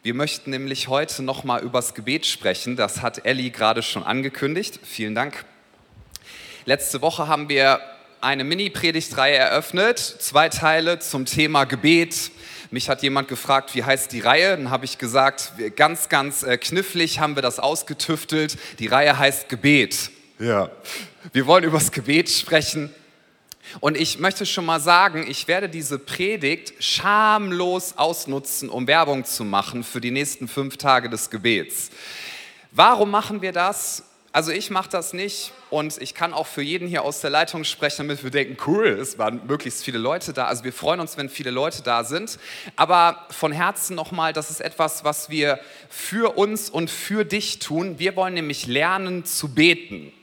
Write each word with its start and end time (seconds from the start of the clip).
Wir 0.00 0.14
möchten 0.14 0.48
nämlich 0.48 0.88
heute 0.88 1.22
nochmal 1.22 1.60
übers 1.62 1.92
Gebet 1.92 2.24
sprechen. 2.24 2.76
Das 2.76 3.02
hat 3.02 3.26
Ellie 3.26 3.50
gerade 3.50 3.82
schon 3.82 4.02
angekündigt. 4.02 4.80
Vielen 4.82 5.14
Dank. 5.14 5.44
Letzte 6.64 7.02
Woche 7.02 7.28
haben 7.28 7.50
wir 7.50 7.78
eine 8.22 8.42
Mini-Predigtreihe 8.42 9.36
eröffnet, 9.36 9.98
zwei 9.98 10.48
Teile 10.48 10.98
zum 10.98 11.26
Thema 11.26 11.64
Gebet. 11.64 12.30
Mich 12.70 12.88
hat 12.88 13.02
jemand 13.02 13.28
gefragt, 13.28 13.74
wie 13.74 13.84
heißt 13.84 14.12
die 14.12 14.20
Reihe? 14.20 14.56
Dann 14.56 14.70
habe 14.70 14.86
ich 14.86 14.96
gesagt, 14.96 15.52
ganz, 15.76 16.08
ganz 16.08 16.42
äh, 16.42 16.56
knifflig 16.56 17.18
haben 17.18 17.36
wir 17.36 17.42
das 17.42 17.58
ausgetüftelt. 17.58 18.56
Die 18.78 18.86
Reihe 18.86 19.18
heißt 19.18 19.50
Gebet. 19.50 20.10
Ja. 20.38 20.70
Wir 21.34 21.46
wollen 21.46 21.64
übers 21.64 21.92
Gebet 21.92 22.30
sprechen. 22.30 22.94
Und 23.80 23.96
ich 23.96 24.18
möchte 24.18 24.46
schon 24.46 24.64
mal 24.64 24.80
sagen, 24.80 25.24
ich 25.28 25.48
werde 25.48 25.68
diese 25.68 25.98
Predigt 25.98 26.74
schamlos 26.82 27.94
ausnutzen, 27.96 28.68
um 28.68 28.86
Werbung 28.86 29.24
zu 29.24 29.44
machen 29.44 29.84
für 29.84 30.00
die 30.00 30.10
nächsten 30.10 30.48
fünf 30.48 30.76
Tage 30.76 31.08
des 31.08 31.30
Gebets. 31.30 31.90
Warum 32.70 33.10
machen 33.10 33.42
wir 33.42 33.52
das? 33.52 34.04
Also 34.34 34.50
ich 34.50 34.70
mache 34.70 34.88
das 34.88 35.12
nicht 35.12 35.52
und 35.68 36.00
ich 36.00 36.14
kann 36.14 36.32
auch 36.32 36.46
für 36.46 36.62
jeden 36.62 36.88
hier 36.88 37.02
aus 37.02 37.20
der 37.20 37.28
Leitung 37.28 37.64
sprechen, 37.64 38.08
damit 38.08 38.24
wir 38.24 38.30
denken, 38.30 38.56
cool, 38.66 38.86
es 38.86 39.18
waren 39.18 39.46
möglichst 39.46 39.84
viele 39.84 39.98
Leute 39.98 40.32
da. 40.32 40.46
Also 40.46 40.64
wir 40.64 40.72
freuen 40.72 41.00
uns, 41.00 41.18
wenn 41.18 41.28
viele 41.28 41.50
Leute 41.50 41.82
da 41.82 42.02
sind. 42.02 42.38
Aber 42.74 43.26
von 43.28 43.52
Herzen 43.52 43.94
nochmal, 43.94 44.32
das 44.32 44.48
ist 44.48 44.62
etwas, 44.62 45.04
was 45.04 45.28
wir 45.28 45.60
für 45.90 46.38
uns 46.38 46.70
und 46.70 46.90
für 46.90 47.26
dich 47.26 47.58
tun. 47.58 47.98
Wir 47.98 48.16
wollen 48.16 48.32
nämlich 48.32 48.66
lernen 48.66 49.26
zu 49.26 49.48
beten. 49.54 50.14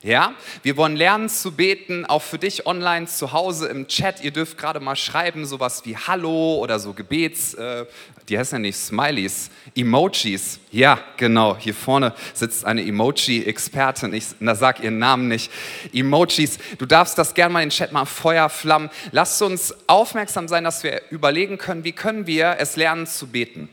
Ja, 0.00 0.34
wir 0.62 0.76
wollen 0.76 0.94
lernen 0.94 1.28
zu 1.28 1.50
beten, 1.50 2.06
auch 2.06 2.22
für 2.22 2.38
dich 2.38 2.66
online 2.66 3.06
zu 3.06 3.32
Hause 3.32 3.66
im 3.66 3.88
Chat. 3.88 4.22
Ihr 4.22 4.30
dürft 4.30 4.56
gerade 4.56 4.78
mal 4.78 4.94
schreiben, 4.94 5.44
sowas 5.44 5.84
wie 5.86 5.96
Hallo 5.96 6.58
oder 6.58 6.78
so 6.78 6.92
Gebets, 6.92 7.54
äh, 7.54 7.84
die 8.28 8.38
heißen 8.38 8.56
ja 8.56 8.60
nicht 8.60 8.76
Smileys, 8.76 9.50
Emojis. 9.74 10.60
Ja, 10.70 11.00
genau, 11.16 11.56
hier 11.56 11.74
vorne 11.74 12.14
sitzt 12.32 12.64
eine 12.64 12.86
Emoji-Expertin, 12.86 14.14
ich 14.14 14.26
na, 14.38 14.54
sag 14.54 14.84
ihren 14.84 15.00
Namen 15.00 15.26
nicht. 15.26 15.50
Emojis, 15.92 16.58
du 16.78 16.86
darfst 16.86 17.18
das 17.18 17.34
gerne 17.34 17.52
mal 17.52 17.62
in 17.62 17.70
den 17.70 17.74
Chat 17.74 17.90
mal 17.90 18.04
Feuer 18.04 18.48
flammen. 18.48 18.90
Lasst 19.10 19.42
uns 19.42 19.74
aufmerksam 19.88 20.46
sein, 20.46 20.62
dass 20.62 20.84
wir 20.84 21.02
überlegen 21.10 21.58
können, 21.58 21.82
wie 21.82 21.92
können 21.92 22.28
wir 22.28 22.58
es 22.60 22.76
lernen 22.76 23.08
zu 23.08 23.26
beten. 23.26 23.68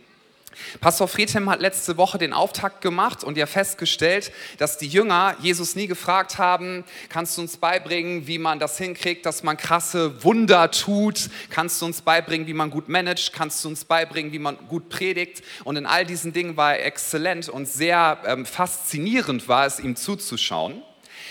Pastor 0.79 1.07
Friedhelm 1.07 1.49
hat 1.49 1.59
letzte 1.61 1.97
Woche 1.97 2.17
den 2.17 2.33
Auftakt 2.33 2.81
gemacht 2.81 3.23
und 3.23 3.37
ja 3.37 3.45
festgestellt, 3.45 4.31
dass 4.57 4.77
die 4.77 4.87
Jünger 4.87 5.35
Jesus 5.39 5.75
nie 5.75 5.87
gefragt 5.87 6.37
haben, 6.37 6.83
kannst 7.09 7.37
du 7.37 7.41
uns 7.41 7.57
beibringen, 7.57 8.27
wie 8.27 8.37
man 8.37 8.59
das 8.59 8.77
hinkriegt, 8.77 9.25
dass 9.25 9.43
man 9.43 9.57
krasse 9.57 10.23
Wunder 10.23 10.71
tut? 10.71 11.29
Kannst 11.49 11.81
du 11.81 11.85
uns 11.85 12.01
beibringen, 12.01 12.47
wie 12.47 12.53
man 12.53 12.69
gut 12.69 12.89
managt? 12.89 13.33
Kannst 13.33 13.63
du 13.63 13.69
uns 13.69 13.85
beibringen, 13.85 14.31
wie 14.31 14.39
man 14.39 14.57
gut 14.67 14.89
predigt? 14.89 15.43
Und 15.63 15.75
in 15.75 15.85
all 15.85 16.05
diesen 16.05 16.33
Dingen 16.33 16.57
war 16.57 16.75
er 16.75 16.85
exzellent 16.85 17.49
und 17.49 17.67
sehr 17.67 18.19
ähm, 18.25 18.45
faszinierend 18.45 19.47
war 19.47 19.65
es, 19.65 19.79
ihm 19.79 19.95
zuzuschauen 19.95 20.81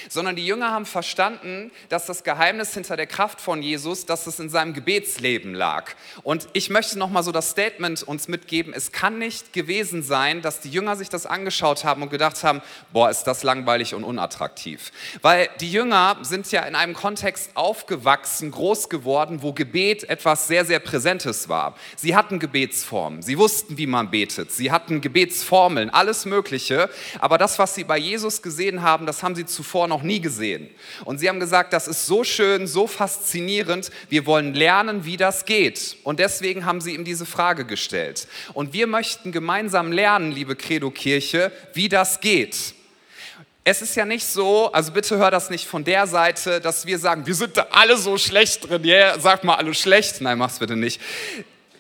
sondern 0.09 0.37
die 0.37 0.47
Jünger 0.47 0.71
haben 0.71 0.87
verstanden, 0.87 1.71
dass 1.89 2.07
das 2.07 2.25
Geheimnis 2.25 2.75
hinter 2.75 2.97
der 2.97 3.07
Kraft 3.07 3.41
von 3.41 3.63
Jesus, 3.63 4.07
dass 4.07 4.27
es 4.27 4.39
in 4.39 4.49
seinem 4.49 4.75
Gebetsleben 4.75 5.55
lag. 5.55 5.93
Und 6.23 6.49
ich 6.53 6.71
möchte 6.71 6.99
noch 6.99 7.11
mal 7.11 7.23
so 7.23 7.33
das 7.33 7.51
Statement 7.51 8.03
uns 8.03 8.29
mitgeben, 8.29 8.73
es 8.75 8.93
kann 8.93 9.19
nicht 9.19 9.53
gewesen 9.53 10.03
sein, 10.03 10.43
dass 10.43 10.61
die 10.61 10.71
Jünger 10.71 10.97
sich 10.97 11.09
das 11.09 11.27
angeschaut 11.27 11.85
haben 11.85 12.03
und 12.03 12.11
gedacht 12.11 12.43
haben, 12.45 12.63
boah, 12.93 13.11
ist 13.11 13.25
das 13.25 13.43
langweilig 13.43 13.95
und 13.95 14.05
unattraktiv. 14.05 14.93
Weil 15.23 15.49
die 15.61 15.71
Jünger 15.71 16.19
sind 16.23 16.51
ja 16.53 16.63
in 16.63 16.75
einem 16.75 16.95
Kontext 16.95 17.51
aufgewachsen, 17.55 18.51
groß 18.51 18.89
geworden, 18.89 19.43
wo 19.43 19.53
Gebet 19.53 20.09
etwas 20.09 20.47
sehr, 20.47 20.65
sehr 20.65 20.81
Präsentes 20.81 21.49
war. 21.49 21.75
Sie 21.97 22.17
hatten 22.17 22.39
Gebetsformen, 22.39 23.23
sie 23.23 23.39
wussten, 23.39 23.79
wie 23.79 23.87
man 23.87 24.11
betet, 24.11 24.53
sie 24.53 24.71
hatten 24.71 25.01
Gebetsformeln, 25.01 25.91
alles 25.91 26.25
Mögliche. 26.25 26.91
Aber 27.21 27.39
das, 27.39 27.59
was 27.59 27.75
sie 27.75 27.85
bei 27.85 27.99
Jesus 27.99 28.43
gesehen 28.43 28.83
haben, 28.83 29.07
das 29.07 29.23
haben 29.23 29.35
sie 29.35 29.47
zuvor 29.47 29.89
noch 29.89 29.94
noch 29.95 30.03
nie 30.03 30.21
gesehen. 30.21 30.69
Und 31.05 31.19
sie 31.19 31.29
haben 31.29 31.39
gesagt, 31.39 31.73
das 31.73 31.87
ist 31.87 32.07
so 32.07 32.25
schön, 32.25 32.67
so 32.67 32.89
faszinierend, 32.89 33.91
wir 34.09 34.27
wollen 34.27 34.53
lernen, 34.53 35.05
wie 35.05 35.17
das 35.17 35.45
geht. 35.45 35.97
Und 36.03 36.19
deswegen 36.19 36.65
haben 36.65 36.81
sie 36.81 36.95
ihm 36.95 37.05
diese 37.05 37.27
Frage 37.27 37.65
gestellt. 37.65 38.27
Und 38.55 38.73
wir 38.73 38.89
möchten 38.89 39.31
gemeinsam 39.31 39.93
lernen, 39.93 40.33
liebe 40.33 40.57
Credo-Kirche, 40.57 41.53
wie 41.75 41.89
das 41.89 42.21
geht. 42.21 42.75
Es 43.63 43.83
ist 43.83 43.95
ja 43.95 44.05
nicht 44.05 44.27
so, 44.27 44.73
also 44.73 44.93
bitte 44.93 45.17
hör 45.17 45.31
das 45.31 45.49
nicht 45.49 45.67
von 45.67 45.85
der 45.85 46.07
Seite, 46.07 46.61
dass 46.61 46.85
wir 46.87 46.99
sagen, 46.99 47.27
wir 47.27 47.35
sind 47.35 47.57
da 47.57 47.69
alle 47.71 47.97
so 47.97 48.19
schlecht 48.19 48.69
drin. 48.69 48.85
Yeah, 48.85 49.19
sag 49.21 49.45
mal 49.45 49.55
alle 49.55 49.73
schlecht. 49.75 50.21
Nein, 50.21 50.39
mach's 50.39 50.59
bitte 50.59 50.77
nicht. 50.77 51.01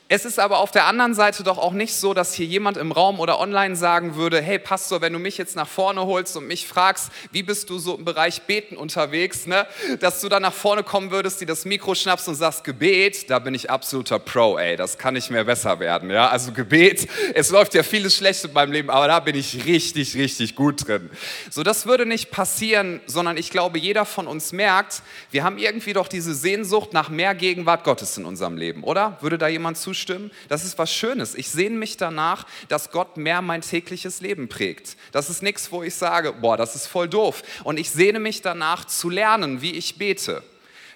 Es 0.06 0.26
ist 0.26 0.38
aber 0.38 0.58
auf 0.58 0.70
der 0.70 0.84
anderen 0.84 1.14
Seite 1.14 1.44
doch 1.44 1.56
auch 1.56 1.72
nicht 1.72 1.94
so, 1.94 2.12
dass 2.12 2.34
hier 2.34 2.44
jemand 2.44 2.76
im 2.76 2.92
Raum 2.92 3.20
oder 3.20 3.40
online 3.40 3.74
sagen 3.74 4.16
würde, 4.16 4.38
hey 4.42 4.58
Pastor, 4.58 5.00
wenn 5.00 5.14
du 5.14 5.18
mich 5.18 5.38
jetzt 5.38 5.56
nach 5.56 5.66
vorne 5.66 6.04
holst 6.04 6.36
und 6.36 6.46
mich 6.46 6.68
fragst, 6.68 7.10
wie 7.32 7.42
bist 7.42 7.70
du 7.70 7.78
so 7.78 7.96
im 7.96 8.04
Bereich 8.04 8.42
Beten 8.42 8.76
unterwegs, 8.76 9.46
ne? 9.46 9.66
dass 10.00 10.20
du 10.20 10.28
dann 10.28 10.42
nach 10.42 10.52
vorne 10.52 10.82
kommen 10.82 11.10
würdest, 11.10 11.40
dir 11.40 11.46
das 11.46 11.64
Mikro 11.64 11.94
schnappst 11.94 12.28
und 12.28 12.34
sagst, 12.34 12.64
Gebet, 12.64 13.30
da 13.30 13.38
bin 13.38 13.54
ich 13.54 13.70
absoluter 13.70 14.18
Pro, 14.18 14.58
ey, 14.58 14.76
das 14.76 14.98
kann 14.98 15.14
nicht 15.14 15.30
mehr 15.30 15.44
besser 15.44 15.80
werden. 15.80 16.10
Ja? 16.10 16.28
Also 16.28 16.52
Gebet, 16.52 17.08
es 17.32 17.48
läuft 17.48 17.72
ja 17.72 17.82
vieles 17.82 18.14
schlecht 18.14 18.44
in 18.44 18.52
meinem 18.52 18.72
Leben, 18.72 18.90
aber 18.90 19.08
da 19.08 19.20
bin 19.20 19.36
ich 19.36 19.64
richtig, 19.64 20.16
richtig 20.16 20.54
gut 20.54 20.86
drin. 20.86 21.08
So, 21.48 21.62
das 21.62 21.86
würde 21.86 22.04
nicht 22.04 22.30
passieren, 22.30 23.00
sondern 23.06 23.38
ich 23.38 23.50
glaube, 23.50 23.78
jeder 23.78 24.04
von 24.04 24.26
uns 24.26 24.52
merkt, 24.52 25.00
wir 25.30 25.44
haben 25.44 25.56
irgendwie 25.56 25.94
doch 25.94 26.08
diese 26.08 26.34
Sehnsucht 26.34 26.92
nach 26.92 27.08
mehr 27.08 27.34
Gegenwart 27.34 27.84
Gottes 27.84 28.18
in 28.18 28.26
unserem 28.26 28.58
Leben, 28.58 28.84
oder? 28.84 29.16
Würde 29.22 29.38
da 29.38 29.48
jemand 29.48 29.78
zustimmen? 29.78 29.93
Zustimmen? 29.94 30.30
Das 30.48 30.64
ist 30.64 30.76
was 30.78 30.92
Schönes. 30.92 31.34
Ich 31.34 31.48
sehne 31.48 31.76
mich 31.76 31.96
danach, 31.96 32.46
dass 32.68 32.90
Gott 32.90 33.16
mehr 33.16 33.40
mein 33.42 33.60
tägliches 33.60 34.20
Leben 34.20 34.48
prägt. 34.48 34.96
Das 35.12 35.30
ist 35.30 35.42
nichts, 35.42 35.70
wo 35.70 35.82
ich 35.82 35.94
sage, 35.94 36.32
boah, 36.32 36.56
das 36.56 36.74
ist 36.74 36.86
voll 36.88 37.08
doof. 37.08 37.42
Und 37.62 37.78
ich 37.78 37.90
sehne 37.90 38.18
mich 38.18 38.42
danach 38.42 38.84
zu 38.86 39.08
lernen, 39.08 39.62
wie 39.62 39.72
ich 39.72 39.96
bete 39.96 40.42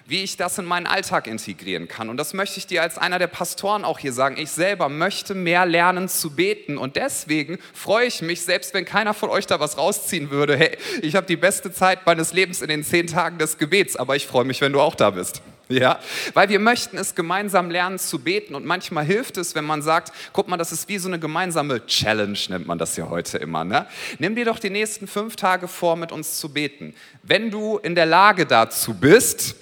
wie 0.09 0.23
ich 0.23 0.37
das 0.37 0.57
in 0.57 0.65
meinen 0.65 0.87
Alltag 0.87 1.27
integrieren 1.27 1.87
kann. 1.87 2.09
Und 2.09 2.17
das 2.17 2.33
möchte 2.33 2.57
ich 2.57 2.65
dir 2.65 2.81
als 2.81 2.97
einer 2.97 3.19
der 3.19 3.27
Pastoren 3.27 3.85
auch 3.85 3.99
hier 3.99 4.11
sagen. 4.11 4.37
Ich 4.37 4.49
selber 4.49 4.89
möchte 4.89 5.35
mehr 5.35 5.67
lernen 5.67 6.09
zu 6.09 6.31
beten. 6.31 6.77
Und 6.79 6.95
deswegen 6.95 7.59
freue 7.73 8.07
ich 8.07 8.23
mich, 8.23 8.41
selbst 8.41 8.73
wenn 8.73 8.85
keiner 8.85 9.13
von 9.13 9.29
euch 9.29 9.45
da 9.45 9.59
was 9.59 9.77
rausziehen 9.77 10.31
würde. 10.31 10.57
Hey, 10.57 10.77
ich 11.03 11.15
habe 11.15 11.27
die 11.27 11.37
beste 11.37 11.71
Zeit 11.71 12.05
meines 12.07 12.33
Lebens 12.33 12.61
in 12.61 12.69
den 12.69 12.83
zehn 12.83 13.05
Tagen 13.05 13.37
des 13.37 13.59
Gebets, 13.59 13.95
aber 13.95 14.15
ich 14.15 14.25
freue 14.25 14.45
mich, 14.45 14.61
wenn 14.61 14.73
du 14.73 14.81
auch 14.81 14.95
da 14.95 15.11
bist. 15.11 15.43
Ja, 15.71 15.99
weil 16.33 16.49
wir 16.49 16.57
möchten 16.57 16.97
es 16.97 17.13
gemeinsam 17.13 17.69
lernen 17.69 17.99
zu 17.99 18.17
beten 18.17 18.55
und 18.55 18.65
manchmal 18.65 19.05
hilft 19.05 19.37
es, 19.37 19.53
wenn 19.53 19.65
man 19.65 19.83
sagt, 19.83 20.11
guck 20.33 20.47
mal, 20.47 20.57
das 20.57 20.71
ist 20.71 20.89
wie 20.89 20.97
so 20.97 21.07
eine 21.07 21.19
gemeinsame 21.19 21.85
Challenge, 21.85 22.39
nennt 22.49 22.65
man 22.65 22.79
das 22.79 22.97
ja 22.97 23.07
heute 23.07 23.37
immer. 23.37 23.63
Ne? 23.63 23.85
Nimm 24.17 24.35
dir 24.35 24.45
doch 24.45 24.57
die 24.57 24.71
nächsten 24.71 25.05
fünf 25.05 25.35
Tage 25.35 25.67
vor, 25.67 25.95
mit 25.95 26.11
uns 26.11 26.39
zu 26.39 26.51
beten. 26.51 26.95
Wenn 27.21 27.51
du 27.51 27.77
in 27.77 27.93
der 27.93 28.07
Lage 28.07 28.47
dazu 28.47 28.95
bist, 28.95 29.55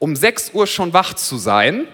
um 0.00 0.16
6 0.16 0.52
Uhr 0.54 0.66
schon 0.66 0.92
wach 0.92 1.14
zu 1.14 1.36
sein, 1.36 1.86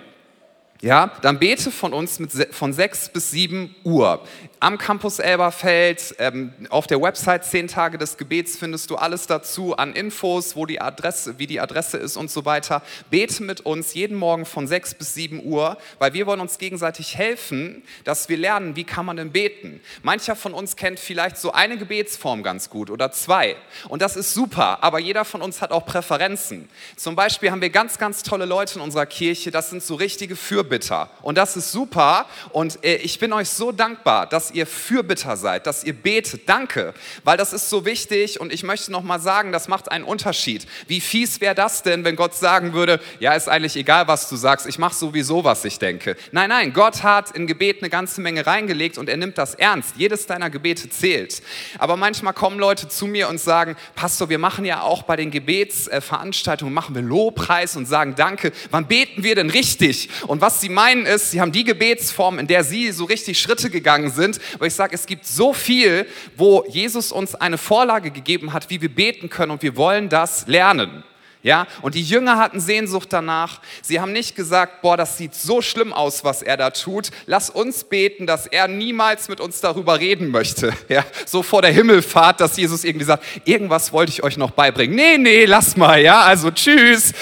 ja, 0.81 1.13
dann 1.23 1.39
bete 1.39 1.71
von 1.71 1.93
uns 1.93 2.19
mit, 2.19 2.33
von 2.53 2.73
6 2.73 3.11
bis 3.11 3.31
7 3.33 3.75
Uhr 3.85 4.23
am 4.61 4.79
Campus 4.79 5.19
Elberfeld. 5.19 6.15
Ähm, 6.19 6.53
auf 6.71 6.87
der 6.87 7.01
Website 7.01 7.45
10 7.45 7.69
Tage 7.69 7.99
des 7.99 8.17
Gebets 8.17 8.57
findest 8.57 8.91
du 8.91 8.97
alles 8.97 9.27
dazu 9.27 9.77
an 9.77 9.93
Infos, 9.93 10.57
wo 10.57 10.67
die 10.67 10.81
Adresse, 10.81 11.39
wie 11.39 11.47
die 11.47 11.61
Adresse 11.61 11.99
ist 11.99 12.17
und 12.17 12.31
so 12.31 12.45
weiter. 12.45 12.83
Bete 13.11 13.43
mit 13.43 13.61
uns 13.61 13.95
jeden 13.95 14.17
Morgen 14.17 14.47
von 14.47 14.67
6 14.67 14.95
bis 14.95 15.15
7 15.15 15.45
Uhr, 15.45 15.77
weil 15.99 16.15
wir 16.15 16.27
wollen 16.27 16.41
uns 16.41 16.59
gegenseitig 16.59 17.17
helfen, 17.17 17.83
dass 18.05 18.29
wir 18.29 18.37
lernen, 18.37 18.77
wie 18.77 18.85
kann 18.85 19.07
man 19.07 19.17
denn 19.17 19.31
beten. 19.31 19.81
Mancher 20.03 20.37
von 20.37 20.55
uns 20.55 20.77
kennt 20.77 20.99
vielleicht 20.99 21.37
so 21.37 21.53
eine 21.53 21.77
Gebetsform 21.77 22.43
ganz 22.43 22.71
gut 22.71 22.91
oder 22.91 23.13
zwei. 23.13 23.57
Und 23.89 24.03
das 24.03 24.17
ist 24.17 24.33
super, 24.33 24.83
aber 24.83 24.99
jeder 24.99 25.25
von 25.25 25.43
uns 25.43 25.61
hat 25.61 25.71
auch 25.71 25.85
Präferenzen. 25.85 26.69
Zum 26.97 27.15
Beispiel 27.15 27.51
haben 27.51 27.61
wir 27.61 27.71
ganz, 27.71 27.99
ganz 27.99 28.23
tolle 28.23 28.47
Leute 28.47 28.77
in 28.77 28.81
unserer 28.81 29.07
Kirche, 29.07 29.51
das 29.51 29.71
sind 29.71 29.83
so 29.83 29.95
richtige 29.95 30.37
Fürbitter. 30.37 31.11
Und 31.23 31.39
das 31.39 31.57
ist 31.57 31.73
super 31.73 32.27
und 32.53 32.83
äh, 32.85 32.97
ich 32.97 33.19
bin 33.19 33.33
euch 33.33 33.51
so 33.51 33.73
dankbar, 33.73 34.27
dass 34.27 34.46
dass 34.47 34.55
ihr 34.55 34.67
Fürbitter 34.67 35.37
seid, 35.37 35.67
dass 35.67 35.83
ihr 35.83 35.93
betet. 35.93 36.49
Danke, 36.49 36.95
weil 37.25 37.37
das 37.37 37.53
ist 37.53 37.69
so 37.69 37.85
wichtig 37.85 38.41
und 38.41 38.53
ich 38.53 38.63
möchte 38.63 38.93
noch 38.93 39.03
mal 39.03 39.19
sagen, 39.19 39.51
das 39.51 39.67
macht 39.67 39.91
einen 39.91 40.05
Unterschied. 40.05 40.67
Wie 40.87 41.01
fies 41.01 41.41
wäre 41.41 41.57
das 41.57 41.83
denn, 41.83 42.05
wenn 42.05 42.15
Gott 42.15 42.35
sagen 42.35 42.73
würde, 42.73 43.01
ja, 43.19 43.33
ist 43.33 43.49
eigentlich 43.49 43.75
egal, 43.75 44.07
was 44.07 44.29
du 44.29 44.37
sagst, 44.37 44.69
ich 44.69 44.79
mache 44.79 44.95
sowieso, 44.95 45.43
was 45.43 45.65
ich 45.65 45.81
denke. 45.81 46.17
Nein, 46.31 46.51
nein, 46.51 46.73
Gott 46.73 47.03
hat 47.03 47.33
in 47.33 47.49
Gebet 47.49 47.83
eine 47.83 47.91
ganze 47.91 48.21
Menge 48.21 48.47
reingelegt 48.47 48.99
und 48.99 49.09
er 49.09 49.17
nimmt 49.17 49.37
das 49.37 49.55
ernst. 49.57 49.95
Jedes 49.97 50.27
deiner 50.27 50.49
Gebete 50.49 50.89
zählt. 50.91 51.43
Aber 51.79 51.97
manchmal 51.97 52.33
kommen 52.33 52.61
Leute 52.61 52.89
zu 52.89 53.07
mir 53.07 53.29
und 53.29 53.41
sagen, 53.41 53.75
Pastor, 53.97 54.29
wir 54.29 54.39
machen 54.39 54.65
ja 54.65 54.83
auch 54.83 55.03
bei 55.03 55.17
den 55.17 55.33
Gebetsveranstaltungen, 55.33 56.73
machen 56.73 56.95
wir 56.95 57.03
Lobpreis 57.03 57.77
und 57.77 57.87
sagen 57.87 58.15
Danke. 58.17 58.53
Wann 58.71 58.87
beten 58.87 59.25
wir 59.25 59.35
denn 59.35 59.51
richtig? 59.51 60.09
Und 60.29 60.41
was 60.41 60.61
sie 60.61 60.69
meinen 60.69 61.05
ist, 61.05 61.33
sie 61.33 61.41
haben 61.41 61.51
die 61.51 61.65
Gebetsform, 61.65 62.39
in 62.39 62.47
der 62.47 62.63
sie 62.63 62.93
so 62.93 63.07
richtig 63.07 63.41
Schritte 63.41 63.71
gegangen 63.71 64.13
sind, 64.13 64.36
aber 64.55 64.67
ich 64.67 64.75
sage, 64.75 64.95
es 64.95 65.07
gibt 65.07 65.27
so 65.27 65.53
viel, 65.53 66.07
wo 66.37 66.65
Jesus 66.69 67.13
uns 67.13 67.35
eine 67.35 67.59
Vorlage 67.59 68.11
gegeben 68.11 68.53
hat, 68.53 68.71
wie 68.71 68.81
wir 68.81 68.95
beten 68.95 69.29
können 69.29 69.53
und 69.53 69.63
wir 69.63 69.77
wollen 69.77 70.09
das 70.09 70.47
lernen. 70.47 71.05
Ja, 71.47 71.69
und 71.81 71.95
die 71.95 72.03
Jünger 72.03 72.39
hatten 72.39 72.59
Sehnsucht 72.59 73.13
danach. 73.13 73.61
Sie 73.81 74.01
haben 74.01 74.11
nicht 74.11 74.35
gesagt, 74.35 74.83
boah, 74.83 74.97
das 74.97 75.17
sieht 75.17 75.33
so 75.33 75.63
schlimm 75.63 75.93
aus, 75.93 76.25
was 76.25 76.43
er 76.43 76.57
da 76.57 76.71
tut. 76.71 77.11
Lass 77.27 77.51
uns 77.51 77.85
beten, 77.85 78.27
dass 78.27 78.49
er 78.49 78.67
niemals 78.67 79.29
mit 79.29 79.41
uns 79.41 79.61
darüber 79.61 80.01
reden 80.01 80.33
möchte. 80.33 80.73
Ja, 80.89 81.05
so 81.25 81.43
vor 81.43 81.63
der 81.63 81.73
Himmelfahrt, 81.73 82.41
dass 82.41 82.57
Jesus 82.57 82.83
irgendwie 82.83 83.05
sagt, 83.05 83.25
irgendwas 83.45 83.93
wollte 83.93 84.11
ich 84.11 84.23
euch 84.23 84.37
noch 84.37 84.51
beibringen. 84.51 84.97
Nee, 84.97 85.19
nee, 85.19 85.45
lass 85.45 85.77
mal, 85.77 86.01
ja, 86.01 86.23
also 86.23 86.51
tschüss. 86.51 87.13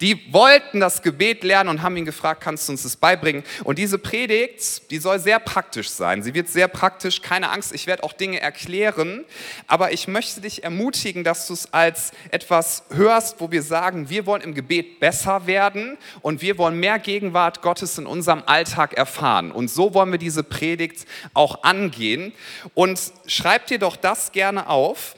Die 0.00 0.32
wollten 0.32 0.78
das 0.78 1.02
Gebet 1.02 1.42
lernen 1.42 1.70
und 1.70 1.82
haben 1.82 1.96
ihn 1.96 2.04
gefragt, 2.04 2.40
kannst 2.40 2.68
du 2.68 2.72
uns 2.72 2.84
das 2.84 2.96
beibringen? 2.96 3.42
Und 3.64 3.78
diese 3.78 3.98
Predigt, 3.98 4.90
die 4.90 4.98
soll 4.98 5.18
sehr 5.18 5.40
praktisch 5.40 5.90
sein. 5.90 6.22
Sie 6.22 6.34
wird 6.34 6.48
sehr 6.48 6.68
praktisch, 6.68 7.20
keine 7.20 7.50
Angst, 7.50 7.72
ich 7.72 7.86
werde 7.86 8.04
auch 8.04 8.12
Dinge 8.12 8.40
erklären, 8.40 9.24
aber 9.66 9.92
ich 9.92 10.06
möchte 10.06 10.40
dich 10.40 10.62
ermutigen, 10.62 11.24
dass 11.24 11.48
du 11.48 11.54
es 11.54 11.72
als 11.72 12.12
etwas 12.30 12.84
hörst, 12.90 13.40
wo 13.40 13.50
wir 13.50 13.62
sagen, 13.62 14.08
wir 14.08 14.26
wollen 14.26 14.42
im 14.42 14.54
Gebet 14.54 15.00
besser 15.00 15.46
werden 15.46 15.98
und 16.20 16.42
wir 16.42 16.58
wollen 16.58 16.78
mehr 16.78 16.98
Gegenwart 16.98 17.60
Gottes 17.62 17.98
in 17.98 18.06
unserem 18.06 18.42
Alltag 18.46 18.94
erfahren. 18.94 19.50
Und 19.50 19.68
so 19.68 19.94
wollen 19.94 20.12
wir 20.12 20.18
diese 20.18 20.44
Predigt 20.44 21.06
auch 21.34 21.64
angehen. 21.64 22.32
Und 22.74 23.00
schreib 23.26 23.66
dir 23.66 23.78
doch 23.78 23.96
das 23.96 24.32
gerne 24.32 24.68
auf 24.68 25.16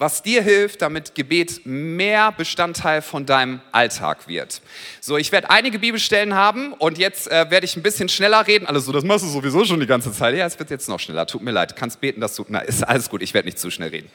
was 0.00 0.22
dir 0.22 0.42
hilft, 0.42 0.80
damit 0.80 1.14
Gebet 1.14 1.66
mehr 1.66 2.32
Bestandteil 2.32 3.02
von 3.02 3.26
deinem 3.26 3.60
Alltag 3.70 4.28
wird. 4.28 4.62
So, 5.02 5.18
ich 5.18 5.30
werde 5.30 5.50
einige 5.50 5.78
Bibelstellen 5.78 6.32
haben 6.32 6.72
und 6.72 6.96
jetzt 6.96 7.30
äh, 7.30 7.50
werde 7.50 7.66
ich 7.66 7.76
ein 7.76 7.82
bisschen 7.82 8.08
schneller 8.08 8.46
reden. 8.46 8.66
Alles 8.66 8.86
so, 8.86 8.92
das 8.92 9.04
machst 9.04 9.26
du 9.26 9.28
sowieso 9.28 9.62
schon 9.66 9.78
die 9.78 9.86
ganze 9.86 10.10
Zeit. 10.10 10.34
Ja, 10.34 10.46
es 10.46 10.58
wird 10.58 10.70
jetzt 10.70 10.88
noch 10.88 10.98
schneller. 10.98 11.26
Tut 11.26 11.42
mir 11.42 11.50
leid. 11.50 11.76
Kannst 11.76 12.00
beten, 12.00 12.22
dass 12.22 12.34
du. 12.34 12.46
Na, 12.48 12.60
ist 12.60 12.82
alles 12.82 13.10
gut. 13.10 13.20
Ich 13.20 13.34
werde 13.34 13.46
nicht 13.46 13.58
zu 13.58 13.70
schnell 13.70 13.90
reden. 13.90 14.10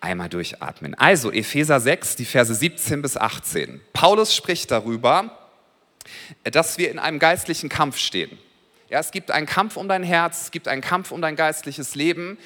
Einmal 0.00 0.28
durchatmen. 0.28 0.96
Also, 0.96 1.30
Epheser 1.30 1.78
6, 1.78 2.16
die 2.16 2.24
Verse 2.24 2.52
17 2.52 3.00
bis 3.00 3.16
18. 3.16 3.80
Paulus 3.92 4.34
spricht 4.34 4.72
darüber, 4.72 5.38
dass 6.42 6.78
wir 6.78 6.90
in 6.90 6.98
einem 6.98 7.20
geistlichen 7.20 7.68
Kampf 7.68 7.98
stehen. 7.98 8.36
Ja, 8.90 8.98
es 8.98 9.12
gibt 9.12 9.30
einen 9.30 9.46
Kampf 9.46 9.76
um 9.76 9.86
dein 9.86 10.02
Herz, 10.02 10.42
es 10.42 10.50
gibt 10.50 10.66
einen 10.66 10.82
Kampf 10.82 11.12
um 11.12 11.22
dein 11.22 11.36
geistliches 11.36 11.94
Leben. 11.94 12.38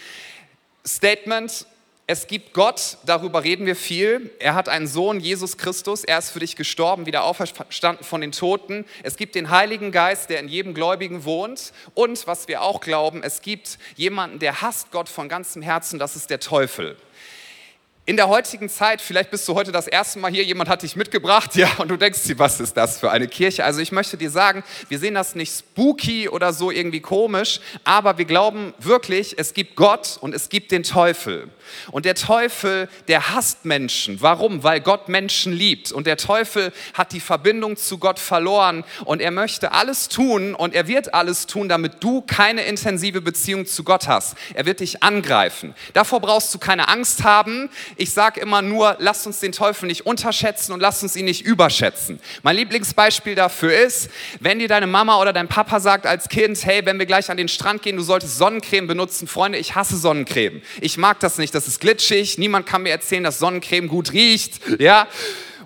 Statement, 0.86 1.66
es 2.10 2.26
gibt 2.26 2.54
Gott, 2.54 2.96
darüber 3.04 3.44
reden 3.44 3.66
wir 3.66 3.76
viel. 3.76 4.30
Er 4.38 4.54
hat 4.54 4.70
einen 4.70 4.86
Sohn, 4.86 5.20
Jesus 5.20 5.58
Christus. 5.58 6.04
Er 6.04 6.16
ist 6.16 6.30
für 6.30 6.38
dich 6.38 6.56
gestorben, 6.56 7.04
wieder 7.04 7.22
auferstanden 7.22 8.02
von 8.02 8.22
den 8.22 8.32
Toten. 8.32 8.86
Es 9.02 9.18
gibt 9.18 9.34
den 9.34 9.50
Heiligen 9.50 9.92
Geist, 9.92 10.30
der 10.30 10.40
in 10.40 10.48
jedem 10.48 10.72
Gläubigen 10.72 11.26
wohnt. 11.26 11.74
Und 11.92 12.26
was 12.26 12.48
wir 12.48 12.62
auch 12.62 12.80
glauben, 12.80 13.22
es 13.22 13.42
gibt 13.42 13.78
jemanden, 13.96 14.38
der 14.38 14.62
hasst 14.62 14.90
Gott 14.90 15.10
von 15.10 15.28
ganzem 15.28 15.60
Herzen, 15.60 15.98
das 15.98 16.16
ist 16.16 16.30
der 16.30 16.40
Teufel. 16.40 16.96
In 18.06 18.16
der 18.16 18.28
heutigen 18.28 18.70
Zeit, 18.70 19.02
vielleicht 19.02 19.30
bist 19.30 19.46
du 19.46 19.54
heute 19.54 19.70
das 19.70 19.86
erste 19.86 20.18
Mal 20.18 20.30
hier, 20.30 20.42
jemand 20.42 20.70
hat 20.70 20.82
dich 20.82 20.96
mitgebracht, 20.96 21.54
ja, 21.56 21.68
und 21.76 21.88
du 21.88 21.98
denkst 21.98 22.22
dir, 22.22 22.38
was 22.38 22.58
ist 22.58 22.74
das 22.74 22.98
für 22.98 23.10
eine 23.10 23.28
Kirche? 23.28 23.66
Also 23.66 23.80
ich 23.80 23.92
möchte 23.92 24.16
dir 24.16 24.30
sagen, 24.30 24.64
wir 24.88 24.98
sehen 24.98 25.12
das 25.12 25.34
nicht 25.34 25.52
spooky 25.52 26.26
oder 26.30 26.54
so 26.54 26.70
irgendwie 26.70 27.00
komisch, 27.00 27.60
aber 27.84 28.16
wir 28.16 28.24
glauben 28.24 28.72
wirklich, 28.78 29.38
es 29.38 29.52
gibt 29.52 29.76
Gott 29.76 30.16
und 30.22 30.34
es 30.34 30.48
gibt 30.48 30.72
den 30.72 30.84
Teufel. 30.84 31.50
Und 31.90 32.04
der 32.04 32.14
Teufel, 32.14 32.88
der 33.08 33.34
hasst 33.34 33.64
Menschen. 33.64 34.20
Warum? 34.20 34.62
Weil 34.62 34.80
Gott 34.80 35.08
Menschen 35.08 35.52
liebt. 35.52 35.92
Und 35.92 36.06
der 36.06 36.16
Teufel 36.16 36.72
hat 36.94 37.12
die 37.12 37.20
Verbindung 37.20 37.76
zu 37.76 37.98
Gott 37.98 38.18
verloren 38.18 38.84
und 39.04 39.20
er 39.20 39.30
möchte 39.30 39.72
alles 39.72 40.08
tun 40.08 40.54
und 40.54 40.74
er 40.74 40.88
wird 40.88 41.14
alles 41.14 41.46
tun, 41.46 41.68
damit 41.68 41.94
du 42.00 42.22
keine 42.22 42.62
intensive 42.62 43.20
Beziehung 43.20 43.66
zu 43.66 43.84
Gott 43.84 44.08
hast. 44.08 44.36
Er 44.54 44.66
wird 44.66 44.80
dich 44.80 45.02
angreifen. 45.02 45.74
Davor 45.92 46.20
brauchst 46.20 46.54
du 46.54 46.58
keine 46.58 46.88
Angst 46.88 47.24
haben. 47.24 47.70
Ich 47.96 48.12
sage 48.12 48.40
immer 48.40 48.62
nur, 48.62 48.96
lasst 48.98 49.26
uns 49.26 49.40
den 49.40 49.52
Teufel 49.52 49.86
nicht 49.86 50.06
unterschätzen 50.06 50.72
und 50.72 50.80
lasst 50.80 51.02
uns 51.02 51.16
ihn 51.16 51.24
nicht 51.24 51.44
überschätzen. 51.44 52.20
Mein 52.42 52.56
Lieblingsbeispiel 52.56 53.34
dafür 53.34 53.76
ist, 53.76 54.10
wenn 54.40 54.58
dir 54.58 54.68
deine 54.68 54.86
Mama 54.86 55.20
oder 55.20 55.32
dein 55.32 55.48
Papa 55.48 55.80
sagt 55.80 56.06
als 56.06 56.28
Kind, 56.28 56.64
hey, 56.64 56.84
wenn 56.84 56.98
wir 56.98 57.06
gleich 57.06 57.30
an 57.30 57.36
den 57.36 57.48
Strand 57.48 57.82
gehen, 57.82 57.96
du 57.96 58.02
solltest 58.02 58.38
Sonnencreme 58.38 58.86
benutzen. 58.86 59.28
Freunde, 59.28 59.58
ich 59.58 59.74
hasse 59.74 59.96
Sonnencreme. 59.96 60.62
Ich 60.80 60.98
mag 60.98 61.20
das 61.20 61.38
nicht 61.38 61.54
das 61.58 61.66
ist 61.66 61.80
glitschig, 61.80 62.38
niemand 62.38 62.66
kann 62.66 62.84
mir 62.84 62.90
erzählen, 62.90 63.24
dass 63.24 63.40
Sonnencreme 63.40 63.88
gut 63.88 64.12
riecht, 64.12 64.60
ja. 64.78 65.08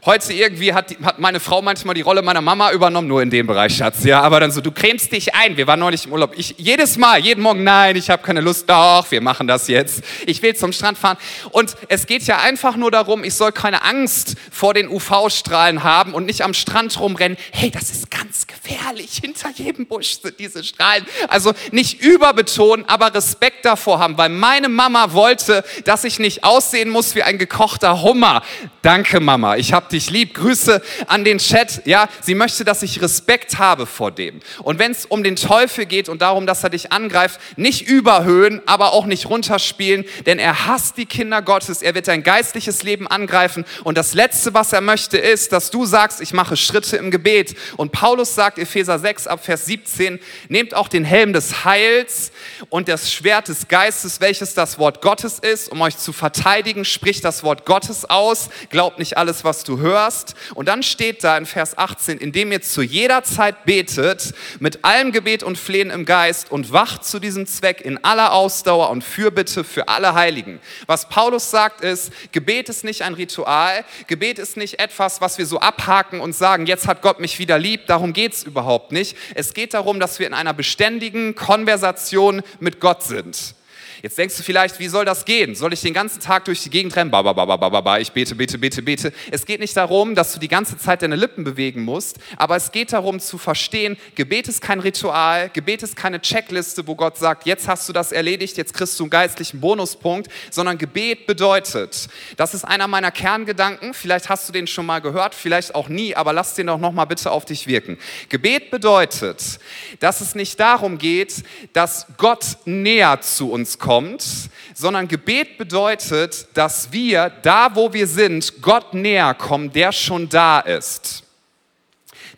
Heute 0.05 0.33
irgendwie 0.33 0.75
hat, 0.75 0.91
die, 0.91 0.97
hat 1.05 1.21
meine 1.21 1.39
Frau 1.39 1.63
manchmal 1.63 1.95
die 1.95 2.01
Rolle 2.01 2.23
meiner 2.23 2.41
Mama 2.41 2.73
übernommen, 2.73 3.07
nur 3.07 3.23
in 3.23 3.31
dem 3.31 3.47
Bereich, 3.47 3.77
Schatz. 3.77 4.03
Ja, 4.03 4.21
aber 4.23 4.41
dann 4.41 4.51
so, 4.51 4.61
du 4.61 4.73
cremst 4.73 5.13
dich 5.13 5.33
ein. 5.33 5.57
Wir 5.57 5.69
waren 5.69 5.79
neulich 5.79 6.07
im 6.07 6.13
Urlaub. 6.13 6.33
Ich 6.37 6.57
jedes 6.59 6.99
Mal, 6.99 7.21
jeden 7.21 7.41
Morgen, 7.41 7.63
nein, 7.63 7.95
ich 7.95 8.11
habe 8.11 8.21
keine 8.21 8.41
Lust. 8.41 8.69
Doch, 8.69 9.09
wir 9.13 9.21
machen 9.21 9.47
das 9.47 9.69
jetzt. 9.69 10.03
Ich 10.27 10.43
will 10.43 10.57
zum 10.57 10.73
Strand 10.73 10.99
fahren. 10.99 11.19
Und 11.53 11.77
es 11.89 12.07
geht 12.07 12.25
ja 12.25 12.41
einfach 12.41 12.75
nur 12.75 12.91
darum, 12.91 13.23
ich 13.23 13.35
soll 13.35 13.53
keine 13.53 13.85
Angst 13.85 14.35
vor 14.51 14.75
den 14.75 14.89
UV-Strahlen 14.89 15.85
haben 15.85 16.15
und 16.15 16.27
nicht 16.27 16.43
am 16.43 16.53
Strand 16.53 16.99
rumrennen. 16.99 17.39
Hey, 17.53 17.71
das 17.71 17.93
ist 17.93 18.11
ganz 18.11 18.49
gefährlich. 18.49 19.21
Hinter 19.23 19.51
jedem 19.55 19.87
Busch 19.87 20.21
sind 20.21 20.37
diese 20.41 20.65
Strahlen. 20.65 21.07
Also 21.29 21.53
nicht 21.71 22.03
überbetonen, 22.03 22.89
aber 22.89 23.15
Respekt 23.15 23.65
davor 23.65 24.01
haben, 24.01 24.19
weil 24.19 24.31
meine 24.31 24.69
Mama 24.69 25.13
wollte, 25.13 25.63
dass 25.85 26.03
ich 26.03 26.19
nicht 26.19 26.43
aussehen 26.43 26.89
muss 26.89 27.15
wie 27.15 27.23
ein 27.23 27.39
gekochter 27.39 28.03
Hummer. 28.03 28.43
Danke, 28.83 29.21
Mama. 29.21 29.55
Ich 29.55 29.73
habe 29.73 29.92
dich 29.93 30.11
lieb. 30.11 30.35
Grüße 30.35 30.83
an 31.07 31.25
den 31.25 31.39
Chat. 31.39 31.83
Ja, 31.85 32.09
sie 32.21 32.35
möchte, 32.35 32.65
dass 32.65 32.83
ich 32.83 33.01
Respekt 33.03 33.59
habe 33.59 33.87
vor 33.87 34.11
dem. 34.11 34.41
Und 34.63 34.79
wenn 34.79 34.93
es 34.93 35.07
um 35.07 35.23
den 35.23 35.37
Teufel 35.37 35.87
geht 35.87 36.09
und 36.09 36.23
darum, 36.23 36.47
dass 36.47 36.65
er 36.65 36.71
dich 36.71 36.93
angreift, 36.93 37.41
nicht 37.57 37.83
überhöhen, 37.87 38.63
aber 38.67 38.93
auch 38.93 39.07
nicht 39.07 39.29
runterspielen, 39.29 40.05
denn 40.27 40.39
er 40.39 40.67
hasst 40.67 40.97
die 40.97 41.07
Kinder 41.07 41.43
Gottes. 41.43 41.83
Er 41.83 41.95
wird 41.95 42.09
dein 42.09 42.23
geistliches 42.23 42.83
Leben 42.83 43.07
angreifen. 43.07 43.65
Und 43.85 43.99
das 43.99 44.15
Letzte, 44.15 44.55
was 44.55 44.73
er 44.73 44.81
möchte, 44.81 45.19
ist, 45.19 45.53
dass 45.53 45.71
du 45.71 45.85
sagst, 45.85 46.21
ich 46.21 46.33
mache 46.33 46.57
Schritte 46.57 46.97
im 46.97 47.11
Gebet. 47.11 47.55
Und 47.77 47.93
Paulus 47.93 48.35
sagt, 48.35 48.59
Epheser 48.59 48.99
6 48.99 49.27
ab 49.27 49.45
Vers 49.45 49.67
17, 49.67 50.19
nehmt 50.49 50.75
auch 50.75 50.89
den 50.89 51.05
Helm 51.05 51.33
des 51.33 51.65
Heils 51.65 52.33
und 52.69 52.89
das 52.89 53.13
Schwert 53.13 53.49
des 53.49 53.69
Geistes, 53.69 54.21
welches 54.21 54.55
das 54.55 54.79
Wort 54.79 55.03
Gottes 55.03 55.39
ist, 55.39 55.71
um 55.71 55.81
euch 55.81 55.97
zu 55.97 56.13
verteidigen. 56.13 56.85
Spricht 56.85 57.25
das 57.25 57.43
Wort 57.43 57.67
Gottes 57.67 58.09
aus. 58.09 58.49
Glaubt 58.71 58.99
nicht 58.99 59.17
alles, 59.17 59.45
was 59.45 59.65
du 59.65 59.79
hörst. 59.83 60.35
Und 60.55 60.69
dann 60.69 60.83
steht 60.83 61.23
da 61.23 61.37
in 61.37 61.45
Vers 61.45 61.77
18, 61.77 62.19
indem 62.19 62.53
ihr 62.53 62.63
zu 62.63 62.81
jeder 62.81 63.23
Zeit 63.23 63.67
betet, 63.67 64.33
mit 64.61 64.85
allem 64.85 65.13
Gebet 65.13 65.43
und 65.43 65.59
Flehen 65.59 65.91
im 65.91 66.07
Geist 66.07 66.51
und 66.51 66.73
wacht 66.73 67.05
zu 67.05 67.19
diesem 67.19 67.47
Zweck 67.47 67.83
in 67.83 68.03
aller 68.03 68.33
Ausdauer 68.33 68.89
und 68.91 69.05
Fürbitte 69.05 69.65
für 69.65 69.89
alle 69.89 70.15
Heiligen. 70.15 70.61
Was 70.87 71.09
Paulus 71.09 71.51
sagt 71.51 71.83
ist, 71.83 72.13
Gebet 72.33 72.69
ist 72.69 72.85
nicht 72.85 73.03
ein 73.03 73.15
Ritual, 73.15 73.85
Gebet 74.07 74.39
ist 74.39 74.57
nicht 74.57 74.79
etwas, 74.79 75.21
was 75.21 75.37
wir 75.37 75.47
so 75.47 75.61
abhaken 75.61 76.21
und 76.21 76.35
sagen, 76.35 76.67
jetzt 76.67 76.87
hat 76.87 77.03
Gott 77.03 77.21
mich 77.21 77.39
wieder 77.39 77.59
lieb, 77.59 77.87
darum 77.87 78.13
geht 78.13 78.33
es 78.33 78.45
überhaupt 78.45 78.93
nicht. 78.93 79.17
Es 79.35 79.53
geht 79.53 79.75
darum, 79.75 80.01
dass 80.01 80.19
wir 80.19 80.27
in 80.27 80.35
einer 80.35 80.55
beständigen 80.55 81.35
Konversation 81.35 82.43
mit 82.61 82.81
Gott 82.81 83.03
sind. 83.03 83.55
Jetzt 84.03 84.19
denkst 84.19 84.37
du 84.37 84.43
vielleicht, 84.43 84.81
wie 84.81 84.89
soll 84.89 85.05
das 85.05 85.25
gehen? 85.25 85.55
Soll 85.55 85.73
ich 85.73 85.81
den 85.81 85.95
ganzen 85.95 86.21
Tag 86.21 86.47
durch 86.47 86.61
die 86.65 86.71
Gegend 86.71 86.97
rennen? 86.97 87.13
Ba, 87.13 87.23
ba, 87.23 87.33
ba, 87.33 87.45
ba, 87.45 87.69
ba, 87.69 87.81
ba, 87.81 87.99
ich 88.01 88.11
bete, 88.11 88.35
bete, 88.35 88.59
bete, 88.59 88.83
bete. 88.83 89.13
Es 89.31 89.47
geht 89.47 89.61
nicht 89.61 89.77
darum, 89.77 90.17
dass 90.17 90.33
du 90.33 90.41
die 90.41 90.49
ganze 90.49 90.77
Zeit 90.77 91.03
deine 91.03 91.15
Lippen 91.15 91.45
bewegen 91.45 91.85
musst, 91.85 92.19
aber 92.37 92.57
es 92.57 92.73
geht 92.73 92.93
darum 92.93 93.21
zu 93.21 93.39
verstehen, 93.39 93.97
Gebet 94.17 94.49
ist 94.49 94.61
kein 94.61 94.81
Ritual, 94.81 95.51
Gebet 95.51 95.85
ist 95.85 95.95
keine 95.95 96.21
Checkliste, 96.21 96.85
wo 96.89 96.97
Gott 96.97 97.17
sagt, 97.17 97.47
jetzt 97.47 97.69
hast 97.69 97.89
du 97.89 97.93
das 97.93 98.11
erledigt, 98.11 98.57
jetzt 98.57 98.75
kriegst 98.75 98.99
du 98.99 99.05
einen 99.05 99.11
geistlichen 99.11 99.61
Bonuspunkt, 99.61 100.29
sondern 100.51 100.79
Gebet 100.79 101.29
bedeutet, 101.29 102.09
das 102.37 102.55
ist 102.55 102.65
einer 102.65 102.89
meiner 102.89 103.13
Kerngedanken, 103.13 103.95
vielleicht 103.95 104.29
hast 104.29 104.49
du 104.49 104.53
den 104.53 104.67
schon 104.67 104.85
mal 104.85 104.99
gehört, 104.99 105.33
vielleicht 105.33 105.77
auch 105.77 105.89
nie, 105.89 106.17
aber 106.17 106.33
lass 106.33 106.55
den 106.55 106.67
doch 106.67 106.79
nochmal 106.79 107.07
bitte 107.07 107.31
auf 107.31 107.45
dich 107.45 107.69
wirken. 107.69 107.97
Gebet 108.29 108.73
bedeutet, 108.73 109.61
dass 110.01 110.21
es 110.21 110.35
nicht 110.35 110.59
darum 110.59 110.99
geht, 110.99 111.45
dass 111.73 112.09
Gott 112.17 112.57
näher 112.65 113.21
zu 113.21 113.53
uns 113.53 113.79
kommt, 113.79 113.92
kommt, 113.93 114.25
sondern 114.73 115.07
Gebet 115.07 115.59
bedeutet, 115.59 116.47
dass 116.55 116.93
wir 116.93 117.31
da, 117.43 117.75
wo 117.75 117.93
wir 117.93 118.07
sind, 118.07 118.63
Gott 118.63 118.95
näher 118.95 119.35
kommen, 119.35 119.71
der 119.71 119.93
schon 119.93 120.31
da 120.31 120.61
ist. 120.61 121.25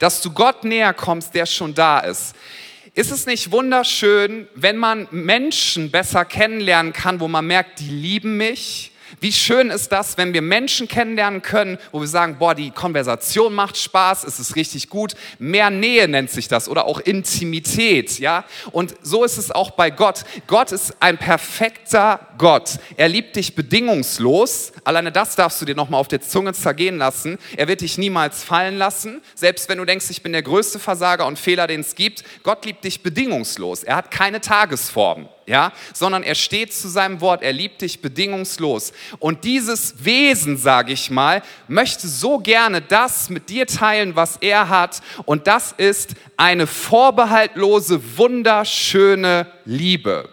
Dass 0.01 0.21
du 0.21 0.33
Gott 0.33 0.65
näher 0.65 0.93
kommst, 0.93 1.33
der 1.33 1.47
schon 1.47 1.73
da 1.73 2.01
ist. 2.01 2.35
Ist 2.95 3.13
es 3.13 3.27
nicht 3.27 3.53
wunderschön, 3.53 4.49
wenn 4.57 4.77
man 4.77 5.07
Menschen 5.13 5.93
besser 5.93 6.25
kennenlernen 6.25 6.93
kann, 6.93 7.21
wo 7.21 7.29
man 7.29 7.47
merkt, 7.47 7.79
die 7.79 7.89
lieben 7.89 8.37
mich, 8.37 8.91
wie 9.25 9.33
schön 9.33 9.71
ist 9.71 9.91
das, 9.91 10.19
wenn 10.19 10.35
wir 10.35 10.43
Menschen 10.43 10.87
kennenlernen 10.87 11.41
können, 11.41 11.79
wo 11.93 12.01
wir 12.03 12.07
sagen, 12.07 12.37
boah, 12.39 12.55
die 12.55 12.71
Konversation 12.71 13.55
macht 13.55 13.79
Spaß, 13.79 14.23
es 14.25 14.39
ist 14.39 14.55
richtig 14.55 14.91
gut. 14.91 15.15
Mehr 15.39 15.71
Nähe 15.71 16.07
nennt 16.09 16.31
sich 16.31 16.47
das 16.47 16.69
oder 16.69 16.85
auch 16.85 17.01
Intimität, 17.01 18.19
ja? 18.19 18.45
Und 18.71 18.95
so 19.01 19.25
ist 19.25 19.39
es 19.39 19.51
auch 19.51 19.71
bei 19.71 19.89
Gott. 19.89 20.25
Gott 20.47 20.73
ist 20.73 20.97
ein 21.01 21.17
perfekter 21.17 22.21
Gott. 22.37 22.73
Er 22.99 23.09
liebt 23.09 23.37
dich 23.37 23.55
bedingungslos. 23.55 24.75
Alleine 24.85 25.11
das 25.11 25.37
darfst 25.37 25.59
du 25.59 25.65
dir 25.65 25.75
nochmal 25.75 26.01
auf 26.01 26.09
der 26.09 26.21
Zunge 26.21 26.53
zergehen 26.53 26.99
lassen. 26.99 27.39
Er 27.57 27.67
wird 27.67 27.81
dich 27.81 27.97
niemals 27.97 28.45
fallen 28.45 28.77
lassen, 28.77 29.23
selbst 29.35 29.71
wenn 29.71 29.79
du 29.79 29.87
denkst, 29.87 30.11
ich 30.11 30.23
bin 30.23 30.33
der 30.33 30.43
größte 30.43 30.79
Versager 30.79 31.27
und 31.27 31.39
Fehler, 31.39 31.67
den 31.67 31.81
es 31.81 31.95
gibt. 31.95 32.25
Gott 32.43 32.67
liebt 32.67 32.85
dich 32.85 33.03
bedingungslos. 33.03 33.85
Er 33.85 33.97
hat 33.97 34.11
keine 34.11 34.43
Tagesform. 34.43 35.31
Ja, 35.47 35.73
sondern 35.93 36.23
er 36.23 36.35
steht 36.35 36.73
zu 36.73 36.89
seinem 36.89 37.21
Wort, 37.21 37.43
er 37.43 37.53
liebt 37.53 37.83
dich 37.83 38.01
bedingungslos. 38.01 38.93
Und 39.19 39.45
dieses 39.45 40.05
Wesen, 40.05 40.57
sage 40.57 40.93
ich 40.93 41.11
mal, 41.11 41.43
möchte 41.69 42.09
so 42.09 42.39
gerne 42.39 42.81
das 42.81 43.31
mit 43.31 43.51
dir 43.51 43.67
teilen, 43.67 44.17
was 44.17 44.39
er 44.41 44.69
hat. 44.69 45.01
Und 45.25 45.47
das 45.47 45.73
ist 45.73 46.15
eine 46.37 46.67
vorbehaltlose, 46.67 48.01
wunderschöne 48.17 49.47
Liebe. 49.65 50.29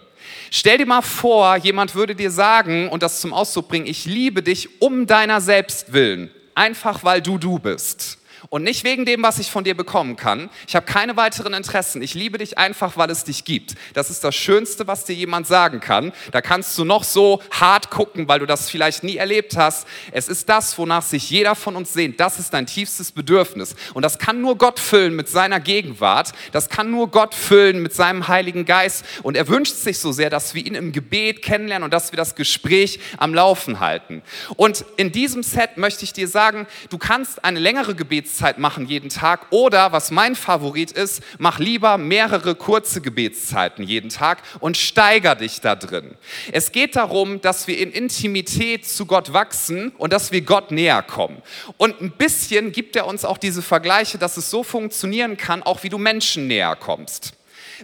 Stell 0.49 0.77
dir 0.77 0.85
mal 0.85 1.01
vor, 1.01 1.55
jemand 1.57 1.95
würde 1.95 2.13
dir 2.13 2.29
sagen 2.29 2.89
und 2.89 3.03
das 3.03 3.21
zum 3.21 3.33
Ausdruck 3.33 3.69
bringen, 3.69 3.87
ich 3.87 4.05
liebe 4.05 4.43
dich 4.43 4.81
um 4.81 5.07
deiner 5.07 5.39
selbst 5.39 5.93
willen, 5.93 6.29
einfach 6.55 7.03
weil 7.03 7.21
du 7.21 7.37
du 7.37 7.57
bist. 7.57 8.20
Und 8.49 8.63
nicht 8.63 8.83
wegen 8.83 9.05
dem, 9.05 9.23
was 9.23 9.39
ich 9.39 9.51
von 9.51 9.63
dir 9.63 9.75
bekommen 9.75 10.15
kann. 10.15 10.49
Ich 10.67 10.75
habe 10.75 10.85
keine 10.85 11.15
weiteren 11.15 11.53
Interessen. 11.53 12.01
Ich 12.01 12.13
liebe 12.13 12.37
dich 12.37 12.57
einfach, 12.57 12.97
weil 12.97 13.09
es 13.09 13.23
dich 13.23 13.45
gibt. 13.45 13.75
Das 13.93 14.09
ist 14.09 14.23
das 14.23 14.35
Schönste, 14.35 14.87
was 14.87 15.05
dir 15.05 15.13
jemand 15.13 15.47
sagen 15.47 15.79
kann. 15.79 16.11
Da 16.31 16.41
kannst 16.41 16.77
du 16.77 16.83
noch 16.83 17.03
so 17.03 17.41
hart 17.51 17.91
gucken, 17.91 18.27
weil 18.27 18.39
du 18.39 18.45
das 18.45 18.69
vielleicht 18.69 19.03
nie 19.03 19.17
erlebt 19.17 19.57
hast. 19.57 19.87
Es 20.11 20.27
ist 20.27 20.49
das, 20.49 20.77
wonach 20.77 21.03
sich 21.03 21.29
jeder 21.29 21.55
von 21.55 21.75
uns 21.75 21.93
sehnt. 21.93 22.19
Das 22.19 22.39
ist 22.39 22.53
dein 22.53 22.65
tiefstes 22.65 23.11
Bedürfnis. 23.11 23.75
Und 23.93 24.03
das 24.03 24.17
kann 24.17 24.41
nur 24.41 24.57
Gott 24.57 24.79
füllen 24.79 25.15
mit 25.15 25.29
seiner 25.29 25.59
Gegenwart. 25.59 26.31
Das 26.51 26.69
kann 26.69 26.89
nur 26.89 27.09
Gott 27.09 27.35
füllen 27.35 27.81
mit 27.81 27.93
seinem 27.93 28.27
Heiligen 28.27 28.65
Geist. 28.65 29.05
Und 29.23 29.37
er 29.37 29.47
wünscht 29.47 29.75
sich 29.75 29.99
so 29.99 30.11
sehr, 30.11 30.29
dass 30.29 30.55
wir 30.55 30.65
ihn 30.65 30.75
im 30.75 30.91
Gebet 30.91 31.41
kennenlernen 31.41 31.85
und 31.85 31.93
dass 31.93 32.11
wir 32.11 32.17
das 32.17 32.35
Gespräch 32.35 32.99
am 33.17 33.33
Laufen 33.33 33.79
halten. 33.79 34.23
Und 34.55 34.83
in 34.97 35.11
diesem 35.11 35.43
Set 35.43 35.77
möchte 35.77 36.03
ich 36.03 36.13
dir 36.13 36.27
sagen, 36.27 36.67
du 36.89 36.97
kannst 36.97 37.45
eine 37.45 37.59
längere 37.59 37.95
Gebetszeit 37.95 38.30
Gebetszeit 38.31 38.59
machen 38.59 38.85
jeden 38.87 39.09
Tag 39.09 39.47
oder, 39.49 39.91
was 39.91 40.09
mein 40.09 40.35
Favorit 40.35 40.91
ist, 40.91 41.21
mach 41.37 41.59
lieber 41.59 41.97
mehrere 41.97 42.55
kurze 42.55 43.01
Gebetszeiten 43.01 43.83
jeden 43.83 44.09
Tag 44.09 44.41
und 44.61 44.77
steiger 44.77 45.35
dich 45.35 45.59
da 45.59 45.75
drin. 45.75 46.15
Es 46.53 46.71
geht 46.71 46.95
darum, 46.95 47.41
dass 47.41 47.67
wir 47.67 47.77
in 47.77 47.91
Intimität 47.91 48.87
zu 48.87 49.05
Gott 49.05 49.33
wachsen 49.33 49.89
und 49.97 50.13
dass 50.13 50.31
wir 50.31 50.41
Gott 50.41 50.71
näher 50.71 51.03
kommen. 51.03 51.41
Und 51.77 52.01
ein 52.01 52.11
bisschen 52.11 52.71
gibt 52.71 52.95
er 52.95 53.05
uns 53.05 53.25
auch 53.25 53.37
diese 53.37 53.61
Vergleiche, 53.61 54.17
dass 54.17 54.37
es 54.37 54.49
so 54.49 54.63
funktionieren 54.63 55.35
kann, 55.35 55.61
auch 55.61 55.83
wie 55.83 55.89
du 55.89 55.97
Menschen 55.97 56.47
näher 56.47 56.77
kommst. 56.77 57.33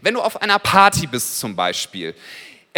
Wenn 0.02 0.14
du 0.14 0.22
auf 0.22 0.42
einer 0.42 0.60
Party 0.60 1.08
bist 1.08 1.40
zum 1.40 1.56
Beispiel, 1.56 2.16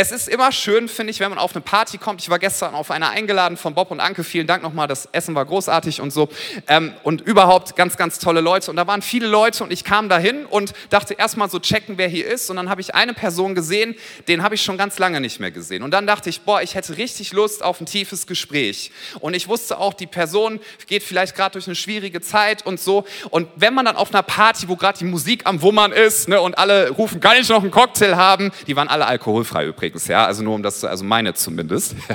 es 0.01 0.13
ist 0.13 0.29
immer 0.29 0.53
schön, 0.53 0.88
finde 0.88 1.12
ich, 1.12 1.20
wenn 1.20 1.29
man 1.29 1.39
auf 1.39 1.53
eine 1.53 1.62
Party 1.62 1.98
kommt. 1.98 2.22
Ich 2.22 2.29
war 2.29 2.39
gestern 2.39 2.74
auf 2.74 2.89
einer 2.89 3.10
eingeladen 3.10 3.58
von 3.58 3.74
Bob 3.74 3.91
und 3.91 4.00
Anke. 4.00 4.24
Vielen 4.24 4.48
Dank 4.48 4.63
nochmal, 4.63 4.88
das 4.88 5.10
Essen 5.12 5.36
war 5.36 5.44
großartig 5.44 6.00
und 6.00 6.12
so. 6.12 6.29
Ähm, 6.70 6.94
und 7.03 7.20
überhaupt 7.20 7.75
ganz, 7.75 7.98
ganz 7.98 8.18
tolle 8.18 8.39
Leute. 8.39 8.72
Und 8.72 8.77
da 8.77 8.88
waren 8.88 9.01
viele 9.01 9.27
Leute 9.27 9.62
und 9.62 9.74
ich 9.74 9.84
kam 9.84 10.08
dahin 10.08 10.46
und 10.46 10.72
dachte 10.89 11.15
erstmal 11.15 11.50
so 11.50 11.60
checken, 11.60 11.98
wer 11.98 12.08
hier 12.08 12.25
ist. 12.27 12.50
Und 12.50 12.56
dann 12.56 12.70
habe 12.70 12.79
ich 12.79 12.96
eine 12.96 13.13
Person 13.13 13.56
gesehen, 13.56 13.94
den 14.29 14.41
habe 14.41 14.56
ich 14.56 14.62
schon 14.62 14.77
ganz 14.77 15.00
lange 15.00 15.20
nicht 15.20 15.41
mehr 15.41 15.51
gesehen. 15.51 15.84
Und 15.84 15.91
dann 15.91 16.08
dachte 16.08 16.29
ich, 16.29 16.44
boah, 16.44 16.62
ich 16.62 16.75
hätte 16.75 16.96
richtig 16.96 17.34
Lust 17.34 17.62
auf 17.62 17.82
ein 17.82 17.86
tiefes 17.86 18.25
Gespräch. 18.25 18.94
Und 19.20 19.34
ich 19.34 19.50
wusste 19.50 19.79
auch, 19.79 19.94
die 19.94 20.08
Person 20.08 20.62
geht 20.88 21.03
vielleicht 21.03 21.36
gerade 21.36 21.51
durch 21.51 21.68
eine 21.68 21.75
schwierige 21.75 22.22
Zeit 22.22 22.65
und 22.65 22.79
so. 22.79 23.03
Und 23.32 23.50
wenn 23.58 23.74
man 23.74 23.84
dann 23.84 23.98
auf 23.98 24.13
einer 24.13 24.24
Party, 24.24 24.70
wo 24.70 24.77
gerade 24.77 24.98
die 24.98 25.03
Musik 25.03 25.41
am 25.44 25.62
Wummern 25.62 25.91
ist 25.91 26.29
ne, 26.29 26.39
und 26.39 26.58
alle 26.58 26.91
rufen, 26.91 27.20
kann 27.20 27.36
ich 27.36 27.50
noch 27.50 27.63
einen 27.63 27.72
Cocktail 27.72 28.15
haben, 28.15 28.51
die 28.65 28.77
waren 28.77 28.88
alle 28.88 29.06
alkoholfrei 29.06 29.65
übrigens 29.65 29.88
übrigens, 29.89 30.08
ja, 30.08 30.25
also 30.25 30.43
nur 30.43 30.55
um 30.55 30.63
das, 30.63 30.84
also 30.84 31.03
meine 31.03 31.34
zumindest. 31.34 31.96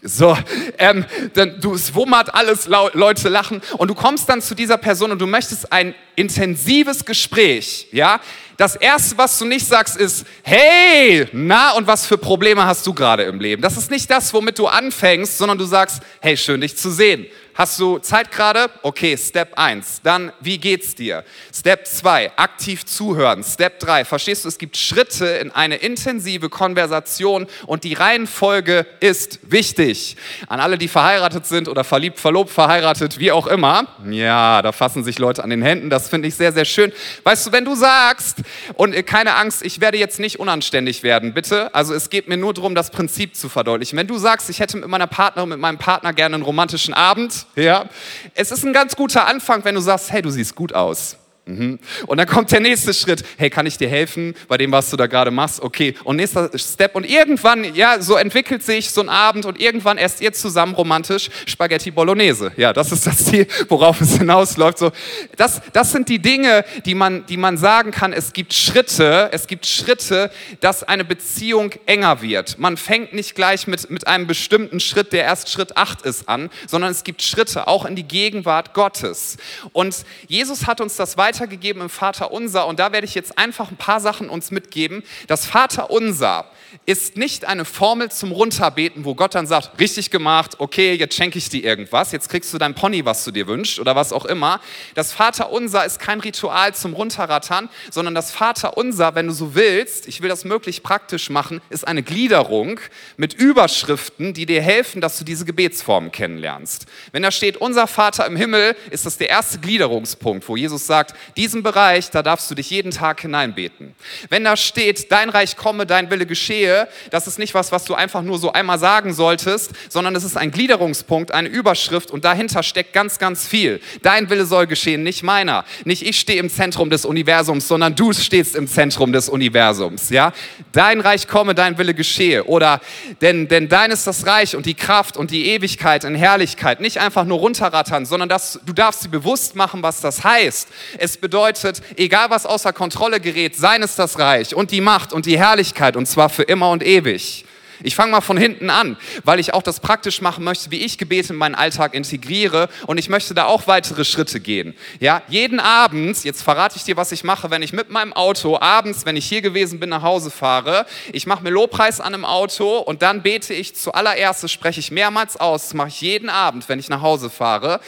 So, 0.00 0.38
ähm, 0.78 1.04
dann, 1.34 1.60
du, 1.60 1.74
es 1.74 1.92
wummert 1.92 2.32
alles, 2.32 2.68
Leute 2.68 3.28
lachen 3.28 3.60
und 3.76 3.88
du 3.88 3.94
kommst 3.96 4.28
dann 4.28 4.40
zu 4.40 4.54
dieser 4.54 4.76
Person 4.76 5.10
und 5.10 5.18
du 5.18 5.26
möchtest 5.26 5.72
ein 5.72 5.96
intensives 6.14 7.04
Gespräch, 7.04 7.88
ja. 7.90 8.20
Das 8.56 8.76
erste, 8.76 9.18
was 9.18 9.36
du 9.38 9.44
nicht 9.44 9.66
sagst, 9.66 9.96
ist, 9.96 10.24
hey, 10.42 11.26
na, 11.32 11.72
und 11.72 11.88
was 11.88 12.06
für 12.06 12.16
Probleme 12.16 12.64
hast 12.64 12.86
du 12.86 12.94
gerade 12.94 13.24
im 13.24 13.40
Leben? 13.40 13.60
Das 13.60 13.76
ist 13.76 13.90
nicht 13.90 14.08
das, 14.08 14.32
womit 14.32 14.58
du 14.58 14.68
anfängst, 14.68 15.36
sondern 15.36 15.58
du 15.58 15.64
sagst, 15.64 16.00
hey, 16.20 16.36
schön 16.36 16.60
dich 16.60 16.76
zu 16.76 16.90
sehen. 16.90 17.26
Hast 17.56 17.80
du 17.80 17.98
Zeit 18.00 18.32
gerade? 18.32 18.68
Okay, 18.82 19.16
Step 19.16 19.58
1. 19.58 20.02
Dann, 20.02 20.30
wie 20.40 20.58
geht's 20.58 20.94
dir? 20.94 21.24
Step 21.54 21.86
2, 21.86 22.32
aktiv 22.36 22.84
zuhören. 22.84 23.42
Step 23.42 23.80
3, 23.80 24.04
verstehst 24.04 24.44
du, 24.44 24.50
es 24.50 24.58
gibt 24.58 24.76
Schritte 24.76 25.24
in 25.24 25.50
eine 25.50 25.76
intensive 25.76 26.50
Konversation 26.50 27.46
und 27.66 27.84
die 27.84 27.94
Reihenfolge 27.94 28.84
ist 29.00 29.38
wichtig. 29.50 30.18
An 30.48 30.60
alle, 30.60 30.76
die 30.76 30.86
verheiratet 30.86 31.46
sind 31.46 31.68
oder 31.68 31.82
verliebt, 31.82 32.20
verlobt, 32.20 32.50
verheiratet, 32.50 33.18
wie 33.18 33.32
auch 33.32 33.46
immer. 33.46 33.86
Ja, 34.10 34.60
da 34.60 34.72
fassen 34.72 35.02
sich 35.02 35.18
Leute 35.18 35.42
an 35.42 35.48
den 35.48 35.62
Händen. 35.62 35.88
Das 35.88 36.10
finde 36.10 36.28
ich 36.28 36.34
sehr, 36.34 36.52
sehr 36.52 36.66
schön. 36.66 36.92
Weißt 37.22 37.46
du, 37.46 37.52
wenn 37.52 37.64
du 37.64 37.74
sagst, 37.74 38.42
und 38.74 38.94
keine 39.06 39.34
Angst, 39.34 39.64
ich 39.64 39.80
werde 39.80 39.96
jetzt 39.96 40.20
nicht 40.20 40.38
unanständig 40.38 41.02
werden, 41.02 41.32
bitte. 41.32 41.74
Also 41.74 41.94
es 41.94 42.10
geht 42.10 42.28
mir 42.28 42.36
nur 42.36 42.52
darum, 42.52 42.74
das 42.74 42.90
Prinzip 42.90 43.34
zu 43.34 43.48
verdeutlichen. 43.48 43.98
Wenn 43.98 44.08
du 44.08 44.18
sagst, 44.18 44.50
ich 44.50 44.60
hätte 44.60 44.76
mit 44.76 44.90
meiner 44.90 45.06
Partnerin, 45.06 45.48
mit 45.48 45.58
meinem 45.58 45.78
Partner 45.78 46.12
gerne 46.12 46.34
einen 46.34 46.44
romantischen 46.44 46.92
Abend, 46.92 47.45
ja? 47.54 47.88
Es 48.34 48.50
ist 48.50 48.64
ein 48.64 48.72
ganz 48.72 48.96
guter 48.96 49.26
Anfang, 49.26 49.64
wenn 49.64 49.74
du 49.74 49.80
sagst, 49.80 50.10
hey, 50.12 50.22
du 50.22 50.30
siehst 50.30 50.54
gut 50.54 50.74
aus. 50.74 51.16
Mhm. 51.48 51.78
Und 52.06 52.18
dann 52.18 52.26
kommt 52.26 52.50
der 52.50 52.58
nächste 52.58 52.92
Schritt. 52.92 53.24
Hey, 53.38 53.50
kann 53.50 53.66
ich 53.66 53.78
dir 53.78 53.88
helfen 53.88 54.34
bei 54.48 54.56
dem, 54.56 54.72
was 54.72 54.90
du 54.90 54.96
da 54.96 55.06
gerade 55.06 55.30
machst? 55.30 55.60
Okay. 55.60 55.94
Und 56.02 56.16
nächster 56.16 56.50
Step. 56.58 56.96
Und 56.96 57.08
irgendwann, 57.08 57.72
ja, 57.76 58.00
so 58.00 58.16
entwickelt 58.16 58.64
sich 58.64 58.90
so 58.90 59.00
ein 59.00 59.08
Abend 59.08 59.46
und 59.46 59.60
irgendwann 59.60 59.96
esst 59.96 60.20
ihr 60.20 60.32
zusammen 60.32 60.74
romantisch 60.74 61.30
Spaghetti 61.46 61.92
Bolognese. 61.92 62.50
Ja, 62.56 62.72
das 62.72 62.90
ist 62.90 63.06
das 63.06 63.26
Ziel, 63.26 63.46
worauf 63.68 64.00
es 64.00 64.18
hinausläuft. 64.18 64.78
So, 64.78 64.90
das, 65.36 65.62
das 65.72 65.92
sind 65.92 66.08
die 66.08 66.18
Dinge, 66.18 66.64
die 66.84 66.96
man, 66.96 67.24
die 67.26 67.36
man 67.36 67.58
sagen 67.58 67.92
kann. 67.92 68.12
Es 68.12 68.32
gibt 68.32 68.52
Schritte, 68.52 69.28
es 69.32 69.46
gibt 69.46 69.66
Schritte, 69.66 70.32
dass 70.58 70.82
eine 70.82 71.04
Beziehung 71.04 71.70
enger 71.86 72.22
wird. 72.22 72.58
Man 72.58 72.76
fängt 72.76 73.12
nicht 73.12 73.36
gleich 73.36 73.68
mit, 73.68 73.88
mit 73.88 74.08
einem 74.08 74.26
bestimmten 74.26 74.80
Schritt, 74.80 75.12
der 75.12 75.22
erst 75.22 75.52
Schritt 75.52 75.76
8 75.76 76.02
ist, 76.02 76.28
an, 76.28 76.50
sondern 76.66 76.90
es 76.90 77.04
gibt 77.04 77.22
Schritte 77.22 77.68
auch 77.68 77.84
in 77.84 77.94
die 77.94 78.02
Gegenwart 78.02 78.74
Gottes. 78.74 79.36
Und 79.72 79.94
Jesus 80.26 80.66
hat 80.66 80.80
uns 80.80 80.96
das 80.96 81.16
weiter 81.16 81.35
weitergegeben 81.36 81.82
im 81.82 81.90
Vater 81.90 82.32
Unser 82.32 82.66
und 82.66 82.78
da 82.78 82.92
werde 82.92 83.06
ich 83.06 83.14
jetzt 83.14 83.36
einfach 83.38 83.70
ein 83.70 83.76
paar 83.76 84.00
Sachen 84.00 84.30
uns 84.30 84.50
mitgeben. 84.50 85.02
Das 85.26 85.46
Vater 85.46 85.90
Unser 85.90 86.46
ist 86.84 87.16
nicht 87.16 87.44
eine 87.44 87.64
Formel 87.64 88.10
zum 88.10 88.32
Runterbeten, 88.32 89.04
wo 89.04 89.14
Gott 89.14 89.34
dann 89.34 89.46
sagt, 89.46 89.80
richtig 89.80 90.10
gemacht, 90.10 90.56
okay, 90.58 90.94
jetzt 90.94 91.14
schenke 91.14 91.38
ich 91.38 91.48
dir 91.48 91.64
irgendwas, 91.64 92.12
jetzt 92.12 92.28
kriegst 92.28 92.52
du 92.52 92.58
dein 92.58 92.74
Pony, 92.74 93.04
was 93.04 93.24
du 93.24 93.30
dir 93.30 93.46
wünschst 93.46 93.80
oder 93.80 93.96
was 93.96 94.12
auch 94.12 94.24
immer. 94.24 94.60
Das 94.94 95.12
Vater 95.12 95.50
Unser 95.50 95.84
ist 95.84 95.98
kein 95.98 96.20
Ritual 96.20 96.74
zum 96.74 96.92
Runterrattern, 96.92 97.68
sondern 97.90 98.14
das 98.14 98.30
Vater 98.30 98.76
Unser, 98.76 99.14
wenn 99.14 99.26
du 99.26 99.32
so 99.32 99.54
willst, 99.54 100.06
ich 100.08 100.20
will 100.20 100.28
das 100.28 100.44
möglichst 100.44 100.82
praktisch 100.82 101.30
machen, 101.30 101.60
ist 101.70 101.86
eine 101.86 102.02
Gliederung 102.02 102.80
mit 103.16 103.34
Überschriften, 103.34 104.34
die 104.34 104.46
dir 104.46 104.62
helfen, 104.62 105.00
dass 105.00 105.18
du 105.18 105.24
diese 105.24 105.44
Gebetsformen 105.44 106.12
kennenlernst. 106.12 106.86
Wenn 107.12 107.22
da 107.22 107.30
steht, 107.30 107.56
unser 107.56 107.86
Vater 107.86 108.26
im 108.26 108.36
Himmel, 108.36 108.76
ist 108.90 109.06
das 109.06 109.16
der 109.16 109.28
erste 109.28 109.58
Gliederungspunkt, 109.58 110.48
wo 110.48 110.56
Jesus 110.56 110.86
sagt, 110.86 111.14
diesen 111.36 111.62
Bereich, 111.62 112.10
da 112.10 112.22
darfst 112.22 112.50
du 112.50 112.54
dich 112.54 112.70
jeden 112.70 112.90
Tag 112.90 113.20
hineinbeten. 113.20 113.94
Wenn 114.28 114.44
da 114.44 114.56
steht, 114.56 115.10
dein 115.12 115.30
Reich 115.30 115.56
komme, 115.56 115.86
dein 115.86 116.10
Wille 116.10 116.26
geschehe, 116.26 116.65
das 117.10 117.26
ist 117.26 117.38
nicht 117.38 117.54
was, 117.54 117.72
was 117.72 117.84
du 117.84 117.94
einfach 117.94 118.22
nur 118.22 118.38
so 118.38 118.52
einmal 118.52 118.78
sagen 118.78 119.12
solltest, 119.12 119.70
sondern 119.88 120.14
es 120.16 120.24
ist 120.24 120.36
ein 120.36 120.50
Gliederungspunkt, 120.50 121.32
eine 121.32 121.48
Überschrift 121.48 122.10
und 122.10 122.24
dahinter 122.24 122.62
steckt 122.62 122.92
ganz, 122.92 123.18
ganz 123.18 123.46
viel. 123.46 123.80
Dein 124.02 124.30
Wille 124.30 124.46
soll 124.46 124.66
geschehen, 124.66 125.02
nicht 125.02 125.22
meiner. 125.22 125.64
Nicht 125.84 126.06
ich 126.06 126.18
stehe 126.18 126.38
im 126.38 126.50
Zentrum 126.50 126.90
des 126.90 127.04
Universums, 127.04 127.68
sondern 127.68 127.94
du 127.94 128.12
stehst 128.12 128.56
im 128.56 128.68
Zentrum 128.68 129.12
des 129.12 129.28
Universums. 129.28 130.10
Ja? 130.10 130.32
Dein 130.72 131.00
Reich 131.00 131.28
komme, 131.28 131.54
dein 131.54 131.78
Wille 131.78 131.94
geschehe. 131.94 132.44
Oder 132.44 132.80
denn, 133.20 133.48
denn 133.48 133.68
dein 133.68 133.90
ist 133.90 134.06
das 134.06 134.26
Reich 134.26 134.56
und 134.56 134.66
die 134.66 134.74
Kraft 134.74 135.16
und 135.16 135.30
die 135.30 135.46
Ewigkeit 135.50 136.04
in 136.04 136.14
Herrlichkeit. 136.14 136.80
Nicht 136.80 136.98
einfach 136.98 137.24
nur 137.24 137.38
runterrattern, 137.38 138.06
sondern 138.06 138.28
dass, 138.28 138.60
du 138.64 138.72
darfst 138.72 139.02
sie 139.02 139.08
bewusst 139.08 139.56
machen, 139.56 139.82
was 139.82 140.00
das 140.00 140.24
heißt. 140.24 140.68
Es 140.98 141.16
bedeutet, 141.16 141.82
egal 141.96 142.30
was 142.30 142.46
außer 142.46 142.72
Kontrolle 142.72 143.20
gerät, 143.20 143.56
sein 143.56 143.82
ist 143.82 143.98
das 143.98 144.18
Reich 144.18 144.54
und 144.54 144.70
die 144.70 144.80
Macht 144.80 145.12
und 145.12 145.26
die 145.26 145.38
Herrlichkeit 145.38 145.96
und 145.96 146.06
zwar 146.06 146.28
für 146.28 146.45
immer 146.48 146.70
und 146.70 146.84
ewig. 146.84 147.45
Ich 147.82 147.94
fange 147.94 148.12
mal 148.12 148.20
von 148.20 148.36
hinten 148.36 148.70
an, 148.70 148.96
weil 149.24 149.38
ich 149.38 149.54
auch 149.54 149.62
das 149.62 149.80
praktisch 149.80 150.20
machen 150.20 150.44
möchte, 150.44 150.70
wie 150.70 150.84
ich 150.84 150.98
Gebete 150.98 151.32
in 151.32 151.38
meinen 151.38 151.54
Alltag 151.54 151.94
integriere 151.94 152.68
und 152.86 152.98
ich 152.98 153.08
möchte 153.08 153.34
da 153.34 153.46
auch 153.46 153.66
weitere 153.66 154.04
Schritte 154.04 154.40
gehen. 154.40 154.74
Ja, 155.00 155.22
jeden 155.28 155.60
Abend, 155.60 156.24
jetzt 156.24 156.42
verrate 156.42 156.76
ich 156.76 156.84
dir, 156.84 156.96
was 156.96 157.12
ich 157.12 157.24
mache, 157.24 157.50
wenn 157.50 157.62
ich 157.62 157.72
mit 157.72 157.90
meinem 157.90 158.12
Auto 158.12 158.58
abends, 158.58 159.04
wenn 159.04 159.16
ich 159.16 159.26
hier 159.26 159.42
gewesen 159.42 159.80
bin, 159.80 159.90
nach 159.90 160.02
Hause 160.02 160.30
fahre, 160.30 160.86
ich 161.12 161.26
mache 161.26 161.42
mir 161.42 161.50
Lobpreis 161.50 162.00
an 162.00 162.14
im 162.14 162.24
Auto 162.24 162.78
und 162.78 163.02
dann 163.02 163.22
bete 163.22 163.52
ich 163.52 163.76
zuallererst, 163.76 164.48
spreche 164.50 164.80
ich 164.80 164.90
mehrmals 164.90 165.36
aus, 165.36 165.64
das 165.64 165.74
mache 165.74 165.88
ich 165.88 166.00
jeden 166.00 166.28
Abend, 166.28 166.68
wenn 166.68 166.78
ich 166.78 166.88
nach 166.88 167.02
Hause 167.02 167.30
fahre, 167.30 167.80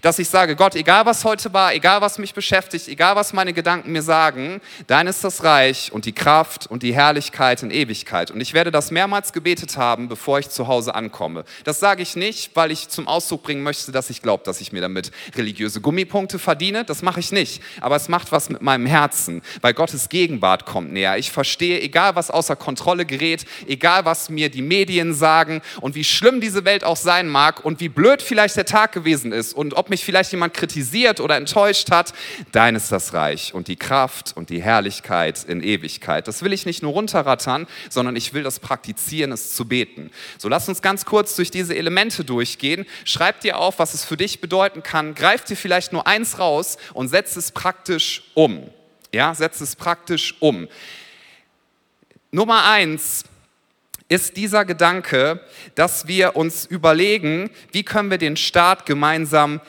dass 0.00 0.18
ich 0.18 0.28
sage, 0.28 0.56
Gott, 0.56 0.74
egal 0.74 1.06
was 1.06 1.24
heute 1.24 1.52
war, 1.52 1.74
egal 1.74 2.00
was 2.00 2.18
mich 2.18 2.34
beschäftigt, 2.34 2.88
egal 2.88 3.16
was 3.16 3.32
meine 3.32 3.52
Gedanken 3.52 3.92
mir 3.92 4.02
sagen, 4.02 4.60
dein 4.86 5.06
ist 5.06 5.24
das 5.24 5.44
Reich 5.44 5.92
und 5.92 6.04
die 6.04 6.12
Kraft 6.12 6.66
und 6.66 6.82
die 6.82 6.94
Herrlichkeit 6.94 7.62
in 7.62 7.70
Ewigkeit. 7.70 8.30
Und 8.30 8.40
ich 8.40 8.54
werde 8.54 8.70
das 8.70 8.90
mehrmals 8.90 9.31
gebetet 9.32 9.76
haben, 9.76 10.08
bevor 10.08 10.38
ich 10.38 10.48
zu 10.48 10.68
Hause 10.68 10.94
ankomme. 10.94 11.44
Das 11.64 11.80
sage 11.80 12.02
ich 12.02 12.16
nicht, 12.16 12.54
weil 12.54 12.70
ich 12.70 12.88
zum 12.88 13.08
Ausdruck 13.08 13.42
bringen 13.42 13.62
möchte, 13.62 13.92
dass 13.92 14.10
ich 14.10 14.22
glaube, 14.22 14.44
dass 14.44 14.60
ich 14.60 14.72
mir 14.72 14.80
damit 14.80 15.10
religiöse 15.36 15.80
Gummipunkte 15.80 16.38
verdiene. 16.38 16.84
Das 16.84 17.02
mache 17.02 17.20
ich 17.20 17.32
nicht. 17.32 17.62
Aber 17.80 17.96
es 17.96 18.08
macht 18.08 18.32
was 18.32 18.50
mit 18.50 18.62
meinem 18.62 18.86
Herzen, 18.86 19.42
weil 19.60 19.74
Gottes 19.74 20.08
Gegenwart 20.08 20.66
kommt 20.66 20.92
näher. 20.92 21.18
Ich 21.18 21.30
verstehe, 21.30 21.80
egal 21.80 22.16
was 22.16 22.30
außer 22.30 22.56
Kontrolle 22.56 23.06
gerät, 23.06 23.44
egal 23.66 24.04
was 24.04 24.28
mir 24.28 24.50
die 24.50 24.62
Medien 24.62 25.14
sagen 25.14 25.62
und 25.80 25.94
wie 25.94 26.04
schlimm 26.04 26.40
diese 26.40 26.64
Welt 26.64 26.84
auch 26.84 26.96
sein 26.96 27.28
mag 27.28 27.64
und 27.64 27.80
wie 27.80 27.88
blöd 27.88 28.22
vielleicht 28.22 28.56
der 28.56 28.66
Tag 28.66 28.92
gewesen 28.92 29.32
ist 29.32 29.52
und 29.54 29.74
ob 29.74 29.90
mich 29.90 30.04
vielleicht 30.04 30.32
jemand 30.32 30.54
kritisiert 30.54 31.20
oder 31.20 31.36
enttäuscht 31.36 31.90
hat, 31.90 32.12
dein 32.50 32.74
ist 32.74 32.90
das 32.90 33.14
Reich 33.14 33.54
und 33.54 33.68
die 33.68 33.76
Kraft 33.76 34.32
und 34.34 34.50
die 34.50 34.62
Herrlichkeit 34.62 35.44
in 35.44 35.62
Ewigkeit. 35.62 36.26
Das 36.28 36.42
will 36.42 36.52
ich 36.52 36.66
nicht 36.66 36.82
nur 36.82 36.92
runterrattern, 36.92 37.66
sondern 37.90 38.16
ich 38.16 38.34
will 38.34 38.42
das 38.42 38.60
praktizieren, 38.60 39.21
es 39.30 39.54
zu 39.54 39.68
beten. 39.68 40.10
So 40.38 40.48
lass 40.48 40.68
uns 40.68 40.82
ganz 40.82 41.04
kurz 41.04 41.36
durch 41.36 41.50
diese 41.50 41.76
Elemente 41.76 42.24
durchgehen. 42.24 42.86
Schreib 43.04 43.40
dir 43.40 43.58
auf, 43.58 43.78
was 43.78 43.94
es 43.94 44.04
für 44.04 44.16
dich 44.16 44.40
bedeuten 44.40 44.82
kann. 44.82 45.14
Greif 45.14 45.44
dir 45.44 45.56
vielleicht 45.56 45.92
nur 45.92 46.06
eins 46.06 46.38
raus 46.38 46.78
und 46.94 47.08
setz 47.08 47.36
es 47.36 47.52
praktisch 47.52 48.24
um. 48.34 48.68
Ja, 49.12 49.34
setz 49.34 49.60
es 49.60 49.76
praktisch 49.76 50.34
um. 50.40 50.66
Nummer 52.30 52.64
eins 52.64 53.24
ist 54.08 54.36
dieser 54.36 54.64
Gedanke, 54.64 55.40
dass 55.74 56.06
wir 56.06 56.36
uns 56.36 56.66
überlegen, 56.66 57.50
wie 57.72 57.82
können 57.82 58.10
wir 58.10 58.18
den 58.18 58.36
Start 58.36 58.86
gemeinsam, 58.86 59.60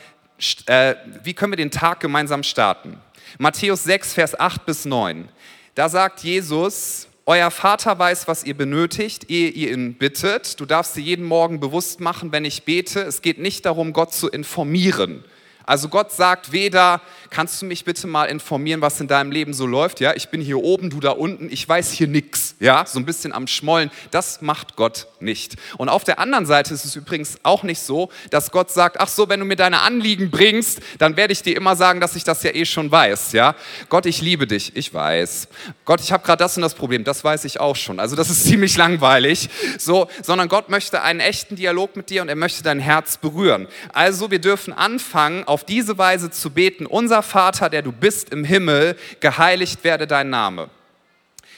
äh, 0.66 0.96
wie 1.24 1.34
können 1.34 1.52
wir 1.52 1.58
den 1.58 1.72
Tag 1.72 2.00
gemeinsam 2.00 2.44
starten. 2.44 3.00
Matthäus 3.38 3.84
6, 3.84 4.14
Vers 4.14 4.40
8 4.40 4.66
bis 4.66 4.86
9. 4.86 5.30
Da 5.76 5.90
sagt 5.90 6.22
Jesus, 6.22 7.08
euer 7.26 7.52
Vater 7.52 7.98
weiß, 7.98 8.28
was 8.28 8.44
ihr 8.44 8.56
benötigt, 8.56 9.30
ehe 9.30 9.50
ihr 9.50 9.72
ihn 9.72 9.94
bittet. 9.94 10.60
Du 10.60 10.66
darfst 10.66 10.96
dir 10.98 11.02
jeden 11.02 11.26
Morgen 11.26 11.60
bewusst 11.60 12.02
machen, 12.02 12.34
wenn 12.34 12.44
ich 12.44 12.64
bete, 12.64 13.02
es 13.02 13.22
geht 13.22 13.40
nicht 13.40 13.66
darum, 13.66 13.94
Gott 13.94 14.14
zu 14.14 14.28
informieren. 14.30 15.24
Also 15.66 15.90
Gott 15.90 16.12
sagt 16.12 16.52
weder, 16.52 17.02
kannst 17.30 17.62
du 17.62 17.66
mich 17.66 17.86
bitte 17.86 18.08
mal 18.08 18.26
informieren, 18.26 18.82
was 18.82 19.00
in 19.00 19.08
deinem 19.08 19.32
Leben 19.32 19.54
so 19.54 19.66
läuft? 19.66 20.00
Ja, 20.00 20.14
ich 20.14 20.30
bin 20.30 20.42
hier 20.42 20.60
oben, 20.60 20.90
du 20.90 21.00
da 21.00 21.12
unten, 21.12 21.50
ich 21.52 21.68
weiß 21.68 21.92
hier 21.92 22.08
nichts. 22.08 22.56
Ja, 22.60 22.86
so 22.86 23.00
ein 23.00 23.06
bisschen 23.06 23.34
am 23.34 23.48
Schmollen. 23.48 23.90
Das 24.12 24.42
macht 24.42 24.76
Gott 24.76 25.08
nicht. 25.20 25.56
Und 25.78 25.90
auf 25.90 26.04
der 26.04 26.20
anderen 26.20 26.46
Seite 26.46 26.74
ist 26.74 26.86
es 26.86 26.96
übrigens 26.96 27.38
auch 27.44 27.64
nicht 27.64 27.80
so, 27.80 28.10
dass 28.30 28.52
Gott 28.52 28.72
sagt, 28.72 29.00
ach 29.00 29.08
so, 29.08 29.30
wenn 29.30 29.40
du 29.40 29.46
mir 29.46 29.56
deine 29.56 29.82
Anliegen 29.82 30.32
bringst, 30.32 30.82
dann 31.00 31.18
werde 31.18 31.34
ich 31.34 31.42
dir 31.42 31.56
immer 31.56 31.76
sagen, 31.76 32.00
dass 32.00 32.16
ich 32.16 32.24
das 32.24 32.44
ja 32.44 32.52
eh 32.54 32.66
schon 32.66 32.92
weiß. 32.92 33.32
Ja, 33.32 33.56
Gott, 33.90 34.06
ich 34.06 34.22
liebe 34.22 34.48
dich. 34.48 34.76
Ich 34.76 34.94
weiß. 34.94 35.48
Gott, 35.86 36.02
ich 36.02 36.12
habe 36.12 36.26
gerade 36.26 36.44
das 36.44 36.56
und 36.58 36.62
das 36.62 36.74
Problem. 36.76 37.04
Das 37.04 37.24
weiß 37.24 37.46
ich 37.46 37.60
auch 37.60 37.76
schon. 37.76 38.00
Also 38.00 38.16
das 38.16 38.30
ist 38.30 38.44
ziemlich 38.46 38.78
langweilig. 38.78 39.50
So, 39.78 40.08
sondern 40.22 40.50
Gott 40.50 40.70
möchte 40.70 41.02
einen 41.02 41.20
echten 41.20 41.56
Dialog 41.56 41.96
mit 41.96 42.10
dir 42.10 42.22
und 42.22 42.30
er 42.30 42.36
möchte 42.36 42.64
dein 42.64 42.80
Herz 42.80 43.18
berühren. 43.18 43.68
Also 43.94 44.30
wir 44.32 44.40
dürfen 44.40 44.74
anfangen, 44.74 45.44
auf 45.54 45.64
diese 45.64 46.00
Weise 46.00 46.32
zu 46.32 46.50
beten. 46.50 46.88
Unser 46.88 47.22
Vater, 47.22 47.70
der 47.70 47.84
du 47.84 47.92
bist 47.92 48.32
im 48.32 48.44
Himmel, 48.44 48.98
geheiligt 49.20 49.84
werde 49.84 50.08
dein 50.08 50.32
Name. 50.32 50.70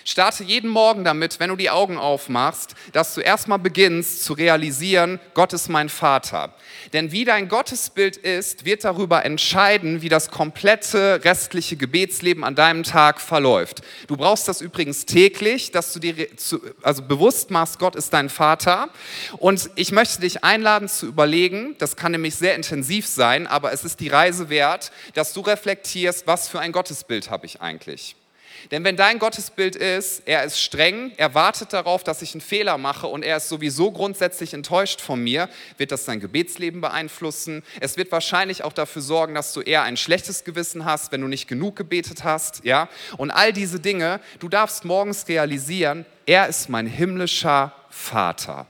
Starte 0.08 0.44
jeden 0.44 0.70
Morgen 0.70 1.04
damit, 1.04 1.40
wenn 1.40 1.50
du 1.50 1.56
die 1.56 1.72
Augen 1.72 1.98
aufmachst, 1.98 2.76
dass 2.94 3.16
du 3.16 3.22
erstmal 3.22 3.58
beginnst 3.58 4.24
zu 4.24 4.34
realisieren, 4.34 5.20
Gott 5.34 5.52
ist 5.52 5.68
mein 5.68 5.90
Vater. 5.90 6.54
Denn 6.94 7.12
wie 7.12 7.26
dein 7.26 7.48
Gottesbild 7.48 8.16
ist, 8.16 8.66
wird 8.66 8.84
darüber 8.84 9.26
entscheiden, 9.26 10.04
wie 10.04 10.10
das 10.10 10.30
komplette 10.30 11.22
restliche 11.24 11.76
Gebetsleben 11.76 12.44
an 12.44 12.54
deinem 12.54 12.84
Tag 12.84 13.20
verläuft. 13.20 13.82
Du 14.06 14.16
brauchst 14.16 14.48
das 14.48 14.62
übrigens 14.62 15.08
täglich, 15.08 15.72
dass 15.72 15.92
du 15.92 16.00
dir 16.00 16.38
zu, 16.38 16.62
also 16.84 17.02
bewusst 17.02 17.50
machst, 17.50 17.80
Gott 17.80 17.96
ist 17.96 18.14
dein 18.14 18.30
Vater. 18.30 18.90
Und 19.38 19.72
ich 19.74 19.92
möchte 19.92 20.22
dich 20.22 20.44
einladen 20.44 20.88
zu 20.88 21.08
überlegen, 21.08 21.76
das 21.80 21.96
kann 21.96 22.12
nämlich 22.12 22.36
sehr 22.36 22.54
intensiv 22.54 23.08
sein, 23.08 23.48
aber 23.48 23.74
es 23.74 23.84
ist 23.84 24.00
die 24.00 24.10
Reise 24.10 24.50
wert, 24.50 24.92
dass 25.16 25.34
du 25.34 25.42
reflektierst, 25.42 26.28
was 26.28 26.48
für 26.48 26.60
ein 26.60 26.72
Gottesbild 26.72 27.32
habe 27.32 27.48
ich 27.48 27.60
eigentlich. 27.60 28.16
Denn 28.72 28.84
wenn 28.84 28.98
dein 28.98 29.20
Gottesbild 29.20 29.76
ist, 29.76 30.24
er 30.26 30.44
ist 30.44 30.60
streng, 30.60 31.12
er 31.18 31.34
wartet 31.34 31.74
darauf, 31.74 32.04
dass 32.04 32.22
ich 32.22 32.34
einen 32.34 32.42
Fehler 32.42 32.78
mache 32.78 33.08
und 33.08 33.24
er 33.24 33.38
ist 33.38 33.50
sowieso 33.50 33.92
grundsätzlich 33.92 34.54
enttäuscht 34.54 35.02
von 35.02 35.24
mir, 35.24 35.50
wird 35.78 35.92
das 35.92 36.06
dein 36.06 36.20
Gebetsleben 36.20 36.82
beeinflussen. 36.82 37.64
Es 37.80 37.98
wird 37.98 38.12
wahrscheinlich 38.12 38.64
auch 38.64 38.74
dafür 38.74 39.02
sorgen, 39.02 39.36
dass 39.36 39.54
du 39.54 39.62
eher 39.62 39.84
ein 39.84 39.98
schlechtes 39.98 40.44
Gewissen 40.44 40.86
hast, 40.86 41.12
wenn 41.12 41.22
du 41.22 41.28
nicht 41.28 41.48
genug 41.48 41.76
gebetet 41.76 42.24
hast, 42.24 42.64
ja? 42.64 42.90
Und 43.18 43.32
all 43.32 43.54
diese 43.54 43.80
Dinge, 43.80 44.20
du 44.40 44.50
darfst 44.50 44.86
morgens 44.86 45.28
realisieren, 45.28 46.06
er 46.26 46.48
ist 46.48 46.70
mein 46.70 46.88
himmlischer 46.88 47.74
Vater. 47.90 48.68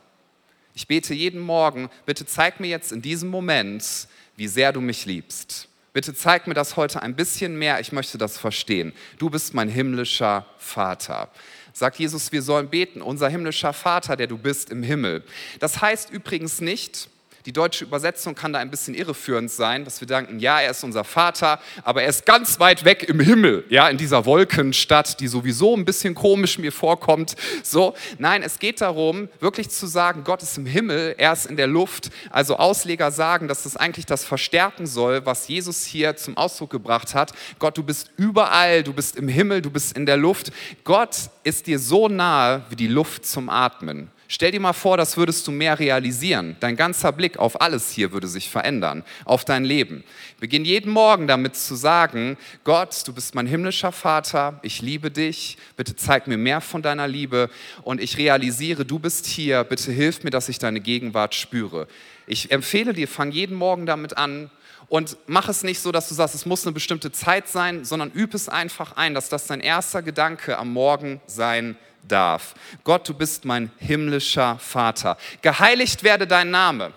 Ich 0.74 0.88
bete 0.88 1.14
jeden 1.14 1.40
Morgen, 1.40 1.90
bitte 2.06 2.26
zeig 2.26 2.60
mir 2.60 2.68
jetzt 2.68 2.92
in 2.92 3.02
diesem 3.02 3.30
Moment, 3.30 4.08
wie 4.36 4.48
sehr 4.48 4.74
du 4.74 4.82
mich 4.82 5.06
liebst. 5.06 5.70
Bitte 5.96 6.14
zeig 6.14 6.46
mir 6.46 6.54
das 6.54 6.76
heute 6.76 7.02
ein 7.02 7.16
bisschen 7.16 7.58
mehr, 7.58 7.80
ich 7.80 7.94
möchte 7.94 8.18
das 8.18 8.38
verstehen. 8.38 8.92
Du 9.18 9.30
bist 9.30 9.54
mein 9.54 9.70
himmlischer 9.70 10.46
Vater. 10.58 11.30
Sagt 11.72 12.00
Jesus, 12.00 12.34
wir 12.34 12.42
sollen 12.42 12.68
beten, 12.68 13.02
unser 13.02 13.30
himmlischer 13.30 13.72
Vater, 13.72 14.18
der 14.18 14.28
du 14.28 14.38
bist 14.38 14.72
im 14.72 14.84
Himmel. 14.84 15.24
Das 15.62 15.80
heißt 15.80 16.10
übrigens 16.10 16.60
nicht, 16.60 17.08
die 17.46 17.54
deutsche 17.54 17.86
Übersetzung 17.86 18.34
kann 18.34 18.54
da 18.54 18.60
ein 18.60 18.72
bisschen 18.72 18.96
irreführend 18.96 19.52
sein, 19.52 19.86
dass 19.86 20.02
wir 20.02 20.08
denken, 20.08 20.40
ja, 20.40 20.60
er 20.62 20.72
ist 20.72 20.84
unser 20.84 21.04
Vater, 21.04 21.60
aber 21.84 22.02
er 22.02 22.10
ist 22.10 22.26
ganz 22.26 22.60
weit 22.60 22.86
weg 22.86 23.04
im 23.04 23.20
Himmel, 23.20 23.64
ja, 23.70 23.88
in 23.88 23.98
dieser 23.98 24.26
Wolkenstadt, 24.26 25.20
die 25.20 25.28
sowieso 25.28 25.76
ein 25.76 25.86
bisschen 25.86 26.16
komisch 26.16 26.58
mir 26.58 26.72
vorkommt. 26.72 27.36
So, 27.62 27.94
nein, 28.18 28.42
es 28.42 28.58
geht 28.58 28.82
darum, 28.82 29.30
wirklich 29.40 29.70
zu 29.70 29.86
sagen, 29.86 30.24
Gott 30.24 30.42
ist 30.42 30.58
im 30.58 30.66
Himmel, 30.66 31.14
er 31.20 31.34
ist 31.34 31.46
in 31.46 31.56
der 31.56 31.68
Luft. 31.68 32.10
Also 32.32 32.58
Ausleger 32.58 33.12
sagen, 33.12 33.48
dass 33.48 33.64
das 33.64 33.78
eigentlich 33.78 34.08
das 34.08 34.26
verstärken 34.26 34.88
soll, 34.88 35.26
was 35.26 35.48
Jesus 35.48 35.86
hier 35.86 36.16
zum 36.18 36.38
Ausdruck 36.38 36.72
gebracht 36.72 37.14
hat. 37.14 37.32
Gott, 37.60 37.78
du 37.78 37.84
bist 37.84 38.10
überall, 38.18 38.82
du 38.82 38.94
bist 38.94 39.16
im 39.18 39.28
Himmel, 39.28 39.62
du 39.62 39.70
bist 39.70 39.96
in 39.96 40.08
der 40.08 40.18
Luft. 40.18 40.52
Gott 40.84 41.16
ist 41.44 41.68
dir 41.68 41.78
so 41.78 42.08
nahe 42.08 42.64
wie 42.70 42.76
die 42.76 42.88
Luft 42.88 43.26
zum 43.28 43.50
Atmen. 43.50 44.10
Stell 44.28 44.52
dir 44.52 44.60
mal 44.60 44.74
vor, 44.74 44.98
das 44.98 45.18
würdest 45.18 45.46
du 45.48 45.52
mehr 45.52 45.78
realisieren. 45.78 46.56
Dein 46.60 46.76
ganzer 46.76 47.12
Blick 47.12 47.38
auf 47.38 47.62
alles 47.62 47.92
hier 47.92 48.12
würde 48.12 48.28
sich 48.28 48.50
verändern, 48.50 49.04
auf 49.24 49.46
dein 49.46 49.66
Leben. 49.66 50.04
Beginn 50.40 50.66
jeden 50.66 50.92
Morgen 50.92 51.28
damit 51.28 51.56
zu 51.56 51.76
sagen, 51.76 52.38
Gott, 52.64 53.04
du 53.06 53.14
bist 53.14 53.36
mein 53.36 53.46
himmlischer 53.46 53.92
Vater, 53.92 54.60
ich 54.64 54.82
liebe 54.82 55.12
dich, 55.12 55.58
bitte 55.78 55.96
zeig 55.96 56.28
mir 56.28 56.38
mehr 56.38 56.62
von 56.62 56.82
deiner 56.82 57.08
Liebe 57.08 57.50
und 57.84 58.02
ich 58.02 58.18
realisiere, 58.18 58.84
du 58.84 58.98
bist 58.98 59.28
hier, 59.28 59.64
bitte 59.64 59.92
hilf 59.92 60.24
mir, 60.24 60.32
dass 60.32 60.50
ich 60.50 60.58
deine 60.58 60.80
Gegenwart 60.80 61.36
spüre. 61.36 61.88
Ich 62.26 62.52
empfehle 62.52 62.94
dir, 62.94 63.08
fang 63.08 63.32
jeden 63.32 63.56
Morgen 63.56 63.86
damit 63.86 64.18
an, 64.18 64.50
und 64.88 65.18
mach 65.26 65.50
es 65.50 65.64
nicht 65.64 65.80
so, 65.80 65.92
dass 65.92 66.10
du 66.10 66.14
sagst, 66.14 66.36
es 66.36 66.46
muss 66.46 66.64
eine 66.64 66.74
bestimmte 66.74 67.12
Zeit 67.12 67.48
sein, 67.48 67.86
sondern 67.86 68.12
üb 68.14 68.34
es 68.36 68.50
einfach 68.50 68.96
ein, 68.98 69.16
dass 69.16 69.30
das 69.30 69.48
dein 69.48 69.60
erster 69.60 70.04
Gedanke 70.04 70.58
am 70.58 70.72
Morgen 70.74 71.22
sein 71.26 71.76
darf. 72.08 72.56
Gott, 72.84 73.08
du 73.08 73.14
bist 73.14 73.46
mein 73.46 73.72
himmlischer 73.78 74.58
Vater. 74.60 75.18
Geheiligt 75.42 76.04
werde 76.04 76.28
dein 76.28 76.52
Name. 76.52 76.94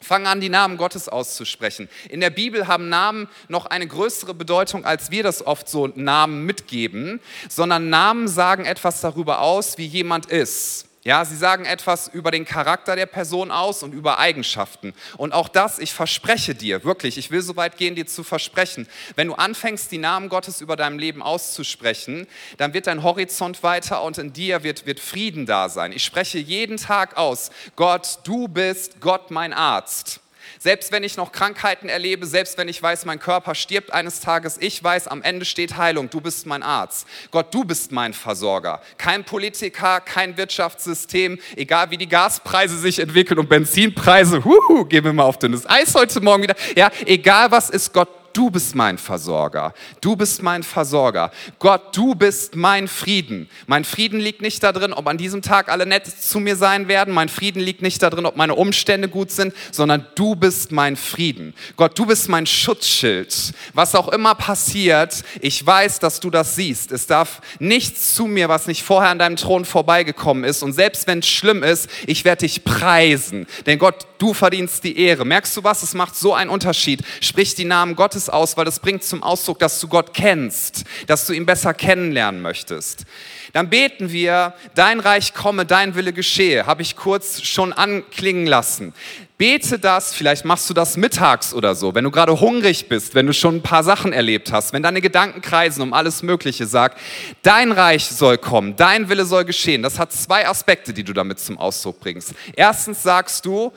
Fang 0.00 0.26
an, 0.26 0.40
die 0.40 0.50
Namen 0.50 0.76
Gottes 0.76 1.08
auszusprechen. 1.08 1.88
In 2.10 2.20
der 2.20 2.28
Bibel 2.28 2.66
haben 2.66 2.90
Namen 2.90 3.26
noch 3.48 3.64
eine 3.64 3.86
größere 3.86 4.34
Bedeutung, 4.34 4.84
als 4.84 5.10
wir 5.10 5.22
das 5.22 5.46
oft 5.46 5.66
so 5.66 5.86
Namen 5.86 6.44
mitgeben, 6.44 7.20
sondern 7.48 7.88
Namen 7.88 8.28
sagen 8.28 8.66
etwas 8.66 9.00
darüber 9.00 9.40
aus, 9.40 9.78
wie 9.78 9.86
jemand 9.86 10.26
ist. 10.26 10.88
Ja, 11.06 11.22
sie 11.26 11.36
sagen 11.36 11.66
etwas 11.66 12.08
über 12.08 12.30
den 12.30 12.46
Charakter 12.46 12.96
der 12.96 13.04
Person 13.04 13.50
aus 13.50 13.82
und 13.82 13.92
über 13.92 14.18
Eigenschaften. 14.18 14.94
Und 15.18 15.34
auch 15.34 15.48
das, 15.48 15.78
ich 15.78 15.92
verspreche 15.92 16.54
dir, 16.54 16.82
wirklich, 16.82 17.18
ich 17.18 17.30
will 17.30 17.42
so 17.42 17.56
weit 17.56 17.76
gehen, 17.76 17.94
dir 17.94 18.06
zu 18.06 18.24
versprechen, 18.24 18.88
wenn 19.14 19.26
du 19.28 19.34
anfängst, 19.34 19.92
die 19.92 19.98
Namen 19.98 20.30
Gottes 20.30 20.62
über 20.62 20.76
deinem 20.76 20.98
Leben 20.98 21.22
auszusprechen, 21.22 22.26
dann 22.56 22.72
wird 22.72 22.86
dein 22.86 23.02
Horizont 23.02 23.62
weiter 23.62 24.02
und 24.02 24.16
in 24.16 24.32
dir 24.32 24.62
wird, 24.62 24.86
wird 24.86 24.98
Frieden 24.98 25.44
da 25.44 25.68
sein. 25.68 25.92
Ich 25.92 26.02
spreche 26.02 26.38
jeden 26.38 26.78
Tag 26.78 27.18
aus, 27.18 27.50
Gott, 27.76 28.20
du 28.24 28.48
bist 28.48 29.02
Gott 29.02 29.30
mein 29.30 29.52
Arzt. 29.52 30.20
Selbst 30.64 30.92
wenn 30.92 31.04
ich 31.04 31.18
noch 31.18 31.30
Krankheiten 31.30 31.90
erlebe, 31.90 32.24
selbst 32.24 32.56
wenn 32.56 32.68
ich 32.68 32.82
weiß, 32.82 33.04
mein 33.04 33.18
Körper 33.18 33.54
stirbt 33.54 33.92
eines 33.92 34.20
Tages, 34.20 34.56
ich 34.58 34.82
weiß, 34.82 35.08
am 35.08 35.20
Ende 35.20 35.44
steht 35.44 35.76
Heilung. 35.76 36.08
Du 36.08 36.22
bist 36.22 36.46
mein 36.46 36.62
Arzt. 36.62 37.06
Gott, 37.30 37.52
du 37.52 37.64
bist 37.64 37.92
mein 37.92 38.14
Versorger. 38.14 38.80
Kein 38.96 39.24
Politiker, 39.24 40.00
kein 40.00 40.38
Wirtschaftssystem, 40.38 41.38
egal 41.54 41.90
wie 41.90 41.98
die 41.98 42.08
Gaspreise 42.08 42.78
sich 42.78 42.98
entwickeln 42.98 43.40
und 43.40 43.50
Benzinpreise, 43.50 44.42
huhu, 44.42 44.86
gehen 44.86 45.04
wir 45.04 45.12
mal 45.12 45.24
auf 45.24 45.38
dünnes 45.38 45.68
Eis 45.68 45.94
heute 45.94 46.22
Morgen 46.22 46.44
wieder. 46.44 46.56
Ja, 46.74 46.90
egal 47.04 47.50
was 47.50 47.68
ist, 47.68 47.92
Gott, 47.92 48.08
du 48.34 48.50
bist 48.50 48.74
mein 48.74 48.98
Versorger. 48.98 49.72
Du 50.00 50.16
bist 50.16 50.42
mein 50.42 50.62
Versorger. 50.62 51.30
Gott, 51.58 51.96
du 51.96 52.14
bist 52.14 52.56
mein 52.56 52.88
Frieden. 52.88 53.48
Mein 53.66 53.84
Frieden 53.84 54.20
liegt 54.20 54.42
nicht 54.42 54.62
darin, 54.62 54.92
ob 54.92 55.06
an 55.08 55.16
diesem 55.16 55.40
Tag 55.40 55.70
alle 55.70 55.86
nett 55.86 56.06
zu 56.06 56.40
mir 56.40 56.56
sein 56.56 56.88
werden. 56.88 57.14
Mein 57.14 57.28
Frieden 57.28 57.60
liegt 57.60 57.80
nicht 57.80 58.02
darin, 58.02 58.26
ob 58.26 58.36
meine 58.36 58.54
Umstände 58.54 59.08
gut 59.08 59.30
sind, 59.30 59.54
sondern 59.70 60.06
du 60.16 60.36
bist 60.36 60.72
mein 60.72 60.96
Frieden. 60.96 61.54
Gott, 61.76 61.98
du 61.98 62.06
bist 62.06 62.28
mein 62.28 62.46
Schutzschild. 62.46 63.54
Was 63.72 63.94
auch 63.94 64.08
immer 64.08 64.34
passiert, 64.34 65.22
ich 65.40 65.64
weiß, 65.64 66.00
dass 66.00 66.20
du 66.20 66.30
das 66.30 66.56
siehst. 66.56 66.92
Es 66.92 67.06
darf 67.06 67.40
nichts 67.60 68.14
zu 68.14 68.26
mir, 68.26 68.48
was 68.48 68.66
nicht 68.66 68.82
vorher 68.82 69.10
an 69.10 69.18
deinem 69.18 69.36
Thron 69.36 69.64
vorbeigekommen 69.64 70.44
ist. 70.44 70.62
Und 70.62 70.72
selbst 70.72 71.06
wenn 71.06 71.20
es 71.20 71.28
schlimm 71.28 71.62
ist, 71.62 71.88
ich 72.06 72.24
werde 72.24 72.40
dich 72.40 72.64
preisen. 72.64 73.46
Denn 73.66 73.78
Gott, 73.78 74.06
du 74.18 74.34
verdienst 74.34 74.82
die 74.84 74.98
Ehre. 74.98 75.24
Merkst 75.24 75.56
du 75.56 75.64
was? 75.64 75.82
Es 75.82 75.94
macht 75.94 76.16
so 76.16 76.34
einen 76.34 76.50
Unterschied. 76.50 77.02
Sprich 77.20 77.54
die 77.54 77.64
Namen 77.64 77.94
Gottes 78.24 78.28
aus, 78.28 78.56
weil 78.56 78.64
das 78.64 78.80
bringt 78.80 79.04
zum 79.04 79.22
Ausdruck, 79.22 79.58
dass 79.58 79.80
du 79.80 79.88
Gott 79.88 80.14
kennst, 80.14 80.84
dass 81.06 81.26
du 81.26 81.32
ihn 81.32 81.46
besser 81.46 81.74
kennenlernen 81.74 82.40
möchtest. 82.42 83.04
Dann 83.52 83.68
beten 83.70 84.10
wir, 84.10 84.54
dein 84.74 85.00
Reich 85.00 85.34
komme, 85.34 85.64
dein 85.66 85.94
Wille 85.94 86.12
geschehe. 86.12 86.66
Habe 86.66 86.82
ich 86.82 86.96
kurz 86.96 87.42
schon 87.42 87.72
anklingen 87.72 88.46
lassen. 88.46 88.94
Bete 89.36 89.78
das, 89.78 90.14
vielleicht 90.14 90.44
machst 90.44 90.70
du 90.70 90.74
das 90.74 90.96
mittags 90.96 91.52
oder 91.52 91.74
so, 91.74 91.94
wenn 91.94 92.04
du 92.04 92.10
gerade 92.12 92.38
hungrig 92.38 92.88
bist, 92.88 93.16
wenn 93.16 93.26
du 93.26 93.32
schon 93.32 93.56
ein 93.56 93.62
paar 93.62 93.82
Sachen 93.82 94.12
erlebt 94.12 94.52
hast, 94.52 94.72
wenn 94.72 94.82
deine 94.82 95.00
Gedanken 95.00 95.40
kreisen 95.40 95.82
um 95.82 95.92
alles 95.92 96.22
Mögliche, 96.22 96.66
sag, 96.66 96.96
dein 97.42 97.72
Reich 97.72 98.06
soll 98.06 98.38
kommen, 98.38 98.76
dein 98.76 99.08
Wille 99.08 99.24
soll 99.24 99.44
geschehen. 99.44 99.82
Das 99.82 99.98
hat 99.98 100.12
zwei 100.12 100.46
Aspekte, 100.46 100.92
die 100.92 101.02
du 101.02 101.12
damit 101.12 101.40
zum 101.40 101.58
Ausdruck 101.58 101.98
bringst. 101.98 102.32
Erstens 102.54 103.02
sagst 103.02 103.44
du, 103.44 103.72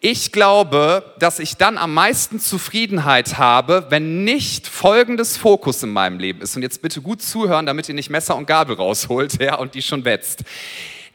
ich 0.00 0.30
glaube, 0.30 1.14
dass 1.18 1.38
ich 1.38 1.56
dann 1.56 1.78
am 1.78 1.94
meisten 1.94 2.38
Zufriedenheit 2.38 3.38
habe, 3.38 3.86
wenn 3.88 4.24
nicht 4.24 4.66
folgendes 4.66 5.36
Fokus 5.36 5.82
in 5.82 5.90
meinem 5.90 6.18
Leben 6.18 6.42
ist. 6.42 6.54
Und 6.54 6.62
jetzt 6.62 6.82
bitte 6.82 7.00
gut 7.00 7.22
zuhören, 7.22 7.66
damit 7.66 7.88
ihr 7.88 7.94
nicht 7.94 8.10
Messer 8.10 8.36
und 8.36 8.46
Gabel 8.46 8.76
rausholt 8.76 9.40
ja, 9.40 9.56
und 9.56 9.74
die 9.74 9.82
schon 9.82 10.04
wetzt 10.04 10.44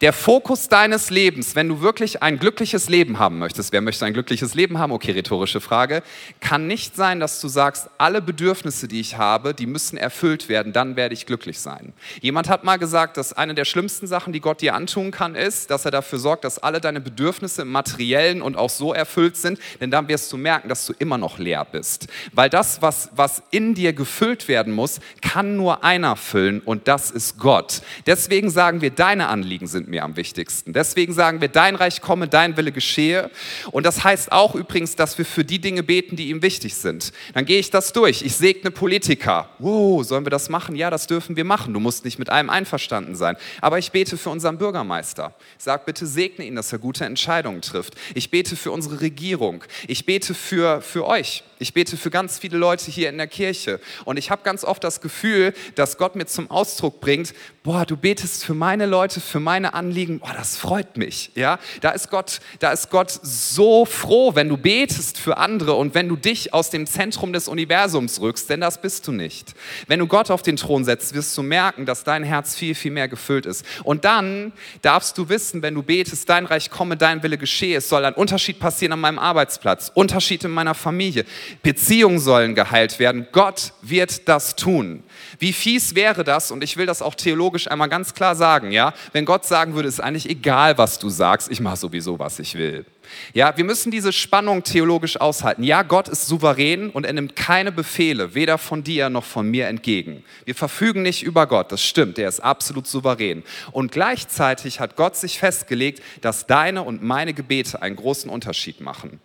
der 0.01 0.13
Fokus 0.13 0.67
deines 0.67 1.11
Lebens, 1.11 1.55
wenn 1.55 1.69
du 1.69 1.81
wirklich 1.81 2.23
ein 2.23 2.39
glückliches 2.39 2.89
Leben 2.89 3.19
haben 3.19 3.37
möchtest, 3.37 3.71
wer 3.71 3.81
möchte 3.81 4.03
ein 4.03 4.13
glückliches 4.13 4.55
Leben 4.55 4.79
haben? 4.79 4.91
Okay, 4.91 5.11
rhetorische 5.11 5.61
Frage, 5.61 6.01
kann 6.39 6.65
nicht 6.65 6.95
sein, 6.95 7.19
dass 7.19 7.39
du 7.39 7.47
sagst, 7.47 7.87
alle 7.99 8.19
Bedürfnisse, 8.19 8.87
die 8.87 8.99
ich 8.99 9.17
habe, 9.17 9.53
die 9.53 9.67
müssen 9.67 9.97
erfüllt 9.97 10.49
werden, 10.49 10.73
dann 10.73 10.95
werde 10.95 11.13
ich 11.13 11.27
glücklich 11.27 11.59
sein. 11.59 11.93
Jemand 12.19 12.49
hat 12.49 12.63
mal 12.63 12.77
gesagt, 12.77 13.17
dass 13.17 13.33
eine 13.33 13.53
der 13.53 13.65
schlimmsten 13.65 14.07
Sachen, 14.07 14.33
die 14.33 14.39
Gott 14.39 14.61
dir 14.61 14.73
antun 14.73 15.11
kann, 15.11 15.35
ist, 15.35 15.69
dass 15.69 15.85
er 15.85 15.91
dafür 15.91 16.17
sorgt, 16.17 16.45
dass 16.45 16.57
alle 16.57 16.81
deine 16.81 16.99
Bedürfnisse 16.99 17.61
im 17.61 17.71
materiellen 17.71 18.41
und 18.41 18.57
auch 18.57 18.71
so 18.71 18.93
erfüllt 18.93 19.37
sind, 19.37 19.59
denn 19.79 19.91
dann 19.91 20.07
wirst 20.07 20.33
du 20.33 20.37
merken, 20.37 20.67
dass 20.67 20.87
du 20.87 20.93
immer 20.97 21.19
noch 21.19 21.37
leer 21.37 21.63
bist. 21.63 22.07
Weil 22.33 22.49
das, 22.49 22.81
was, 22.81 23.11
was 23.15 23.43
in 23.51 23.75
dir 23.75 23.93
gefüllt 23.93 24.47
werden 24.47 24.73
muss, 24.73 24.99
kann 25.21 25.55
nur 25.55 25.83
einer 25.83 26.15
füllen 26.15 26.59
und 26.59 26.87
das 26.87 27.11
ist 27.11 27.37
Gott. 27.37 27.83
Deswegen 28.07 28.49
sagen 28.49 28.81
wir, 28.81 28.89
deine 28.89 29.27
Anliegen 29.27 29.67
sind 29.67 29.90
mir 29.91 30.03
am 30.03 30.15
wichtigsten. 30.15 30.73
Deswegen 30.73 31.13
sagen 31.13 31.41
wir, 31.41 31.49
dein 31.49 31.75
Reich 31.75 32.01
komme, 32.01 32.27
dein 32.27 32.57
Wille 32.57 32.71
geschehe. 32.71 33.29
Und 33.71 33.85
das 33.85 34.03
heißt 34.03 34.31
auch 34.31 34.55
übrigens, 34.55 34.95
dass 34.95 35.19
wir 35.19 35.25
für 35.25 35.45
die 35.45 35.59
Dinge 35.59 35.83
beten, 35.83 36.15
die 36.15 36.29
ihm 36.29 36.41
wichtig 36.41 36.75
sind. 36.75 37.13
Dann 37.35 37.45
gehe 37.45 37.59
ich 37.59 37.69
das 37.69 37.93
durch. 37.93 38.23
Ich 38.23 38.35
segne 38.35 38.71
Politiker. 38.71 39.49
Wow, 39.59 40.03
sollen 40.03 40.25
wir 40.25 40.31
das 40.31 40.49
machen? 40.49 40.75
Ja, 40.75 40.89
das 40.89 41.05
dürfen 41.05 41.35
wir 41.35 41.45
machen. 41.45 41.73
Du 41.73 41.79
musst 41.79 42.03
nicht 42.05 42.17
mit 42.17 42.29
allem 42.29 42.49
einverstanden 42.49 43.15
sein. 43.15 43.37
Aber 43.61 43.77
ich 43.77 43.91
bete 43.91 44.17
für 44.17 44.31
unseren 44.31 44.57
Bürgermeister. 44.57 45.35
Sag 45.59 45.85
bitte, 45.85 46.07
segne 46.07 46.45
ihn, 46.45 46.55
dass 46.55 46.73
er 46.73 46.79
gute 46.79 47.05
Entscheidungen 47.05 47.61
trifft. 47.61 47.93
Ich 48.15 48.31
bete 48.31 48.55
für 48.55 48.71
unsere 48.71 49.01
Regierung. 49.01 49.63
Ich 49.87 50.05
bete 50.05 50.33
für, 50.33 50.81
für 50.81 51.05
euch. 51.05 51.43
Ich 51.61 51.75
bete 51.75 51.95
für 51.95 52.09
ganz 52.09 52.39
viele 52.39 52.57
Leute 52.57 52.89
hier 52.89 53.07
in 53.07 53.19
der 53.19 53.27
Kirche. 53.27 53.79
Und 54.03 54.17
ich 54.17 54.31
habe 54.31 54.41
ganz 54.41 54.63
oft 54.63 54.83
das 54.83 54.99
Gefühl, 54.99 55.53
dass 55.75 55.99
Gott 55.99 56.15
mir 56.15 56.25
zum 56.25 56.49
Ausdruck 56.49 57.01
bringt, 57.01 57.35
boah, 57.61 57.85
du 57.85 57.95
betest 57.95 58.43
für 58.43 58.55
meine 58.55 58.87
Leute, 58.87 59.21
für 59.21 59.39
meine 59.39 59.75
Anliegen. 59.75 60.19
Boah, 60.19 60.33
das 60.35 60.57
freut 60.57 60.97
mich. 60.97 61.29
Ja, 61.35 61.59
da 61.81 61.91
ist 61.91 62.09
Gott, 62.09 62.39
da 62.57 62.71
ist 62.71 62.89
Gott 62.89 63.11
so 63.21 63.85
froh, 63.85 64.33
wenn 64.33 64.49
du 64.49 64.57
betest 64.57 65.19
für 65.19 65.37
andere 65.37 65.75
und 65.75 65.93
wenn 65.93 66.09
du 66.09 66.15
dich 66.15 66.51
aus 66.51 66.71
dem 66.71 66.87
Zentrum 66.87 67.31
des 67.31 67.47
Universums 67.47 68.19
rückst, 68.21 68.49
denn 68.49 68.61
das 68.61 68.81
bist 68.81 69.07
du 69.07 69.11
nicht. 69.11 69.53
Wenn 69.85 69.99
du 69.99 70.07
Gott 70.07 70.31
auf 70.31 70.41
den 70.41 70.55
Thron 70.55 70.83
setzt, 70.83 71.13
wirst 71.13 71.37
du 71.37 71.43
merken, 71.43 71.85
dass 71.85 72.03
dein 72.03 72.23
Herz 72.23 72.55
viel, 72.55 72.73
viel 72.73 72.89
mehr 72.89 73.07
gefüllt 73.07 73.45
ist. 73.45 73.63
Und 73.83 74.03
dann 74.03 74.51
darfst 74.81 75.15
du 75.19 75.29
wissen, 75.29 75.61
wenn 75.61 75.75
du 75.75 75.83
betest, 75.83 76.27
dein 76.27 76.47
Reich 76.47 76.71
komme, 76.71 76.97
dein 76.97 77.21
Wille 77.21 77.37
geschehe, 77.37 77.77
es 77.77 77.87
soll 77.87 78.03
ein 78.03 78.15
Unterschied 78.15 78.59
passieren 78.59 78.93
an 78.93 78.99
meinem 78.99 79.19
Arbeitsplatz, 79.19 79.91
Unterschied 79.93 80.43
in 80.43 80.49
meiner 80.49 80.73
Familie, 80.73 81.25
Beziehungen 81.63 82.19
sollen 82.19 82.55
geheilt 82.55 82.99
werden. 82.99 83.27
Gott 83.31 83.73
wird 83.81 84.27
das 84.27 84.55
tun. 84.55 85.03
Wie 85.39 85.53
fies 85.53 85.95
wäre 85.95 86.23
das, 86.23 86.51
und 86.51 86.63
ich 86.63 86.77
will 86.77 86.85
das 86.85 87.01
auch 87.01 87.15
theologisch 87.15 87.69
einmal 87.69 87.89
ganz 87.89 88.13
klar 88.13 88.35
sagen, 88.35 88.71
ja, 88.71 88.93
wenn 89.11 89.25
Gott 89.25 89.45
sagen 89.45 89.73
würde, 89.73 89.87
es 89.87 89.95
ist 89.95 89.99
eigentlich 89.99 90.29
egal, 90.29 90.77
was 90.77 90.99
du 90.99 91.09
sagst, 91.09 91.51
ich 91.51 91.59
mache 91.59 91.77
sowieso, 91.77 92.19
was 92.19 92.39
ich 92.39 92.55
will. 92.55 92.85
Ja, 93.33 93.55
wir 93.57 93.63
müssen 93.63 93.91
diese 93.91 94.13
Spannung 94.13 94.63
theologisch 94.63 95.19
aushalten. 95.19 95.63
Ja, 95.63 95.83
Gott 95.83 96.07
ist 96.07 96.27
souverän 96.27 96.89
und 96.91 97.05
er 97.05 97.13
nimmt 97.13 97.35
keine 97.35 97.71
Befehle, 97.71 98.35
weder 98.35 98.57
von 98.57 98.83
dir 98.83 99.09
noch 99.09 99.23
von 99.23 99.49
mir 99.49 99.67
entgegen. 99.67 100.23
Wir 100.45 100.55
verfügen 100.55 101.01
nicht 101.01 101.23
über 101.23 101.47
Gott, 101.47 101.71
das 101.71 101.83
stimmt, 101.83 102.19
er 102.19 102.29
ist 102.29 102.39
absolut 102.39 102.87
souverän. 102.87 103.43
Und 103.71 103.91
gleichzeitig 103.91 104.79
hat 104.79 104.95
Gott 104.95 105.15
sich 105.15 105.39
festgelegt, 105.39 106.01
dass 106.21 106.47
deine 106.47 106.83
und 106.83 107.03
meine 107.03 107.33
Gebete 107.33 107.81
einen 107.81 107.95
großen 107.95 108.29
Unterschied 108.29 108.81
machen. 108.81 109.19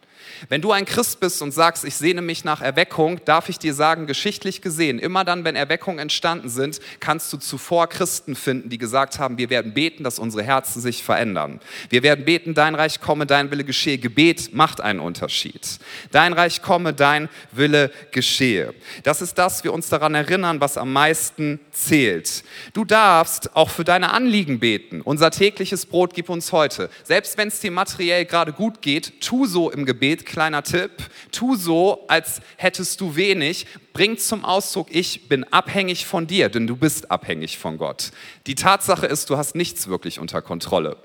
Wenn 0.48 0.60
du 0.60 0.72
ein 0.72 0.84
Christ 0.84 1.20
bist 1.20 1.42
und 1.42 1.52
sagst, 1.52 1.84
ich 1.84 1.96
sehne 1.96 2.22
mich 2.22 2.44
nach 2.44 2.60
Erweckung, 2.60 3.20
darf 3.24 3.48
ich 3.48 3.58
dir 3.58 3.74
sagen, 3.74 4.06
geschichtlich 4.06 4.62
gesehen, 4.62 4.98
immer 4.98 5.24
dann, 5.24 5.44
wenn 5.44 5.56
Erweckungen 5.56 5.98
entstanden 5.98 6.48
sind, 6.48 6.80
kannst 7.00 7.32
du 7.32 7.36
zuvor 7.36 7.88
Christen 7.88 8.36
finden, 8.36 8.68
die 8.68 8.78
gesagt 8.78 9.18
haben, 9.18 9.38
wir 9.38 9.50
werden 9.50 9.74
beten, 9.74 10.04
dass 10.04 10.18
unsere 10.18 10.42
Herzen 10.42 10.80
sich 10.80 11.02
verändern. 11.02 11.60
Wir 11.90 12.02
werden 12.02 12.24
beten, 12.24 12.54
dein 12.54 12.74
Reich 12.74 13.00
komme, 13.00 13.26
dein 13.26 13.50
Wille 13.50 13.64
geschehe. 13.64 13.98
Gebet 13.98 14.54
macht 14.54 14.80
einen 14.80 15.00
Unterschied. 15.00 15.78
Dein 16.10 16.32
Reich 16.32 16.62
komme, 16.62 16.92
dein 16.92 17.28
Wille 17.52 17.90
geschehe. 18.10 18.74
Das 19.02 19.22
ist 19.22 19.34
das, 19.38 19.64
wir 19.64 19.72
uns 19.72 19.88
daran 19.88 20.14
erinnern, 20.14 20.60
was 20.60 20.76
am 20.78 20.92
meisten 20.92 21.60
zählt. 21.72 22.44
Du 22.72 22.84
darfst 22.84 23.54
auch 23.54 23.70
für 23.70 23.84
deine 23.84 24.10
Anliegen 24.12 24.60
beten. 24.60 25.00
Unser 25.02 25.30
tägliches 25.30 25.86
Brot 25.86 26.14
gib 26.14 26.28
uns 26.28 26.52
heute. 26.52 26.90
Selbst 27.04 27.36
wenn 27.38 27.48
es 27.48 27.60
dir 27.60 27.70
materiell 27.70 28.24
gerade 28.24 28.52
gut 28.52 28.82
geht, 28.82 29.20
tu 29.20 29.46
so 29.46 29.70
im 29.70 29.84
Gebet, 29.84 30.15
kleiner 30.24 30.62
Tipp, 30.62 30.92
tu 31.32 31.56
so, 31.56 32.04
als 32.08 32.40
hättest 32.56 33.00
du 33.00 33.16
wenig, 33.16 33.66
bringt 33.92 34.20
zum 34.20 34.44
Ausdruck, 34.44 34.88
ich 34.90 35.28
bin 35.28 35.44
abhängig 35.44 36.06
von 36.06 36.26
dir, 36.26 36.48
denn 36.48 36.66
du 36.66 36.76
bist 36.76 37.10
abhängig 37.10 37.58
von 37.58 37.76
Gott. 37.76 38.12
Die 38.46 38.54
Tatsache 38.54 39.06
ist, 39.06 39.28
du 39.28 39.36
hast 39.36 39.54
nichts 39.54 39.88
wirklich 39.88 40.20
unter 40.20 40.40
Kontrolle. 40.42 40.96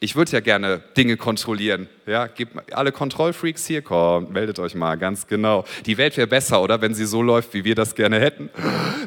Ich 0.00 0.14
würde 0.14 0.30
ja 0.32 0.40
gerne 0.40 0.80
Dinge 0.96 1.16
kontrollieren. 1.16 1.88
Ja, 2.06 2.28
gebt 2.28 2.72
alle 2.72 2.92
Kontrollfreaks 2.92 3.66
hier, 3.66 3.82
kommt, 3.82 4.30
meldet 4.30 4.60
euch 4.60 4.76
mal, 4.76 4.96
ganz 4.96 5.26
genau. 5.26 5.64
Die 5.86 5.98
Welt 5.98 6.16
wäre 6.16 6.28
besser, 6.28 6.62
oder, 6.62 6.80
wenn 6.80 6.94
sie 6.94 7.04
so 7.04 7.20
läuft, 7.20 7.52
wie 7.54 7.64
wir 7.64 7.74
das 7.74 7.96
gerne 7.96 8.20
hätten. 8.20 8.50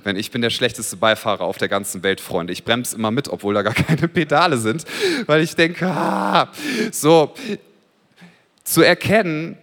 Wenn 0.04 0.18
ich 0.18 0.32
bin 0.32 0.42
der 0.42 0.50
schlechteste 0.50 0.98
Beifahrer 0.98 1.46
auf 1.46 1.58
der 1.58 1.70
ganzen 1.70 2.04
Welt, 2.04 2.20
Freunde. 2.20 2.52
Ich 2.52 2.66
bremse 2.66 2.98
immer 2.98 3.12
mit, 3.12 3.30
obwohl 3.30 3.54
da 3.54 3.62
gar 3.62 3.74
keine 3.88 4.08
Pedale 4.10 4.58
sind, 4.58 4.84
weil 5.26 5.42
ich 5.42 5.56
denke, 5.56 5.88
ah, 5.88 6.52
so, 6.92 7.34
zu 8.64 8.82
erkennen, 8.82 9.58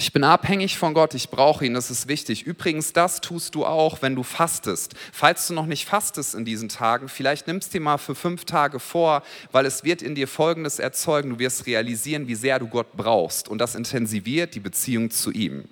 ich 0.00 0.14
bin 0.14 0.24
abhängig 0.24 0.78
von 0.78 0.94
Gott, 0.94 1.12
ich 1.12 1.28
brauche 1.28 1.66
ihn, 1.66 1.74
das 1.74 1.90
ist 1.90 2.08
wichtig. 2.08 2.44
Übrigens, 2.44 2.94
das 2.94 3.20
tust 3.20 3.54
du 3.54 3.66
auch, 3.66 4.00
wenn 4.00 4.16
du 4.16 4.22
fastest. 4.22 4.94
Falls 5.12 5.46
du 5.46 5.52
noch 5.52 5.66
nicht 5.66 5.86
fastest 5.86 6.34
in 6.34 6.46
diesen 6.46 6.70
Tagen, 6.70 7.10
vielleicht 7.10 7.46
nimmst 7.46 7.68
du 7.68 7.78
dir 7.78 7.84
mal 7.84 7.98
für 7.98 8.14
fünf 8.14 8.46
Tage 8.46 8.80
vor, 8.80 9.22
weil 9.52 9.66
es 9.66 9.84
wird 9.84 10.00
in 10.00 10.14
dir 10.14 10.26
Folgendes 10.26 10.78
erzeugen. 10.78 11.28
Du 11.28 11.38
wirst 11.38 11.66
realisieren, 11.66 12.28
wie 12.28 12.34
sehr 12.34 12.58
du 12.58 12.66
Gott 12.66 12.96
brauchst 12.96 13.46
und 13.46 13.58
das 13.58 13.74
intensiviert 13.74 14.54
die 14.54 14.60
Beziehung 14.60 15.10
zu 15.10 15.32
ihm. 15.32 15.68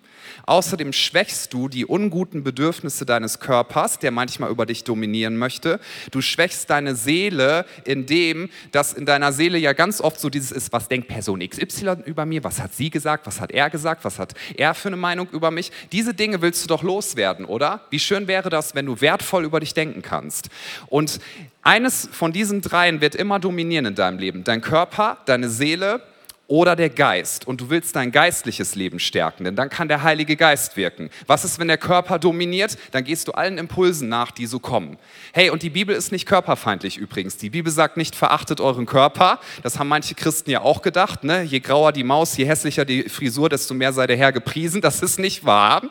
Außerdem 0.47 0.93
schwächst 0.93 1.53
du 1.53 1.69
die 1.69 1.87
unguten 1.87 2.43
Bedürfnisse 2.43 3.07
deines 3.07 3.41
Körpers, 3.41 3.99
der 3.99 4.11
manchmal 4.11 4.51
über 4.51 4.67
dich 4.67 4.85
dominieren 4.85 5.37
möchte. 5.37 5.81
Du 6.11 6.21
schwächst 6.21 6.71
deine 6.71 6.95
Seele, 6.95 7.65
indem 7.85 8.51
dass 8.73 8.93
in 8.93 9.07
deiner 9.07 9.33
Seele 9.33 9.59
ja 9.59 9.73
ganz 9.73 10.01
oft 10.01 10.21
so 10.21 10.31
dieses 10.31 10.53
ist, 10.53 10.73
was 10.73 10.89
denkt 10.89 11.09
Person 11.09 11.41
XY 11.41 12.03
über 12.05 12.27
mir, 12.27 12.45
was 12.45 12.61
hat 12.61 12.75
sie 12.75 12.91
gesagt, 12.91 13.27
was 13.27 13.41
hat 13.41 13.51
er 13.51 13.71
gesagt, 13.71 14.05
was 14.05 14.19
hat 14.19 14.35
er 14.57 14.75
für 14.75 14.89
eine 14.89 14.97
Meinung 14.97 15.29
über 15.33 15.51
mich. 15.51 15.73
Diese 15.93 16.15
Dinge 16.15 16.43
willst 16.43 16.65
du 16.65 16.69
doch 16.69 16.83
loswerden, 16.83 17.45
oder? 17.45 17.83
Wie 17.91 17.99
schön 17.99 18.29
wäre 18.29 18.51
das, 18.51 18.75
wenn 18.75 18.87
du 18.87 19.01
wertvoll 19.01 19.45
über 19.45 19.61
dich 19.61 19.75
denken 19.75 20.03
kannst. 20.03 20.49
Und 20.87 21.21
eines 21.63 22.09
von 22.13 22.33
diesen 22.33 22.63
dreien 22.63 23.01
wird 23.01 23.15
immer 23.15 23.39
dominieren 23.39 23.87
in 23.87 23.95
deinem 23.95 24.19
Leben. 24.19 24.45
Dein 24.45 24.61
Körper, 24.61 25.19
deine 25.27 25.49
Seele 25.49 26.03
oder 26.49 26.77
der 26.77 26.89
Geist 26.89 27.47
und 27.47 27.61
du 27.61 27.69
willst 27.69 27.95
dein 27.95 28.11
geistliches 28.11 28.75
Leben 28.75 28.99
stärken, 28.99 29.45
denn 29.45 29.55
dann 29.55 29.69
kann 29.69 29.87
der 29.87 30.03
Heilige 30.03 30.35
Geist 30.35 30.79
wirken. 30.79 31.11
Was 31.27 31.45
ist, 31.45 31.59
wenn 31.59 31.69
der 31.69 31.77
Körper 31.77 32.19
dominiert? 32.19 32.79
Dann 32.91 33.05
gehst 33.05 33.29
du 33.29 33.33
allen 33.33 33.59
Impulsen 33.59 34.09
nach, 34.09 34.31
die 34.31 34.47
so 34.47 34.59
kommen. 34.59 34.99
Hey, 35.33 35.51
und 35.51 35.63
die 35.63 35.69
Bibel 35.69 35.95
ist 35.95 36.11
nicht 36.11 36.25
körperfeindlich 36.27 36.97
übrigens. 36.97 37.37
Die 37.37 37.51
Bibel 37.51 37.71
sagt 37.71 37.99
nicht, 37.99 38.17
verachtet 38.17 38.63
euren 38.63 38.87
Körper. 38.87 39.41
Das 39.63 39.79
haben 39.79 39.89
manche 39.89 40.15
Christen 40.15 40.51
ja 40.51 40.63
auch 40.63 40.81
gedacht. 40.81 41.23
Ne? 41.23 41.43
Je 41.43 41.61
grauer 41.61 41.93
die 41.93 42.05
Maus, 42.05 42.35
je 42.39 42.47
hässlicher 42.47 42.87
die 42.87 43.11
Frisur, 43.11 43.51
desto 43.51 43.75
mehr 43.75 43.93
sei 43.93 44.07
der 44.07 44.17
Herr 44.17 44.33
gepriesen. 44.33 44.81
Das 44.81 45.03
ist 45.03 45.19
nicht 45.19 45.45
wahr. 45.45 45.83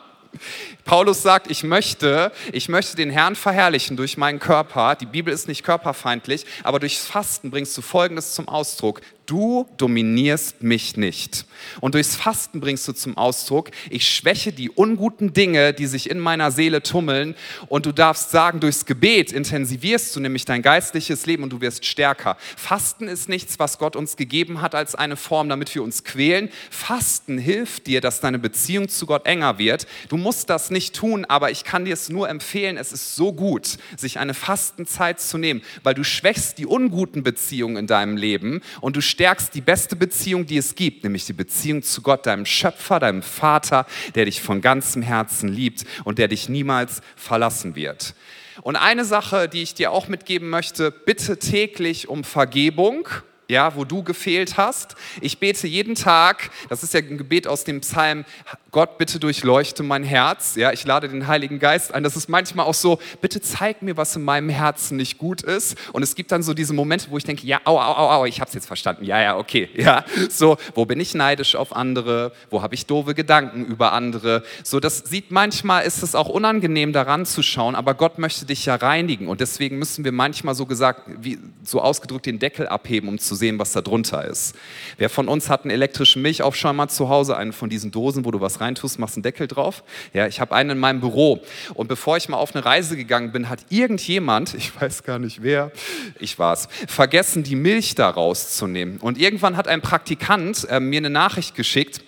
Paulus 0.84 1.22
sagt, 1.22 1.50
ich 1.50 1.62
möchte, 1.62 2.32
ich 2.52 2.68
möchte 2.68 2.96
den 2.96 3.10
Herrn 3.10 3.36
verherrlichen 3.36 3.96
durch 3.96 4.16
meinen 4.16 4.40
Körper. 4.40 4.96
Die 4.96 5.06
Bibel 5.06 5.32
ist 5.32 5.48
nicht 5.48 5.62
körperfeindlich, 5.62 6.44
aber 6.64 6.80
durchs 6.80 7.06
Fasten 7.06 7.50
bringst 7.50 7.76
du 7.78 7.82
Folgendes 7.82 8.34
zum 8.34 8.48
Ausdruck 8.48 9.00
du 9.28 9.68
dominierst 9.76 10.62
mich 10.62 10.96
nicht. 10.96 11.44
Und 11.80 11.94
durchs 11.94 12.16
Fasten 12.16 12.60
bringst 12.60 12.88
du 12.88 12.92
zum 12.92 13.16
Ausdruck, 13.16 13.70
ich 13.90 14.08
schwäche 14.08 14.52
die 14.52 14.70
unguten 14.70 15.32
Dinge, 15.32 15.74
die 15.74 15.86
sich 15.86 16.10
in 16.10 16.18
meiner 16.18 16.50
Seele 16.50 16.82
tummeln. 16.82 17.34
Und 17.68 17.86
du 17.86 17.92
darfst 17.92 18.30
sagen, 18.30 18.60
durchs 18.60 18.86
Gebet 18.86 19.30
intensivierst 19.30 20.16
du 20.16 20.20
nämlich 20.20 20.46
dein 20.46 20.62
geistliches 20.62 21.26
Leben 21.26 21.42
und 21.42 21.52
du 21.52 21.60
wirst 21.60 21.84
stärker. 21.84 22.36
Fasten 22.56 23.06
ist 23.06 23.28
nichts, 23.28 23.58
was 23.58 23.78
Gott 23.78 23.96
uns 23.96 24.16
gegeben 24.16 24.62
hat 24.62 24.74
als 24.74 24.94
eine 24.94 25.16
Form, 25.16 25.48
damit 25.48 25.74
wir 25.74 25.82
uns 25.82 26.04
quälen. 26.04 26.48
Fasten 26.70 27.36
hilft 27.36 27.86
dir, 27.86 28.00
dass 28.00 28.20
deine 28.20 28.38
Beziehung 28.38 28.88
zu 28.88 29.04
Gott 29.04 29.26
enger 29.26 29.58
wird. 29.58 29.86
Du 30.08 30.16
musst 30.16 30.48
das 30.48 30.70
nicht 30.70 30.94
tun, 30.94 31.26
aber 31.26 31.50
ich 31.50 31.64
kann 31.64 31.84
dir 31.84 31.94
es 31.94 32.08
nur 32.08 32.28
empfehlen, 32.30 32.78
es 32.78 32.92
ist 32.92 33.14
so 33.14 33.32
gut, 33.34 33.76
sich 33.96 34.18
eine 34.18 34.32
Fastenzeit 34.32 35.20
zu 35.20 35.36
nehmen, 35.36 35.62
weil 35.82 35.94
du 35.94 36.02
schwächst 36.02 36.56
die 36.58 36.66
unguten 36.66 37.22
Beziehungen 37.22 37.76
in 37.76 37.86
deinem 37.86 38.16
Leben 38.16 38.62
und 38.80 38.96
du 38.96 39.02
stärkst 39.18 39.52
die 39.52 39.60
beste 39.60 39.96
Beziehung, 39.96 40.46
die 40.46 40.58
es 40.58 40.76
gibt, 40.76 41.02
nämlich 41.02 41.26
die 41.26 41.32
Beziehung 41.32 41.82
zu 41.82 42.02
Gott, 42.02 42.24
deinem 42.26 42.46
Schöpfer, 42.46 43.00
deinem 43.00 43.24
Vater, 43.24 43.84
der 44.14 44.26
dich 44.26 44.40
von 44.40 44.60
ganzem 44.60 45.02
Herzen 45.02 45.48
liebt 45.48 45.84
und 46.04 46.18
der 46.18 46.28
dich 46.28 46.48
niemals 46.48 47.02
verlassen 47.16 47.74
wird. 47.74 48.14
Und 48.62 48.76
eine 48.76 49.04
Sache, 49.04 49.48
die 49.48 49.62
ich 49.62 49.74
dir 49.74 49.90
auch 49.90 50.06
mitgeben 50.06 50.48
möchte, 50.50 50.92
bitte 50.92 51.36
täglich 51.36 52.08
um 52.08 52.22
Vergebung 52.22 53.08
ja, 53.50 53.74
wo 53.74 53.84
du 53.84 54.02
gefehlt 54.02 54.58
hast. 54.58 54.94
Ich 55.22 55.38
bete 55.38 55.66
jeden 55.66 55.94
Tag, 55.94 56.50
das 56.68 56.82
ist 56.82 56.92
ja 56.92 57.00
ein 57.00 57.16
Gebet 57.16 57.46
aus 57.46 57.64
dem 57.64 57.80
Psalm, 57.80 58.26
Gott, 58.70 58.98
bitte 58.98 59.18
durchleuchte 59.18 59.82
mein 59.82 60.04
Herz. 60.04 60.54
Ja, 60.54 60.72
ich 60.72 60.84
lade 60.84 61.08
den 61.08 61.26
Heiligen 61.26 61.58
Geist 61.58 61.94
ein. 61.94 62.02
Das 62.02 62.16
ist 62.16 62.28
manchmal 62.28 62.66
auch 62.66 62.74
so, 62.74 62.98
bitte 63.22 63.40
zeig 63.40 63.80
mir, 63.80 63.96
was 63.96 64.14
in 64.14 64.22
meinem 64.22 64.50
Herzen 64.50 64.98
nicht 64.98 65.16
gut 65.16 65.40
ist. 65.40 65.74
Und 65.94 66.02
es 66.02 66.14
gibt 66.14 66.32
dann 66.32 66.42
so 66.42 66.52
diese 66.52 66.74
Momente, 66.74 67.06
wo 67.10 67.16
ich 67.16 67.24
denke, 67.24 67.46
ja, 67.46 67.62
au, 67.64 67.78
au, 67.78 68.10
au, 68.10 68.24
ich 68.26 68.42
hab's 68.42 68.52
jetzt 68.52 68.66
verstanden. 68.66 69.06
Ja, 69.06 69.20
ja, 69.20 69.36
okay. 69.36 69.70
Ja, 69.78 70.04
so, 70.28 70.58
wo 70.74 70.84
bin 70.84 70.98
ich 70.98 71.14
neidisch 71.14 71.54
auf 71.54 71.74
andere? 71.74 72.32
Wo 72.50 72.62
habe 72.62 72.74
ich 72.74 72.84
doofe 72.84 73.14
Gedanken 73.14 73.64
über 73.64 73.92
andere? 73.92 74.42
So, 74.64 74.80
das 74.80 74.98
sieht 74.98 75.30
manchmal, 75.30 75.84
ist 75.84 76.02
es 76.02 76.14
auch 76.16 76.28
unangenehm, 76.28 76.92
daran 76.92 77.24
zu 77.24 77.42
schauen, 77.42 77.76
aber 77.76 77.94
Gott 77.94 78.18
möchte 78.18 78.44
dich 78.44 78.66
ja 78.66 78.74
reinigen. 78.74 79.28
Und 79.28 79.40
deswegen 79.40 79.78
müssen 79.78 80.04
wir 80.04 80.12
manchmal 80.12 80.54
so 80.56 80.66
gesagt, 80.66 81.02
wie, 81.20 81.38
so 81.62 81.80
ausgedrückt 81.80 82.26
den 82.26 82.38
Deckel 82.40 82.66
abheben, 82.66 83.08
um 83.08 83.18
zu 83.18 83.36
sehen, 83.36 83.58
was 83.58 83.72
da 83.72 83.80
drunter 83.80 84.24
ist. 84.24 84.56
Wer 84.98 85.08
von 85.08 85.28
uns 85.28 85.48
hat 85.48 85.62
einen 85.62 85.70
elektrischen 85.70 86.20
Milchaufschäumer 86.22 86.88
zu 86.88 87.08
Hause, 87.08 87.36
einen 87.36 87.52
von 87.52 87.70
diesen 87.70 87.92
Dosen, 87.92 88.24
wo 88.24 88.30
du 88.30 88.40
was 88.40 88.57
reintust, 88.60 88.98
machst 88.98 89.16
einen 89.16 89.22
Deckel 89.22 89.46
drauf? 89.46 89.84
Ja, 90.12 90.26
ich 90.26 90.40
habe 90.40 90.54
einen 90.54 90.70
in 90.70 90.78
meinem 90.78 91.00
Büro. 91.00 91.42
Und 91.74 91.88
bevor 91.88 92.16
ich 92.16 92.28
mal 92.28 92.36
auf 92.36 92.54
eine 92.54 92.64
Reise 92.64 92.96
gegangen 92.96 93.32
bin, 93.32 93.48
hat 93.48 93.60
irgendjemand, 93.68 94.54
ich 94.58 94.78
weiß 94.80 95.02
gar 95.04 95.18
nicht 95.18 95.42
wer, 95.42 95.72
ich 96.18 96.38
war 96.38 96.52
es, 96.52 96.68
vergessen, 96.86 97.42
die 97.42 97.56
Milch 97.56 97.94
da 97.94 98.08
rauszunehmen. 98.08 98.98
Und 98.98 99.18
irgendwann 99.18 99.56
hat 99.56 99.68
ein 99.68 99.80
Praktikant 99.80 100.66
äh, 100.68 100.80
mir 100.80 100.98
eine 100.98 101.10
Nachricht 101.10 101.54
geschickt, 101.54 102.02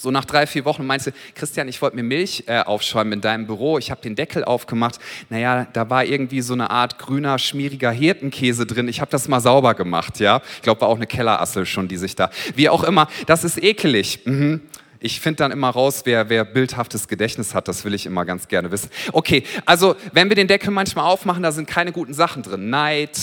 so 0.00 0.10
nach 0.10 0.24
drei, 0.24 0.46
vier 0.46 0.64
Wochen 0.64 0.86
meinte, 0.86 1.12
Christian, 1.34 1.68
ich 1.68 1.82
wollte 1.82 1.96
mir 1.96 2.02
Milch 2.02 2.44
äh, 2.46 2.60
aufschäumen 2.60 3.14
in 3.14 3.20
deinem 3.20 3.46
Büro. 3.46 3.78
Ich 3.78 3.90
habe 3.90 4.00
den 4.00 4.14
Deckel 4.14 4.44
aufgemacht. 4.44 4.98
Naja, 5.28 5.66
da 5.72 5.90
war 5.90 6.04
irgendwie 6.04 6.40
so 6.40 6.52
eine 6.52 6.70
Art 6.70 6.98
grüner, 6.98 7.38
schmieriger 7.38 7.90
Hirtenkäse 7.90 8.66
drin. 8.66 8.88
Ich 8.88 9.00
habe 9.00 9.10
das 9.10 9.28
mal 9.28 9.40
sauber 9.40 9.74
gemacht, 9.74 10.20
ja. 10.20 10.40
Ich 10.56 10.62
glaube, 10.62 10.82
war 10.82 10.88
auch 10.88 10.96
eine 10.96 11.06
Kellerassel 11.06 11.66
schon, 11.66 11.88
die 11.88 11.96
sich 11.96 12.14
da, 12.14 12.30
wie 12.54 12.68
auch 12.68 12.84
immer. 12.84 13.08
Das 13.26 13.44
ist 13.44 13.62
ekelig. 13.62 14.20
Mhm. 14.24 14.60
Ich 15.00 15.20
finde 15.20 15.38
dann 15.38 15.52
immer 15.52 15.70
raus, 15.70 16.02
wer, 16.04 16.28
wer 16.28 16.44
bildhaftes 16.44 17.06
Gedächtnis 17.06 17.54
hat, 17.54 17.68
das 17.68 17.84
will 17.84 17.94
ich 17.94 18.06
immer 18.06 18.24
ganz 18.24 18.48
gerne 18.48 18.72
wissen. 18.72 18.90
Okay, 19.12 19.44
also 19.64 19.94
wenn 20.12 20.28
wir 20.28 20.34
den 20.34 20.48
Deckel 20.48 20.70
manchmal 20.70 21.04
aufmachen, 21.04 21.42
da 21.42 21.52
sind 21.52 21.68
keine 21.68 21.92
guten 21.92 22.14
Sachen 22.14 22.42
drin. 22.42 22.68
Neid, 22.70 23.16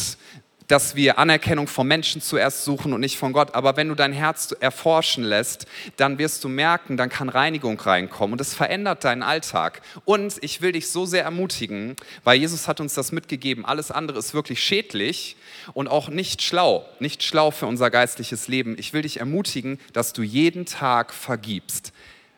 dass 0.68 0.96
wir 0.96 1.20
Anerkennung 1.20 1.68
von 1.68 1.88
Menschen 1.88 2.22
zuerst 2.22 2.64
suchen 2.64 2.94
und 2.94 3.02
nicht 3.02 3.18
von 3.18 3.34
Gott. 3.34 3.54
Aber 3.56 3.78
wenn 3.78 3.90
du 3.90 3.96
dein 3.96 4.14
Herz 4.14 4.56
erforschen 4.60 5.24
lässt, 5.24 5.66
dann 5.98 6.18
wirst 6.18 6.44
du 6.44 6.50
merken, 6.50 6.98
dann 6.98 7.10
kann 7.10 7.30
Reinigung 7.30 7.80
reinkommen 7.80 8.34
und 8.34 8.42
es 8.42 8.54
verändert 8.54 9.04
deinen 9.04 9.24
Alltag. 9.24 9.82
Und 10.06 10.36
ich 10.42 10.62
will 10.62 10.72
dich 10.72 10.90
so 10.90 11.06
sehr 11.06 11.24
ermutigen, 11.24 11.96
weil 12.24 12.40
Jesus 12.40 12.68
hat 12.68 12.80
uns 12.80 12.94
das 12.94 13.12
mitgegeben. 13.12 13.66
Alles 13.66 13.92
andere 13.92 14.20
ist 14.20 14.34
wirklich 14.34 14.62
schädlich 14.62 15.36
und 15.74 15.88
auch 15.88 16.10
nicht 16.10 16.42
schlau, 16.42 16.86
nicht 17.00 17.24
schlau 17.24 17.52
für 17.52 17.66
unser 17.66 17.90
geistliches 17.90 18.48
Leben. 18.48 18.76
Ich 18.78 18.94
will 18.94 19.04
dich 19.04 19.20
ermutigen, 19.20 19.80
dass 19.94 20.14
du 20.14 20.22
jeden 20.22 20.66
Tag 20.66 21.14
vergibst. 21.14 21.92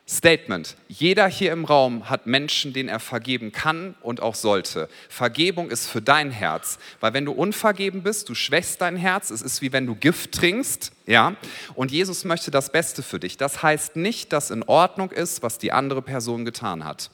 Statement. 0.09 0.77
Jeder 0.87 1.27
hier 1.27 1.51
im 1.51 1.65
Raum 1.65 2.09
hat 2.09 2.27
Menschen, 2.27 2.71
denen 2.71 2.87
er 2.87 3.01
vergeben 3.01 3.51
kann 3.51 3.93
und 4.01 4.21
auch 4.21 4.35
sollte. 4.35 4.87
Vergebung 5.09 5.69
ist 5.69 5.87
für 5.87 6.01
dein 6.01 6.31
Herz, 6.31 6.79
weil 7.01 7.13
wenn 7.13 7.25
du 7.25 7.33
unvergeben 7.33 8.03
bist, 8.03 8.29
du 8.29 8.33
schwächst 8.33 8.79
dein 8.79 8.95
Herz. 8.95 9.31
Es 9.31 9.41
ist 9.41 9.61
wie 9.61 9.73
wenn 9.73 9.85
du 9.85 9.95
Gift 9.95 10.31
trinkst, 10.31 10.93
ja. 11.05 11.35
Und 11.75 11.91
Jesus 11.91 12.23
möchte 12.23 12.51
das 12.51 12.71
Beste 12.71 13.03
für 13.03 13.19
dich. 13.19 13.35
Das 13.35 13.61
heißt 13.61 13.97
nicht, 13.97 14.31
dass 14.31 14.49
in 14.49 14.63
Ordnung 14.63 15.11
ist, 15.11 15.43
was 15.43 15.57
die 15.57 15.73
andere 15.73 16.01
Person 16.01 16.45
getan 16.45 16.85
hat. 16.85 17.11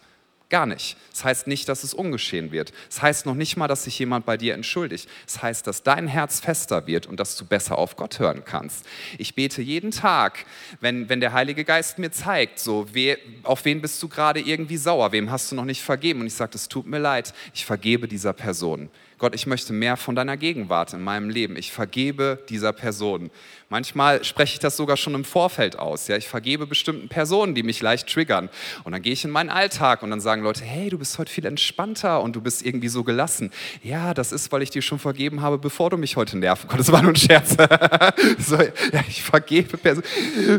Gar 0.54 0.68
nicht. 0.68 0.98
Das 1.10 1.26
heißt 1.26 1.48
nicht, 1.48 1.68
dass 1.68 1.84
es 1.84 1.96
ungeschehen 1.96 2.52
wird. 2.52 2.74
Das 2.88 3.02
heißt 3.02 3.26
noch 3.26 3.34
nicht 3.34 3.58
mal, 3.58 3.68
dass 3.68 3.86
sich 3.86 3.98
jemand 3.98 4.28
bei 4.28 4.38
dir 4.38 4.54
entschuldigt. 4.54 5.10
Das 5.26 5.42
heißt, 5.42 5.66
dass 5.66 5.82
dein 5.82 6.08
Herz 6.08 6.42
fester 6.42 6.86
wird 6.86 7.08
und 7.08 7.20
dass 7.20 7.36
du 7.36 7.44
besser 7.44 7.80
auf 7.80 7.96
Gott 7.96 8.20
hören 8.20 8.44
kannst. 8.46 8.86
Ich 9.18 9.34
bete 9.34 9.64
jeden 9.64 9.90
Tag, 9.90 10.46
wenn, 10.80 11.10
wenn 11.10 11.22
der 11.22 11.34
Heilige 11.34 11.66
Geist 11.66 11.98
mir 11.98 12.12
zeigt, 12.12 12.60
so, 12.60 12.86
we, 12.94 13.18
auf 13.42 13.66
wen 13.66 13.82
bist 13.82 14.04
du 14.04 14.08
gerade 14.08 14.42
irgendwie 14.42 14.78
sauer, 14.78 15.12
wem 15.12 15.32
hast 15.32 15.52
du 15.52 15.56
noch 15.56 15.66
nicht 15.66 15.82
vergeben? 15.82 16.22
Und 16.22 16.28
ich 16.28 16.36
sage, 16.36 16.52
es 16.54 16.70
tut 16.70 16.86
mir 16.86 17.00
leid, 17.00 17.34
ich 17.56 17.66
vergebe 17.66 18.08
dieser 18.08 18.34
Person. 18.34 18.92
Gott, 19.24 19.36
ich 19.36 19.48
möchte 19.48 19.72
mehr 19.72 19.96
von 19.96 20.18
deiner 20.18 20.36
Gegenwart 20.36 20.92
in 20.92 21.02
meinem 21.02 21.30
Leben. 21.30 21.56
Ich 21.56 21.72
vergebe 21.72 22.44
dieser 22.50 22.74
Person. 22.74 23.32
Manchmal 23.70 24.22
spreche 24.26 24.56
ich 24.56 24.60
das 24.60 24.76
sogar 24.76 24.98
schon 24.98 25.16
im 25.16 25.24
Vorfeld 25.24 25.80
aus. 25.80 26.10
Ja, 26.10 26.18
ich 26.18 26.28
vergebe 26.28 26.68
bestimmten 26.68 27.08
Personen, 27.08 27.56
die 27.56 27.64
mich 27.64 27.82
leicht 27.82 28.12
triggern. 28.12 28.50
Und 28.84 28.92
dann 28.92 29.02
gehe 29.02 29.14
ich 29.14 29.24
in 29.24 29.32
meinen 29.32 29.50
Alltag 29.50 30.04
und 30.04 30.10
dann 30.10 30.20
sagen 30.20 30.44
Leute, 30.44 30.66
hey, 30.66 30.90
du 30.90 30.98
bist 30.98 31.18
heute 31.20 31.32
viel 31.32 31.46
entspannter 31.46 32.22
und 32.22 32.36
du 32.36 32.42
bist 32.42 32.66
irgendwie 32.66 32.90
so 32.90 33.06
gelassen. 33.06 33.50
Ja, 33.82 34.14
das 34.14 34.34
ist, 34.34 34.52
weil 34.52 34.62
ich 34.62 34.72
dir 34.72 34.82
schon 34.82 35.00
vergeben 35.00 35.42
habe, 35.42 35.58
bevor 35.58 35.90
du 35.90 35.96
mich 35.96 36.18
heute 36.18 36.38
nerven 36.38 36.68
konntest. 36.68 36.90
Das 36.90 36.94
war 36.94 37.02
nur 37.02 37.14
ein 37.14 37.16
Scherz. 37.16 37.52
so, 38.40 38.58
ja, 38.58 39.04
ich 39.08 39.24
vergebe 39.24 39.78
Personen. 39.78 40.06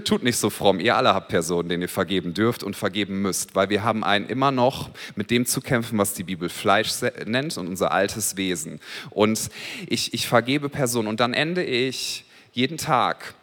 Tut 0.05 0.22
nicht 0.22 0.38
so 0.38 0.48
fromm. 0.48 0.81
Ihr 0.81 0.96
alle 0.96 1.12
habt 1.12 1.29
Personen, 1.29 1.68
denen 1.68 1.83
ihr 1.83 1.88
vergeben 1.90 2.33
dürft 2.33 2.62
und 2.62 2.77
vergeben 2.77 3.20
müsst, 3.20 3.55
weil 3.55 3.68
wir 3.68 3.85
haben 3.85 4.03
einen 4.03 4.27
immer 4.27 4.50
noch 4.50 4.88
mit 5.16 5.31
dem 5.31 5.44
zu 5.44 5.61
kämpfen, 5.61 5.98
was 5.98 6.14
die 6.14 6.24
Bibel 6.24 6.48
Fleisch 6.48 6.92
nennt 7.27 7.59
und 7.59 7.68
unser 7.68 7.92
altes 7.92 8.38
Wesen 8.38 8.53
Wesen. 8.54 8.80
Und 9.10 9.50
ich, 9.88 10.14
ich 10.14 10.28
vergebe 10.28 10.68
Personen 10.68 11.08
und 11.08 11.20
dann 11.20 11.34
ende 11.34 11.64
ich 11.64 12.24
jeden 12.52 12.78
Tag 12.78 13.34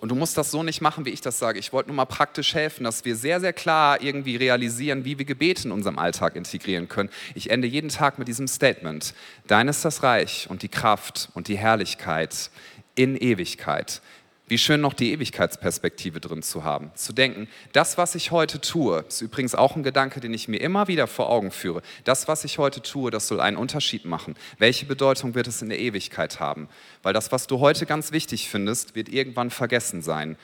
und 0.00 0.08
du 0.08 0.14
musst 0.14 0.38
das 0.38 0.50
so 0.50 0.62
nicht 0.62 0.80
machen, 0.80 1.04
wie 1.04 1.10
ich 1.10 1.20
das 1.20 1.38
sage. 1.38 1.58
Ich 1.58 1.74
wollte 1.74 1.90
nur 1.90 1.96
mal 1.96 2.06
praktisch 2.06 2.54
helfen, 2.54 2.84
dass 2.84 3.04
wir 3.04 3.16
sehr, 3.16 3.38
sehr 3.38 3.52
klar 3.52 4.00
irgendwie 4.00 4.36
realisieren, 4.36 5.04
wie 5.04 5.18
wir 5.18 5.26
Gebete 5.26 5.68
in 5.68 5.72
unserem 5.72 5.98
Alltag 5.98 6.36
integrieren 6.36 6.88
können. 6.88 7.10
Ich 7.34 7.50
ende 7.50 7.68
jeden 7.68 7.90
Tag 7.90 8.18
mit 8.18 8.26
diesem 8.26 8.48
Statement. 8.48 9.12
Dein 9.46 9.68
ist 9.68 9.84
das 9.84 10.02
Reich 10.02 10.46
und 10.48 10.62
die 10.62 10.70
Kraft 10.70 11.28
und 11.34 11.48
die 11.48 11.58
Herrlichkeit 11.58 12.50
in 12.94 13.14
Ewigkeit. 13.14 14.00
Wie 14.50 14.58
schön 14.58 14.80
noch 14.80 14.94
die 14.94 15.12
Ewigkeitsperspektive 15.12 16.18
drin 16.18 16.42
zu 16.42 16.64
haben. 16.64 16.90
Zu 16.96 17.12
denken, 17.12 17.46
das, 17.72 17.98
was 17.98 18.16
ich 18.16 18.32
heute 18.32 18.60
tue, 18.60 19.04
ist 19.06 19.20
übrigens 19.20 19.54
auch 19.54 19.76
ein 19.76 19.84
Gedanke, 19.84 20.18
den 20.18 20.34
ich 20.34 20.48
mir 20.48 20.60
immer 20.60 20.88
wieder 20.88 21.06
vor 21.06 21.30
Augen 21.30 21.52
führe. 21.52 21.82
Das, 22.02 22.26
was 22.26 22.42
ich 22.42 22.58
heute 22.58 22.82
tue, 22.82 23.12
das 23.12 23.28
soll 23.28 23.40
einen 23.40 23.56
Unterschied 23.56 24.06
machen. 24.06 24.34
Welche 24.58 24.86
Bedeutung 24.86 25.36
wird 25.36 25.46
es 25.46 25.62
in 25.62 25.68
der 25.68 25.78
Ewigkeit 25.78 26.40
haben? 26.40 26.68
Weil 27.04 27.12
das, 27.12 27.30
was 27.30 27.46
du 27.46 27.60
heute 27.60 27.86
ganz 27.86 28.10
wichtig 28.10 28.48
findest, 28.48 28.96
wird 28.96 29.08
irgendwann 29.08 29.50
vergessen 29.50 30.02
sein. 30.02 30.36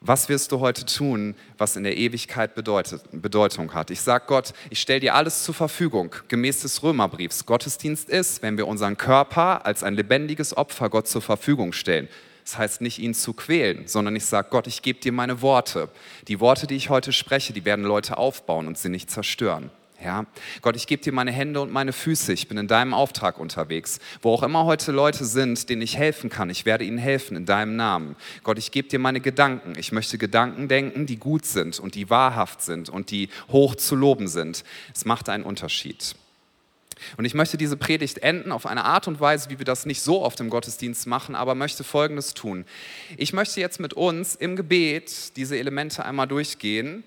Was 0.00 0.30
wirst 0.30 0.50
du 0.52 0.60
heute 0.60 0.86
tun, 0.86 1.34
was 1.58 1.76
in 1.76 1.84
der 1.84 1.98
Ewigkeit 1.98 2.54
bedeutet, 2.54 3.02
Bedeutung 3.12 3.74
hat? 3.74 3.90
Ich 3.90 4.00
sage 4.00 4.24
Gott, 4.28 4.54
ich 4.70 4.80
stelle 4.80 5.00
dir 5.00 5.14
alles 5.14 5.44
zur 5.44 5.54
Verfügung, 5.54 6.14
gemäß 6.28 6.62
des 6.62 6.82
Römerbriefs. 6.82 7.44
Gottesdienst 7.44 8.08
ist, 8.08 8.40
wenn 8.40 8.56
wir 8.56 8.66
unseren 8.66 8.96
Körper 8.96 9.66
als 9.66 9.82
ein 9.82 9.92
lebendiges 9.92 10.56
Opfer 10.56 10.88
Gott 10.88 11.06
zur 11.06 11.20
Verfügung 11.20 11.74
stellen. 11.74 12.08
Das 12.46 12.58
heißt 12.58 12.80
nicht, 12.80 13.00
ihn 13.00 13.12
zu 13.12 13.32
quälen, 13.32 13.88
sondern 13.88 14.14
ich 14.14 14.24
sage, 14.24 14.46
Gott, 14.52 14.68
ich 14.68 14.80
gebe 14.80 15.00
dir 15.00 15.10
meine 15.10 15.42
Worte. 15.42 15.88
Die 16.28 16.38
Worte, 16.38 16.68
die 16.68 16.76
ich 16.76 16.90
heute 16.90 17.12
spreche, 17.12 17.52
die 17.52 17.64
werden 17.64 17.84
Leute 17.84 18.18
aufbauen 18.18 18.68
und 18.68 18.78
sie 18.78 18.88
nicht 18.88 19.10
zerstören. 19.10 19.68
Ja, 20.04 20.26
Gott, 20.62 20.76
ich 20.76 20.86
gebe 20.86 21.02
dir 21.02 21.12
meine 21.12 21.32
Hände 21.32 21.60
und 21.60 21.72
meine 21.72 21.92
Füße. 21.92 22.32
Ich 22.32 22.46
bin 22.46 22.56
in 22.56 22.68
deinem 22.68 22.94
Auftrag 22.94 23.40
unterwegs. 23.40 23.98
Wo 24.22 24.32
auch 24.32 24.44
immer 24.44 24.64
heute 24.64 24.92
Leute 24.92 25.24
sind, 25.24 25.68
denen 25.68 25.82
ich 25.82 25.96
helfen 25.96 26.30
kann, 26.30 26.48
ich 26.48 26.64
werde 26.66 26.84
ihnen 26.84 26.98
helfen 26.98 27.36
in 27.36 27.46
deinem 27.46 27.74
Namen. 27.74 28.14
Gott, 28.44 28.58
ich 28.58 28.70
gebe 28.70 28.86
dir 28.86 29.00
meine 29.00 29.20
Gedanken. 29.20 29.72
Ich 29.76 29.90
möchte 29.90 30.16
Gedanken 30.16 30.68
denken, 30.68 31.06
die 31.06 31.16
gut 31.16 31.46
sind 31.46 31.80
und 31.80 31.96
die 31.96 32.10
wahrhaft 32.10 32.62
sind 32.62 32.88
und 32.88 33.10
die 33.10 33.28
hoch 33.50 33.74
zu 33.74 33.96
loben 33.96 34.28
sind. 34.28 34.62
Es 34.94 35.04
macht 35.04 35.28
einen 35.28 35.42
Unterschied. 35.42 36.14
Und 37.16 37.24
ich 37.24 37.34
möchte 37.34 37.56
diese 37.56 37.76
Predigt 37.76 38.18
enden 38.18 38.52
auf 38.52 38.66
eine 38.66 38.84
Art 38.84 39.08
und 39.08 39.20
Weise, 39.20 39.50
wie 39.50 39.58
wir 39.58 39.64
das 39.64 39.86
nicht 39.86 40.02
so 40.02 40.22
oft 40.22 40.40
im 40.40 40.50
Gottesdienst 40.50 41.06
machen, 41.06 41.34
aber 41.34 41.54
möchte 41.54 41.84
Folgendes 41.84 42.34
tun. 42.34 42.64
Ich 43.16 43.32
möchte 43.32 43.60
jetzt 43.60 43.80
mit 43.80 43.94
uns 43.94 44.34
im 44.34 44.56
Gebet 44.56 45.36
diese 45.36 45.58
Elemente 45.58 46.04
einmal 46.04 46.26
durchgehen 46.26 47.04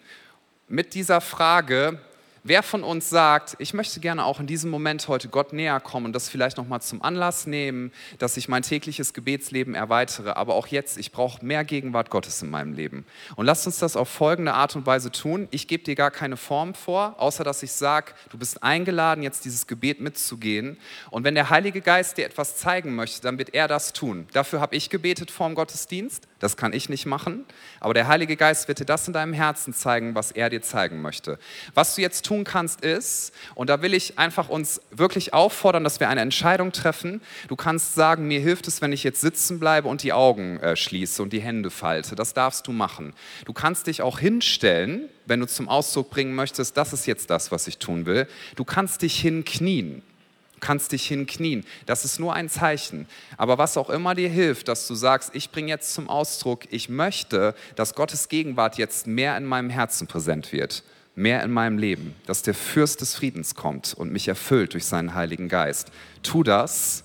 mit 0.67 0.93
dieser 0.93 1.19
Frage, 1.19 1.99
Wer 2.43 2.63
von 2.63 2.83
uns 2.83 3.09
sagt, 3.09 3.57
ich 3.59 3.73
möchte 3.73 3.99
gerne 3.99 4.23
auch 4.23 4.39
in 4.39 4.47
diesem 4.47 4.71
Moment 4.71 5.07
heute 5.09 5.27
Gott 5.27 5.51
näher 5.51 5.79
kommen 5.81 6.05
und 6.05 6.13
das 6.13 6.29
vielleicht 6.29 6.55
nochmal 6.55 6.81
zum 6.81 7.01
Anlass 7.01 7.47
nehmen, 7.47 7.91
dass 8.17 8.37
ich 8.37 8.47
mein 8.47 8.63
tägliches 8.63 9.13
Gebetsleben 9.13 9.75
erweitere, 9.75 10.31
aber 10.31 10.55
auch 10.55 10.67
jetzt, 10.67 10.97
ich 10.97 11.11
brauche 11.11 11.45
mehr 11.45 11.65
Gegenwart 11.65 12.09
Gottes 12.09 12.41
in 12.41 12.49
meinem 12.49 12.73
Leben. 12.73 13.05
Und 13.35 13.45
lasst 13.45 13.65
uns 13.67 13.79
das 13.79 13.97
auf 13.97 14.07
folgende 14.07 14.53
Art 14.53 14.75
und 14.77 14.85
Weise 14.85 15.11
tun. 15.11 15.49
Ich 15.51 15.67
gebe 15.67 15.83
dir 15.83 15.95
gar 15.95 16.11
keine 16.11 16.37
Form 16.37 16.73
vor, 16.73 17.15
außer 17.17 17.43
dass 17.43 17.61
ich 17.61 17.73
sage, 17.73 18.13
du 18.29 18.37
bist 18.37 18.63
eingeladen, 18.63 19.21
jetzt 19.21 19.43
dieses 19.43 19.67
Gebet 19.67 19.99
mitzugehen. 19.99 20.77
Und 21.11 21.25
wenn 21.25 21.35
der 21.35 21.49
Heilige 21.49 21.81
Geist 21.81 22.17
dir 22.17 22.25
etwas 22.25 22.55
zeigen 22.55 22.95
möchte, 22.95 23.21
dann 23.21 23.37
wird 23.37 23.53
er 23.53 23.67
das 23.67 23.91
tun. 23.91 24.27
Dafür 24.31 24.61
habe 24.61 24.77
ich 24.77 24.89
gebetet 24.89 25.29
vor 25.29 25.47
dem 25.47 25.55
Gottesdienst, 25.55 26.27
das 26.39 26.57
kann 26.57 26.73
ich 26.73 26.89
nicht 26.89 27.05
machen, 27.05 27.45
aber 27.79 27.93
der 27.93 28.07
Heilige 28.07 28.35
Geist 28.35 28.67
wird 28.67 28.79
dir 28.79 28.85
das 28.85 29.07
in 29.07 29.13
deinem 29.13 29.33
Herzen 29.33 29.73
zeigen, 29.73 30.15
was 30.15 30.31
er 30.31 30.49
dir 30.49 30.61
zeigen 30.61 31.01
möchte. 31.01 31.37
Was 31.73 31.95
du 31.95 32.01
jetzt 32.01 32.25
tun 32.25 32.43
kannst, 32.43 32.81
ist, 32.81 33.33
und 33.55 33.69
da 33.69 33.81
will 33.81 33.93
ich 33.93 34.17
einfach 34.17 34.49
uns 34.49 34.81
wirklich 34.91 35.33
auffordern, 35.33 35.83
dass 35.83 35.99
wir 35.99 36.09
eine 36.09 36.21
Entscheidung 36.21 36.71
treffen. 36.71 37.21
Du 37.47 37.55
kannst 37.55 37.95
sagen, 37.95 38.27
mir 38.27 38.39
hilft 38.39 38.67
es, 38.67 38.81
wenn 38.81 38.93
ich 38.93 39.03
jetzt 39.03 39.21
sitzen 39.21 39.59
bleibe 39.59 39.87
und 39.87 40.03
die 40.03 40.13
Augen 40.13 40.59
äh, 40.59 40.75
schließe 40.75 41.21
und 41.21 41.33
die 41.33 41.41
Hände 41.41 41.69
falte. 41.69 42.15
Das 42.15 42.33
darfst 42.33 42.67
du 42.67 42.71
machen. 42.71 43.13
Du 43.45 43.53
kannst 43.53 43.87
dich 43.87 44.01
auch 44.01 44.19
hinstellen, 44.19 45.09
wenn 45.25 45.39
du 45.39 45.47
zum 45.47 45.69
Ausdruck 45.69 46.09
bringen 46.09 46.33
möchtest, 46.33 46.77
das 46.77 46.93
ist 46.93 47.05
jetzt 47.05 47.29
das, 47.29 47.51
was 47.51 47.67
ich 47.67 47.77
tun 47.77 48.05
will. 48.05 48.27
Du 48.55 48.63
kannst 48.63 49.01
dich 49.01 49.19
hinknien 49.19 50.01
kannst 50.59 50.91
dich 50.91 51.07
hinknien. 51.07 51.65
Das 51.85 52.05
ist 52.05 52.19
nur 52.19 52.33
ein 52.33 52.49
Zeichen. 52.49 53.07
Aber 53.37 53.57
was 53.57 53.77
auch 53.77 53.89
immer 53.89 54.15
dir 54.15 54.29
hilft, 54.29 54.67
dass 54.67 54.87
du 54.87 54.95
sagst, 54.95 55.31
ich 55.33 55.51
bringe 55.51 55.69
jetzt 55.69 55.93
zum 55.93 56.09
Ausdruck, 56.09 56.71
ich 56.71 56.89
möchte, 56.89 57.55
dass 57.75 57.95
Gottes 57.95 58.29
Gegenwart 58.29 58.77
jetzt 58.77 59.07
mehr 59.07 59.37
in 59.37 59.45
meinem 59.45 59.69
Herzen 59.69 60.07
präsent 60.07 60.51
wird 60.51 60.83
mehr 61.15 61.43
in 61.43 61.51
meinem 61.51 61.77
Leben, 61.77 62.15
dass 62.27 62.43
der 62.43 62.53
Fürst 62.53 63.01
des 63.01 63.13
Friedens 63.13 63.53
kommt 63.53 63.93
und 63.93 64.11
mich 64.11 64.29
erfüllt 64.29 64.73
durch 64.73 64.85
seinen 64.85 65.15
Heiligen 65.15 65.49
Geist. 65.49 65.91
Tu 66.23 66.43
das 66.43 67.03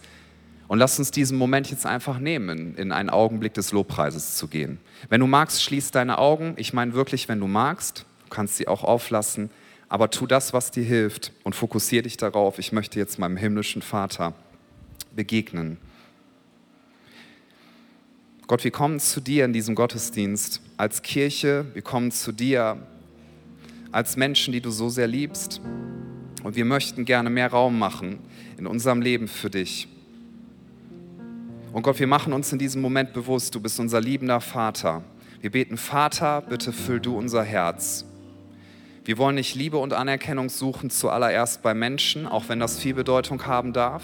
und 0.68 0.78
lass 0.78 0.98
uns 0.98 1.10
diesen 1.10 1.36
Moment 1.36 1.70
jetzt 1.70 1.84
einfach 1.84 2.18
nehmen, 2.18 2.76
in 2.76 2.92
einen 2.92 3.10
Augenblick 3.10 3.54
des 3.54 3.72
Lobpreises 3.72 4.36
zu 4.36 4.48
gehen. 4.48 4.78
Wenn 5.08 5.20
du 5.20 5.26
magst, 5.26 5.62
schließ 5.62 5.90
deine 5.90 6.18
Augen. 6.18 6.54
Ich 6.56 6.72
meine 6.72 6.94
wirklich, 6.94 7.28
wenn 7.28 7.40
du 7.40 7.46
magst, 7.48 8.06
du 8.24 8.30
kannst 8.30 8.56
sie 8.56 8.68
auch 8.68 8.84
auflassen, 8.84 9.50
aber 9.88 10.10
tu 10.10 10.26
das, 10.26 10.52
was 10.52 10.70
dir 10.70 10.84
hilft 10.84 11.32
und 11.44 11.54
fokussiere 11.54 12.02
dich 12.04 12.16
darauf. 12.16 12.58
Ich 12.58 12.72
möchte 12.72 12.98
jetzt 12.98 13.18
meinem 13.18 13.36
himmlischen 13.36 13.82
Vater 13.82 14.34
begegnen. 15.14 15.78
Gott, 18.46 18.62
wir 18.62 18.70
kommen 18.70 19.00
zu 19.00 19.20
dir 19.20 19.44
in 19.44 19.52
diesem 19.52 19.74
Gottesdienst 19.74 20.60
als 20.76 21.02
Kirche, 21.02 21.66
wir 21.72 21.82
kommen 21.82 22.10
zu 22.10 22.30
dir 22.30 22.78
als 23.90 24.16
Menschen, 24.16 24.52
die 24.52 24.60
du 24.60 24.70
so 24.70 24.88
sehr 24.88 25.06
liebst. 25.06 25.60
Und 26.42 26.56
wir 26.56 26.66
möchten 26.66 27.06
gerne 27.06 27.30
mehr 27.30 27.50
Raum 27.50 27.78
machen 27.78 28.18
in 28.58 28.66
unserem 28.66 29.00
Leben 29.00 29.28
für 29.28 29.48
dich. 29.48 29.88
Und 31.72 31.82
Gott, 31.82 31.98
wir 31.98 32.06
machen 32.06 32.32
uns 32.32 32.52
in 32.52 32.58
diesem 32.58 32.82
Moment 32.82 33.14
bewusst, 33.14 33.54
du 33.54 33.60
bist 33.60 33.80
unser 33.80 34.00
liebender 34.00 34.40
Vater. 34.40 35.02
Wir 35.40 35.50
beten, 35.50 35.76
Vater, 35.76 36.42
bitte 36.42 36.72
füll 36.72 37.00
du 37.00 37.16
unser 37.16 37.42
Herz. 37.42 38.04
Wir 39.04 39.18
wollen 39.18 39.34
nicht 39.34 39.54
Liebe 39.54 39.76
und 39.76 39.92
Anerkennung 39.92 40.48
suchen, 40.48 40.88
zuallererst 40.88 41.62
bei 41.62 41.74
Menschen, 41.74 42.26
auch 42.26 42.48
wenn 42.48 42.58
das 42.58 42.78
viel 42.78 42.94
Bedeutung 42.94 43.44
haben 43.44 43.74
darf. 43.74 44.02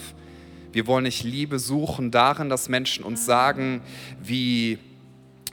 Wir 0.72 0.86
wollen 0.86 1.04
nicht 1.04 1.24
Liebe 1.24 1.58
suchen 1.58 2.10
darin, 2.10 2.50
dass 2.50 2.68
Menschen 2.68 3.02
uns 3.04 3.24
sagen, 3.24 3.80
wie 4.22 4.78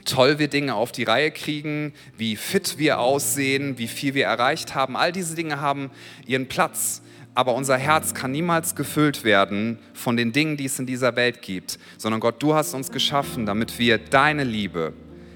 toll 0.03 0.37
wir 0.37 0.49
Dinge 0.49 0.75
auf 0.75 0.91
die 0.91 1.03
Reihe 1.03 1.31
kriegen, 1.31 1.93
wie 2.17 2.35
fit 2.35 2.77
wir 2.77 2.99
aussehen, 2.99 3.77
wie 3.77 3.87
viel 3.87 4.13
wir 4.13 4.25
erreicht 4.25 4.75
haben. 4.75 4.97
All 4.97 5.13
diese 5.13 5.35
Dinge 5.35 5.61
haben 5.61 5.91
ihren 6.25 6.47
Platz. 6.47 7.01
Aber 7.33 7.53
unser 7.53 7.77
Herz 7.77 8.13
kann 8.13 8.31
niemals 8.31 8.75
gefüllt 8.75 9.23
werden 9.23 9.79
von 9.93 10.17
den 10.17 10.33
Dingen, 10.33 10.57
die 10.57 10.65
es 10.65 10.79
in 10.79 10.87
dieser 10.87 11.15
Welt 11.15 11.41
gibt, 11.41 11.77
sondern 11.97 12.19
Gott, 12.19 12.41
du 12.41 12.55
hast 12.55 12.73
uns 12.73 12.91
geschaffen, 12.91 13.45
damit 13.45 13.79
wir 13.79 13.97
deine 13.99 14.43
Liebe 14.43 14.93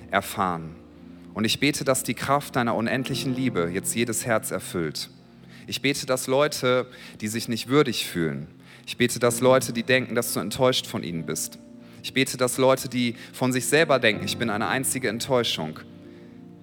erfahren. 0.09 0.80
Und 1.33 1.45
ich 1.45 1.59
bete, 1.59 1.83
dass 1.83 2.03
die 2.03 2.13
Kraft 2.13 2.55
deiner 2.55 2.75
unendlichen 2.75 3.35
Liebe 3.35 3.69
jetzt 3.73 3.95
jedes 3.95 4.25
Herz 4.25 4.51
erfüllt. 4.51 5.09
Ich 5.67 5.81
bete, 5.81 6.05
dass 6.05 6.27
Leute, 6.27 6.87
die 7.21 7.27
sich 7.27 7.47
nicht 7.47 7.67
würdig 7.67 8.05
fühlen, 8.05 8.47
ich 8.85 8.97
bete, 8.97 9.19
dass 9.19 9.41
Leute, 9.41 9.73
die 9.73 9.83
denken, 9.83 10.15
dass 10.15 10.33
du 10.33 10.39
enttäuscht 10.39 10.87
von 10.87 11.03
ihnen 11.03 11.25
bist, 11.25 11.59
ich 12.03 12.13
bete, 12.13 12.35
dass 12.35 12.57
Leute, 12.57 12.89
die 12.89 13.15
von 13.31 13.53
sich 13.53 13.67
selber 13.67 13.99
denken, 13.99 14.25
ich 14.25 14.37
bin 14.37 14.49
eine 14.49 14.67
einzige 14.67 15.07
Enttäuschung, 15.07 15.79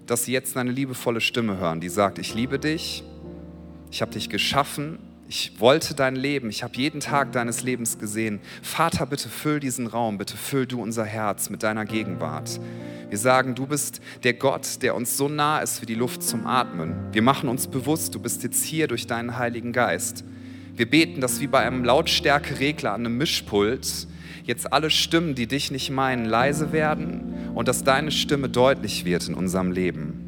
dass 0.06 0.24
sie 0.24 0.32
jetzt 0.32 0.56
eine 0.56 0.72
liebevolle 0.72 1.20
Stimme 1.20 1.58
hören, 1.58 1.80
die 1.80 1.88
sagt, 1.88 2.18
ich 2.18 2.34
liebe 2.34 2.58
dich, 2.58 3.04
ich 3.90 4.02
habe 4.02 4.12
dich 4.12 4.28
geschaffen, 4.28 4.98
ich 5.28 5.60
wollte 5.60 5.94
dein 5.94 6.16
Leben, 6.16 6.48
ich 6.48 6.62
habe 6.62 6.74
jeden 6.76 7.00
Tag 7.00 7.32
deines 7.32 7.62
Lebens 7.62 7.98
gesehen. 7.98 8.40
Vater, 8.62 9.04
bitte 9.04 9.28
füll 9.28 9.60
diesen 9.60 9.86
Raum, 9.86 10.16
bitte 10.16 10.38
füll 10.38 10.66
du 10.66 10.80
unser 10.80 11.04
Herz 11.04 11.50
mit 11.50 11.62
deiner 11.62 11.84
Gegenwart. 11.84 12.58
Wir 13.10 13.18
sagen, 13.18 13.54
du 13.54 13.66
bist 13.66 14.00
der 14.24 14.32
Gott, 14.32 14.82
der 14.82 14.94
uns 14.94 15.18
so 15.18 15.28
nah 15.28 15.60
ist 15.60 15.82
wie 15.82 15.86
die 15.86 15.94
Luft 15.94 16.22
zum 16.22 16.46
Atmen. 16.46 16.94
Wir 17.12 17.20
machen 17.20 17.50
uns 17.50 17.66
bewusst, 17.66 18.14
du 18.14 18.20
bist 18.20 18.42
jetzt 18.42 18.64
hier 18.64 18.88
durch 18.88 19.06
deinen 19.06 19.36
Heiligen 19.36 19.72
Geist. 19.72 20.24
Wir 20.74 20.88
beten, 20.88 21.20
dass 21.20 21.40
wie 21.40 21.46
bei 21.46 21.60
einem 21.60 21.84
Lautstärkeregler 21.84 22.92
an 22.94 23.04
einem 23.04 23.18
Mischpult 23.18 24.06
jetzt 24.44 24.72
alle 24.72 24.88
Stimmen, 24.88 25.34
die 25.34 25.46
dich 25.46 25.70
nicht 25.70 25.90
meinen, 25.90 26.24
leise 26.24 26.72
werden 26.72 27.52
und 27.54 27.68
dass 27.68 27.84
deine 27.84 28.12
Stimme 28.12 28.48
deutlich 28.48 29.04
wird 29.04 29.28
in 29.28 29.34
unserem 29.34 29.72
Leben. 29.72 30.27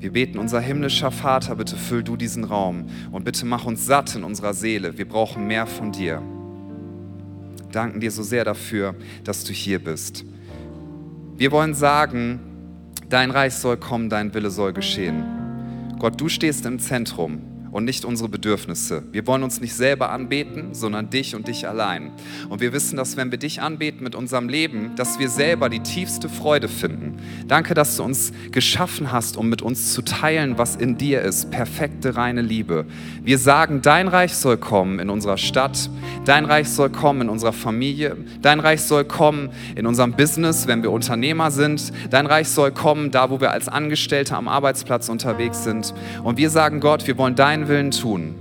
Wir 0.00 0.12
beten, 0.12 0.38
unser 0.38 0.60
himmlischer 0.60 1.10
Vater, 1.10 1.56
bitte 1.56 1.76
füll 1.76 2.02
du 2.02 2.16
diesen 2.16 2.44
Raum 2.44 2.86
und 3.12 3.22
bitte 3.22 3.44
mach 3.44 3.66
uns 3.66 3.84
satt 3.84 4.16
in 4.16 4.24
unserer 4.24 4.54
Seele. 4.54 4.96
Wir 4.96 5.06
brauchen 5.06 5.46
mehr 5.46 5.66
von 5.66 5.92
dir. 5.92 6.22
Danken 7.70 8.00
dir 8.00 8.10
so 8.10 8.22
sehr 8.22 8.46
dafür, 8.46 8.94
dass 9.24 9.44
du 9.44 9.52
hier 9.52 9.78
bist. 9.78 10.24
Wir 11.36 11.52
wollen 11.52 11.74
sagen, 11.74 12.40
dein 13.10 13.30
Reich 13.30 13.54
soll 13.54 13.76
kommen, 13.76 14.08
dein 14.08 14.32
Wille 14.32 14.50
soll 14.50 14.72
geschehen. 14.72 15.22
Gott, 15.98 16.18
du 16.18 16.30
stehst 16.30 16.64
im 16.64 16.78
Zentrum 16.78 17.49
und 17.72 17.84
nicht 17.84 18.04
unsere 18.04 18.28
Bedürfnisse. 18.28 19.02
Wir 19.12 19.26
wollen 19.26 19.42
uns 19.42 19.60
nicht 19.60 19.74
selber 19.74 20.10
anbeten, 20.10 20.74
sondern 20.74 21.10
dich 21.10 21.34
und 21.34 21.48
dich 21.48 21.68
allein. 21.68 22.12
Und 22.48 22.60
wir 22.60 22.72
wissen, 22.72 22.96
dass 22.96 23.16
wenn 23.16 23.30
wir 23.30 23.38
dich 23.38 23.62
anbeten 23.62 24.02
mit 24.02 24.14
unserem 24.14 24.48
Leben, 24.48 24.92
dass 24.96 25.18
wir 25.18 25.28
selber 25.28 25.68
die 25.68 25.80
tiefste 25.80 26.28
Freude 26.28 26.68
finden. 26.68 27.18
Danke, 27.46 27.74
dass 27.74 27.96
du 27.96 28.02
uns 28.02 28.32
geschaffen 28.50 29.12
hast, 29.12 29.36
um 29.36 29.48
mit 29.48 29.62
uns 29.62 29.92
zu 29.92 30.02
teilen, 30.02 30.58
was 30.58 30.76
in 30.76 30.96
dir 30.96 31.22
ist. 31.22 31.50
Perfekte, 31.50 32.16
reine 32.16 32.42
Liebe. 32.42 32.86
Wir 33.22 33.38
sagen, 33.38 33.82
dein 33.82 34.08
Reich 34.08 34.34
soll 34.34 34.56
kommen 34.56 34.98
in 34.98 35.10
unserer 35.10 35.36
Stadt, 35.36 35.90
dein 36.24 36.44
Reich 36.44 36.68
soll 36.68 36.90
kommen 36.90 37.22
in 37.22 37.28
unserer 37.28 37.52
Familie, 37.52 38.16
dein 38.42 38.60
Reich 38.60 38.82
soll 38.82 39.04
kommen 39.04 39.50
in 39.76 39.86
unserem 39.86 40.12
Business, 40.12 40.66
wenn 40.66 40.82
wir 40.82 40.90
Unternehmer 40.90 41.50
sind, 41.50 41.92
dein 42.10 42.26
Reich 42.26 42.48
soll 42.48 42.72
kommen 42.72 43.10
da, 43.10 43.30
wo 43.30 43.40
wir 43.40 43.50
als 43.52 43.68
Angestellte 43.68 44.36
am 44.36 44.48
Arbeitsplatz 44.48 45.08
unterwegs 45.08 45.64
sind. 45.64 45.94
Und 46.22 46.38
wir 46.38 46.50
sagen, 46.50 46.80
Gott, 46.80 47.06
wir 47.06 47.16
wollen 47.18 47.34
dein 47.34 47.59
deinen 47.60 47.68
Willen 47.68 47.90
tun. 47.90 48.34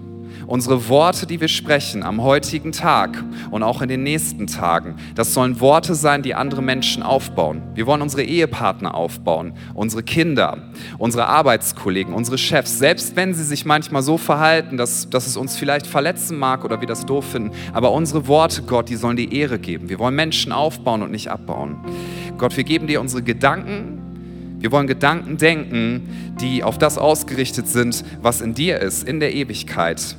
Unsere 0.48 0.90
Worte, 0.90 1.28
die 1.28 1.40
wir 1.40 1.48
sprechen 1.48 2.02
am 2.02 2.24
heutigen 2.24 2.72
Tag 2.72 3.24
und 3.52 3.62
auch 3.62 3.84
in 3.84 3.90
den 3.90 4.02
nächsten 4.02 4.48
Tagen, 4.48 4.96
das 5.14 5.34
sollen 5.36 5.60
Worte 5.60 5.94
sein, 5.94 6.24
die 6.24 6.34
andere 6.34 6.64
Menschen 6.64 7.04
aufbauen. 7.04 7.62
Wir 7.76 7.86
wollen 7.86 8.02
unsere 8.02 8.24
Ehepartner 8.24 8.96
aufbauen, 8.96 9.54
unsere 9.76 10.02
Kinder, 10.02 10.58
unsere 10.98 11.28
Arbeitskollegen, 11.28 12.16
unsere 12.16 12.40
Chefs, 12.40 12.80
selbst 12.80 13.16
wenn 13.16 13.36
sie 13.36 13.44
sich 13.44 13.64
manchmal 13.64 14.02
so 14.02 14.18
verhalten, 14.18 14.76
dass, 14.78 15.08
dass 15.08 15.28
es 15.28 15.38
uns 15.38 15.56
vielleicht 15.56 15.86
verletzen 15.86 16.40
mag 16.40 16.66
oder 16.66 16.80
wir 16.82 16.88
das 16.88 17.06
doof 17.06 17.26
finden. 17.26 17.52
Aber 17.74 17.92
unsere 17.92 18.26
Worte, 18.26 18.64
Gott, 18.64 18.90
die 18.90 18.96
sollen 18.96 19.18
die 19.18 19.36
Ehre 19.38 19.60
geben. 19.60 19.88
Wir 19.90 20.00
wollen 20.00 20.16
Menschen 20.16 20.52
aufbauen 20.52 21.04
und 21.04 21.12
nicht 21.12 21.30
abbauen. 21.30 21.78
Gott, 22.40 22.58
wir 22.58 22.64
geben 22.64 22.88
dir 22.88 23.02
unsere 23.02 23.22
Gedanken, 23.22 24.09
wir 24.60 24.72
wollen 24.72 24.88
Gedanken 24.88 25.38
denken, 25.38 26.36
die 26.42 26.64
auf 26.64 26.78
das 26.78 26.98
ausgerichtet 26.98 27.68
sind, 27.68 28.04
was 28.22 28.42
in 28.42 28.54
dir 28.54 28.80
ist, 28.80 29.08
in 29.08 29.20
der 29.20 29.34
Ewigkeit. 29.34 30.16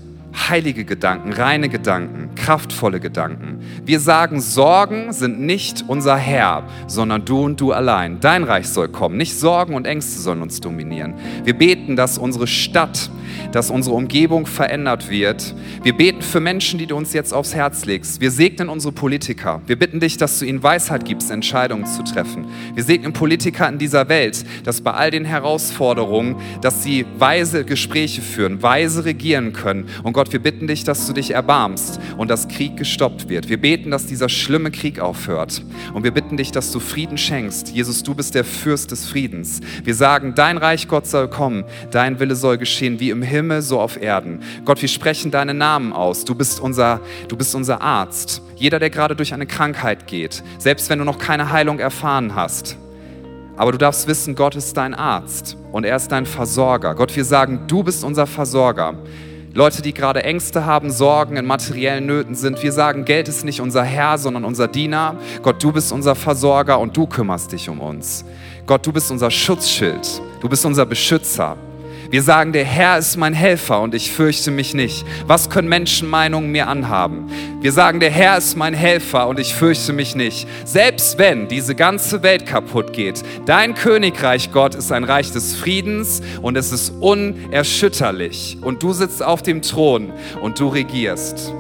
Heilige 0.48 0.84
Gedanken, 0.84 1.32
reine 1.32 1.68
Gedanken, 1.68 2.34
kraftvolle 2.34 3.00
Gedanken. 3.00 3.60
Wir 3.84 4.00
sagen, 4.00 4.40
Sorgen 4.40 5.12
sind 5.12 5.40
nicht 5.40 5.84
unser 5.88 6.16
Herr, 6.16 6.64
sondern 6.86 7.24
du 7.24 7.44
und 7.44 7.60
du 7.60 7.72
allein. 7.72 8.20
Dein 8.20 8.44
Reich 8.44 8.68
soll 8.68 8.88
kommen. 8.88 9.16
Nicht 9.16 9.38
Sorgen 9.38 9.74
und 9.74 9.86
Ängste 9.86 10.20
sollen 10.20 10.42
uns 10.42 10.60
dominieren. 10.60 11.14
Wir 11.44 11.54
beten, 11.54 11.96
dass 11.96 12.18
unsere 12.18 12.46
Stadt 12.46 13.10
dass 13.52 13.70
unsere 13.70 13.96
Umgebung 13.96 14.46
verändert 14.46 15.10
wird. 15.10 15.54
Wir 15.82 15.96
beten 15.96 16.22
für 16.22 16.40
Menschen, 16.40 16.78
die 16.78 16.86
du 16.86 16.96
uns 16.96 17.12
jetzt 17.12 17.32
aufs 17.32 17.54
Herz 17.54 17.84
legst. 17.84 18.20
Wir 18.20 18.30
segnen 18.30 18.68
unsere 18.68 18.92
Politiker. 18.92 19.60
Wir 19.66 19.78
bitten 19.78 20.00
dich, 20.00 20.16
dass 20.16 20.38
du 20.38 20.44
ihnen 20.44 20.62
Weisheit 20.62 21.04
gibst, 21.04 21.30
Entscheidungen 21.30 21.86
zu 21.86 22.02
treffen. 22.02 22.46
Wir 22.74 22.84
segnen 22.84 23.12
Politiker 23.12 23.68
in 23.68 23.78
dieser 23.78 24.08
Welt, 24.08 24.44
dass 24.64 24.80
bei 24.80 24.92
all 24.92 25.10
den 25.10 25.24
Herausforderungen, 25.24 26.36
dass 26.60 26.82
sie 26.82 27.04
weise 27.18 27.64
Gespräche 27.64 28.22
führen, 28.22 28.62
weise 28.62 29.04
regieren 29.04 29.52
können. 29.52 29.86
Und 30.02 30.12
Gott, 30.12 30.19
Gott, 30.20 30.34
wir 30.34 30.42
bitten 30.42 30.66
dich, 30.66 30.84
dass 30.84 31.06
du 31.06 31.14
dich 31.14 31.30
erbarmst 31.30 31.98
und 32.18 32.28
dass 32.28 32.46
Krieg 32.46 32.76
gestoppt 32.76 33.30
wird. 33.30 33.48
Wir 33.48 33.58
beten, 33.58 33.90
dass 33.90 34.04
dieser 34.04 34.28
schlimme 34.28 34.70
Krieg 34.70 35.00
aufhört. 35.00 35.62
Und 35.94 36.04
wir 36.04 36.10
bitten 36.10 36.36
dich, 36.36 36.52
dass 36.52 36.72
du 36.72 36.78
Frieden 36.78 37.16
schenkst. 37.16 37.70
Jesus, 37.70 38.02
du 38.02 38.14
bist 38.14 38.34
der 38.34 38.44
Fürst 38.44 38.90
des 38.90 39.06
Friedens. 39.06 39.60
Wir 39.82 39.94
sagen, 39.94 40.34
dein 40.34 40.58
Reich 40.58 40.88
Gott 40.88 41.06
soll 41.06 41.28
kommen, 41.28 41.64
dein 41.90 42.20
Wille 42.20 42.36
soll 42.36 42.58
geschehen, 42.58 43.00
wie 43.00 43.08
im 43.08 43.22
Himmel, 43.22 43.62
so 43.62 43.80
auf 43.80 43.98
Erden. 43.98 44.40
Gott, 44.66 44.82
wir 44.82 44.90
sprechen 44.90 45.30
deine 45.30 45.54
Namen 45.54 45.94
aus. 45.94 46.26
Du 46.26 46.34
bist 46.34 46.60
unser, 46.60 47.00
du 47.28 47.38
bist 47.38 47.54
unser 47.54 47.80
Arzt. 47.80 48.42
Jeder, 48.56 48.78
der 48.78 48.90
gerade 48.90 49.16
durch 49.16 49.32
eine 49.32 49.46
Krankheit 49.46 50.06
geht, 50.06 50.42
selbst 50.58 50.90
wenn 50.90 50.98
du 50.98 51.06
noch 51.06 51.18
keine 51.18 51.50
Heilung 51.50 51.78
erfahren 51.78 52.34
hast. 52.34 52.76
Aber 53.56 53.72
du 53.72 53.78
darfst 53.78 54.06
wissen, 54.06 54.34
Gott 54.34 54.54
ist 54.54 54.76
dein 54.76 54.92
Arzt 54.92 55.56
und 55.72 55.84
er 55.84 55.96
ist 55.96 56.08
dein 56.12 56.26
Versorger. 56.26 56.94
Gott, 56.94 57.16
wir 57.16 57.24
sagen, 57.24 57.62
du 57.68 57.82
bist 57.82 58.04
unser 58.04 58.26
Versorger. 58.26 58.98
Leute, 59.52 59.82
die 59.82 59.92
gerade 59.92 60.22
Ängste 60.22 60.64
haben, 60.64 60.92
Sorgen, 60.92 61.36
in 61.36 61.44
materiellen 61.44 62.06
Nöten 62.06 62.36
sind, 62.36 62.62
wir 62.62 62.70
sagen, 62.70 63.04
Geld 63.04 63.26
ist 63.26 63.44
nicht 63.44 63.60
unser 63.60 63.82
Herr, 63.82 64.16
sondern 64.16 64.44
unser 64.44 64.68
Diener. 64.68 65.16
Gott, 65.42 65.60
du 65.60 65.72
bist 65.72 65.90
unser 65.90 66.14
Versorger 66.14 66.78
und 66.78 66.96
du 66.96 67.08
kümmerst 67.08 67.50
dich 67.50 67.68
um 67.68 67.80
uns. 67.80 68.24
Gott, 68.66 68.86
du 68.86 68.92
bist 68.92 69.10
unser 69.10 69.28
Schutzschild, 69.28 70.22
du 70.40 70.48
bist 70.48 70.64
unser 70.64 70.86
Beschützer. 70.86 71.56
Wir 72.10 72.24
sagen, 72.24 72.52
der 72.52 72.64
Herr 72.64 72.98
ist 72.98 73.16
mein 73.16 73.34
Helfer 73.34 73.80
und 73.80 73.94
ich 73.94 74.10
fürchte 74.10 74.50
mich 74.50 74.74
nicht. 74.74 75.06
Was 75.28 75.48
können 75.48 75.68
Menschenmeinungen 75.68 76.50
mir 76.50 76.66
anhaben? 76.66 77.30
Wir 77.60 77.70
sagen, 77.70 78.00
der 78.00 78.10
Herr 78.10 78.36
ist 78.36 78.56
mein 78.56 78.74
Helfer 78.74 79.28
und 79.28 79.38
ich 79.38 79.54
fürchte 79.54 79.92
mich 79.92 80.16
nicht. 80.16 80.48
Selbst 80.64 81.18
wenn 81.18 81.46
diese 81.46 81.76
ganze 81.76 82.24
Welt 82.24 82.46
kaputt 82.46 82.92
geht, 82.92 83.22
dein 83.46 83.76
Königreich, 83.76 84.50
Gott, 84.50 84.74
ist 84.74 84.90
ein 84.90 85.04
Reich 85.04 85.30
des 85.30 85.54
Friedens 85.54 86.20
und 86.42 86.56
es 86.56 86.72
ist 86.72 86.90
unerschütterlich. 86.98 88.58
Und 88.60 88.82
du 88.82 88.92
sitzt 88.92 89.22
auf 89.22 89.42
dem 89.42 89.62
Thron 89.62 90.12
und 90.42 90.58
du 90.58 90.66
regierst. 90.66 91.52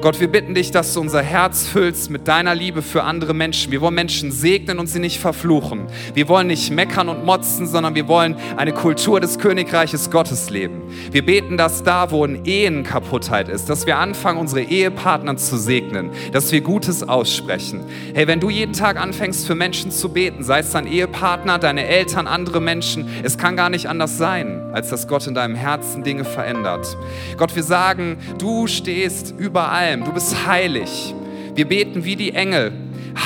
Gott, 0.00 0.18
wir 0.18 0.28
bitten 0.28 0.54
dich, 0.54 0.70
dass 0.70 0.94
du 0.94 1.00
unser 1.00 1.20
Herz 1.20 1.66
füllst 1.66 2.10
mit 2.10 2.26
deiner 2.26 2.54
Liebe 2.54 2.80
für 2.80 3.02
andere 3.02 3.34
Menschen. 3.34 3.70
Wir 3.70 3.82
wollen 3.82 3.94
Menschen 3.94 4.32
segnen 4.32 4.78
und 4.78 4.86
sie 4.86 4.98
nicht 4.98 5.20
verfluchen. 5.20 5.88
Wir 6.14 6.28
wollen 6.28 6.46
nicht 6.46 6.70
meckern 6.70 7.10
und 7.10 7.26
motzen, 7.26 7.66
sondern 7.66 7.94
wir 7.94 8.08
wollen 8.08 8.36
eine 8.56 8.72
Kultur 8.72 9.20
des 9.20 9.38
Königreiches 9.38 10.10
Gottes 10.10 10.48
leben. 10.48 10.82
Wir 11.10 11.24
beten, 11.24 11.58
dass 11.58 11.82
da, 11.82 12.10
wo 12.10 12.24
ein 12.24 12.46
Ehenkaputtheit 12.46 13.48
ist, 13.48 13.68
dass 13.68 13.84
wir 13.84 13.98
anfangen, 13.98 14.38
unsere 14.38 14.62
Ehepartner 14.62 15.36
zu 15.36 15.58
segnen, 15.58 16.10
dass 16.32 16.50
wir 16.50 16.62
Gutes 16.62 17.02
aussprechen. 17.02 17.84
Hey, 18.14 18.26
wenn 18.26 18.40
du 18.40 18.48
jeden 18.48 18.72
Tag 18.72 18.98
anfängst, 18.98 19.46
für 19.46 19.54
Menschen 19.54 19.90
zu 19.90 20.08
beten, 20.08 20.44
sei 20.44 20.60
es 20.60 20.70
dein 20.70 20.86
Ehepartner, 20.86 21.58
deine 21.58 21.84
Eltern, 21.84 22.26
andere 22.26 22.60
Menschen, 22.60 23.08
es 23.22 23.36
kann 23.36 23.56
gar 23.56 23.68
nicht 23.68 23.86
anders 23.86 24.16
sein, 24.16 24.70
als 24.72 24.88
dass 24.88 25.08
Gott 25.08 25.26
in 25.26 25.34
deinem 25.34 25.56
Herzen 25.56 26.04
Dinge 26.04 26.24
verändert. 26.24 26.96
Gott, 27.36 27.54
wir 27.54 27.64
sagen, 27.64 28.16
du 28.38 28.66
stehst 28.66 29.34
überall 29.36 29.79
allem. 29.80 30.04
Du 30.04 30.12
bist 30.12 30.46
heilig. 30.46 31.14
Wir 31.54 31.66
beten 31.66 32.04
wie 32.04 32.16
die 32.16 32.34
Engel. 32.34 32.72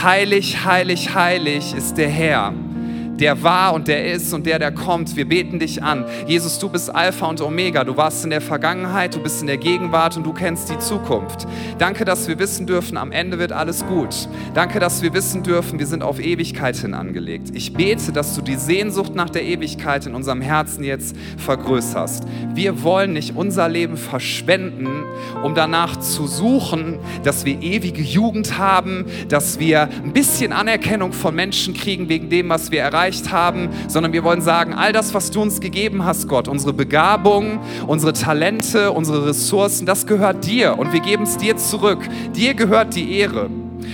Heilig, 0.03 0.65
heilig, 0.65 1.15
heilig 1.15 1.75
ist 1.75 1.99
der 1.99 2.09
Herr 2.09 2.55
der 3.19 3.43
war 3.43 3.75
und 3.75 3.89
der 3.89 4.13
ist 4.13 4.33
und 4.33 4.47
der, 4.47 4.59
der 4.59 4.73
kommt. 4.73 5.17
Wir 5.17 5.29
beten 5.29 5.59
dich 5.59 5.83
an. 5.83 6.05
Jesus, 6.27 6.59
du 6.59 6.69
bist 6.69 6.95
Alpha 6.95 7.27
und 7.27 7.41
Omega. 7.41 7.85
Du 7.85 7.97
warst 7.97 8.25
in 8.25 8.31
der 8.31 8.41
Vergangenheit, 8.41 9.15
du 9.15 9.21
bist 9.21 9.41
in 9.41 9.47
der 9.47 9.57
Gegenwart 9.57 10.17
und 10.17 10.25
du 10.25 10.33
kennst 10.33 10.71
die 10.71 10.79
Zukunft. 10.79 11.47
Danke, 11.79 12.05
dass 12.05 12.29
wir 12.29 12.39
wissen 12.39 12.67
dürfen, 12.67 12.97
am 12.97 13.13
Ende 13.13 13.39
wird 13.39 13.53
alles 13.53 13.87
gut. 13.87 14.29
Danke, 14.53 14.81
dass 14.81 15.03
wir 15.03 15.15
wissen 15.15 15.43
dürfen, 15.43 15.79
wir 15.79 15.87
sind 15.87 16.03
auf 16.03 16.21
Ewigkeit 16.21 16.77
hin 16.77 16.95
angelegt. 16.95 17.51
Ich 17.55 17.73
bete, 17.73 18.13
dass 18.13 18.35
du 18.35 18.43
die 18.43 18.57
Sehnsucht 18.57 19.15
nach 19.15 19.31
der 19.31 19.45
Ewigkeit 19.45 20.07
in 20.07 20.15
unserem 20.15 20.41
Herzen 20.41 20.85
jetzt 20.85 21.17
vergrößerst. 21.39 22.25
Wir 22.55 22.83
wollen 22.83 23.13
nicht 23.13 23.37
unser 23.37 23.69
Leben 23.69 23.97
verschwenden, 23.97 25.05
um 25.43 25.55
danach 25.55 25.99
zu 25.99 26.27
suchen, 26.27 26.99
dass 27.23 27.45
wir 27.45 27.61
ewige 27.63 28.03
Jugend 28.03 28.59
haben, 28.59 29.07
dass 29.29 29.59
wir 29.59 29.89
ein 30.03 30.13
bisschen 30.13 30.53
Anerkennung 30.53 31.13
von 31.13 31.35
Menschen 31.35 31.75
kriegen 31.75 32.09
wegen 32.09 32.29
dem, 32.29 32.49
was 32.49 32.71
wir 32.71 32.81
erreichen 32.81 33.04
erreicht 33.05 33.31
haben, 33.31 33.69
sondern 33.87 34.13
wir 34.15 34.25
wollen 34.25 34.41
sagen, 34.41 34.73
all 34.73 34.93
das, 34.93 35.13
was 35.13 35.31
du 35.31 35.43
uns 35.43 35.61
gegeben 35.61 36.05
hast, 36.05 36.27
Gott, 36.27 36.49
unsere 36.49 36.73
Begabung, 36.73 37.61
unsere 37.87 38.15
Talente, 38.15 38.93
unsere 38.93 39.27
Ressourcen, 39.27 39.85
das 39.85 40.07
gehört 40.07 40.47
dir 40.47 40.79
und 40.79 40.93
wir 40.93 41.01
geben 41.01 41.25
es 41.25 41.37
dir 41.37 41.57
zurück. 41.57 41.99
Dir 42.35 42.55
gehört 42.55 42.95
die 42.95 43.19
Ehre. 43.19 43.51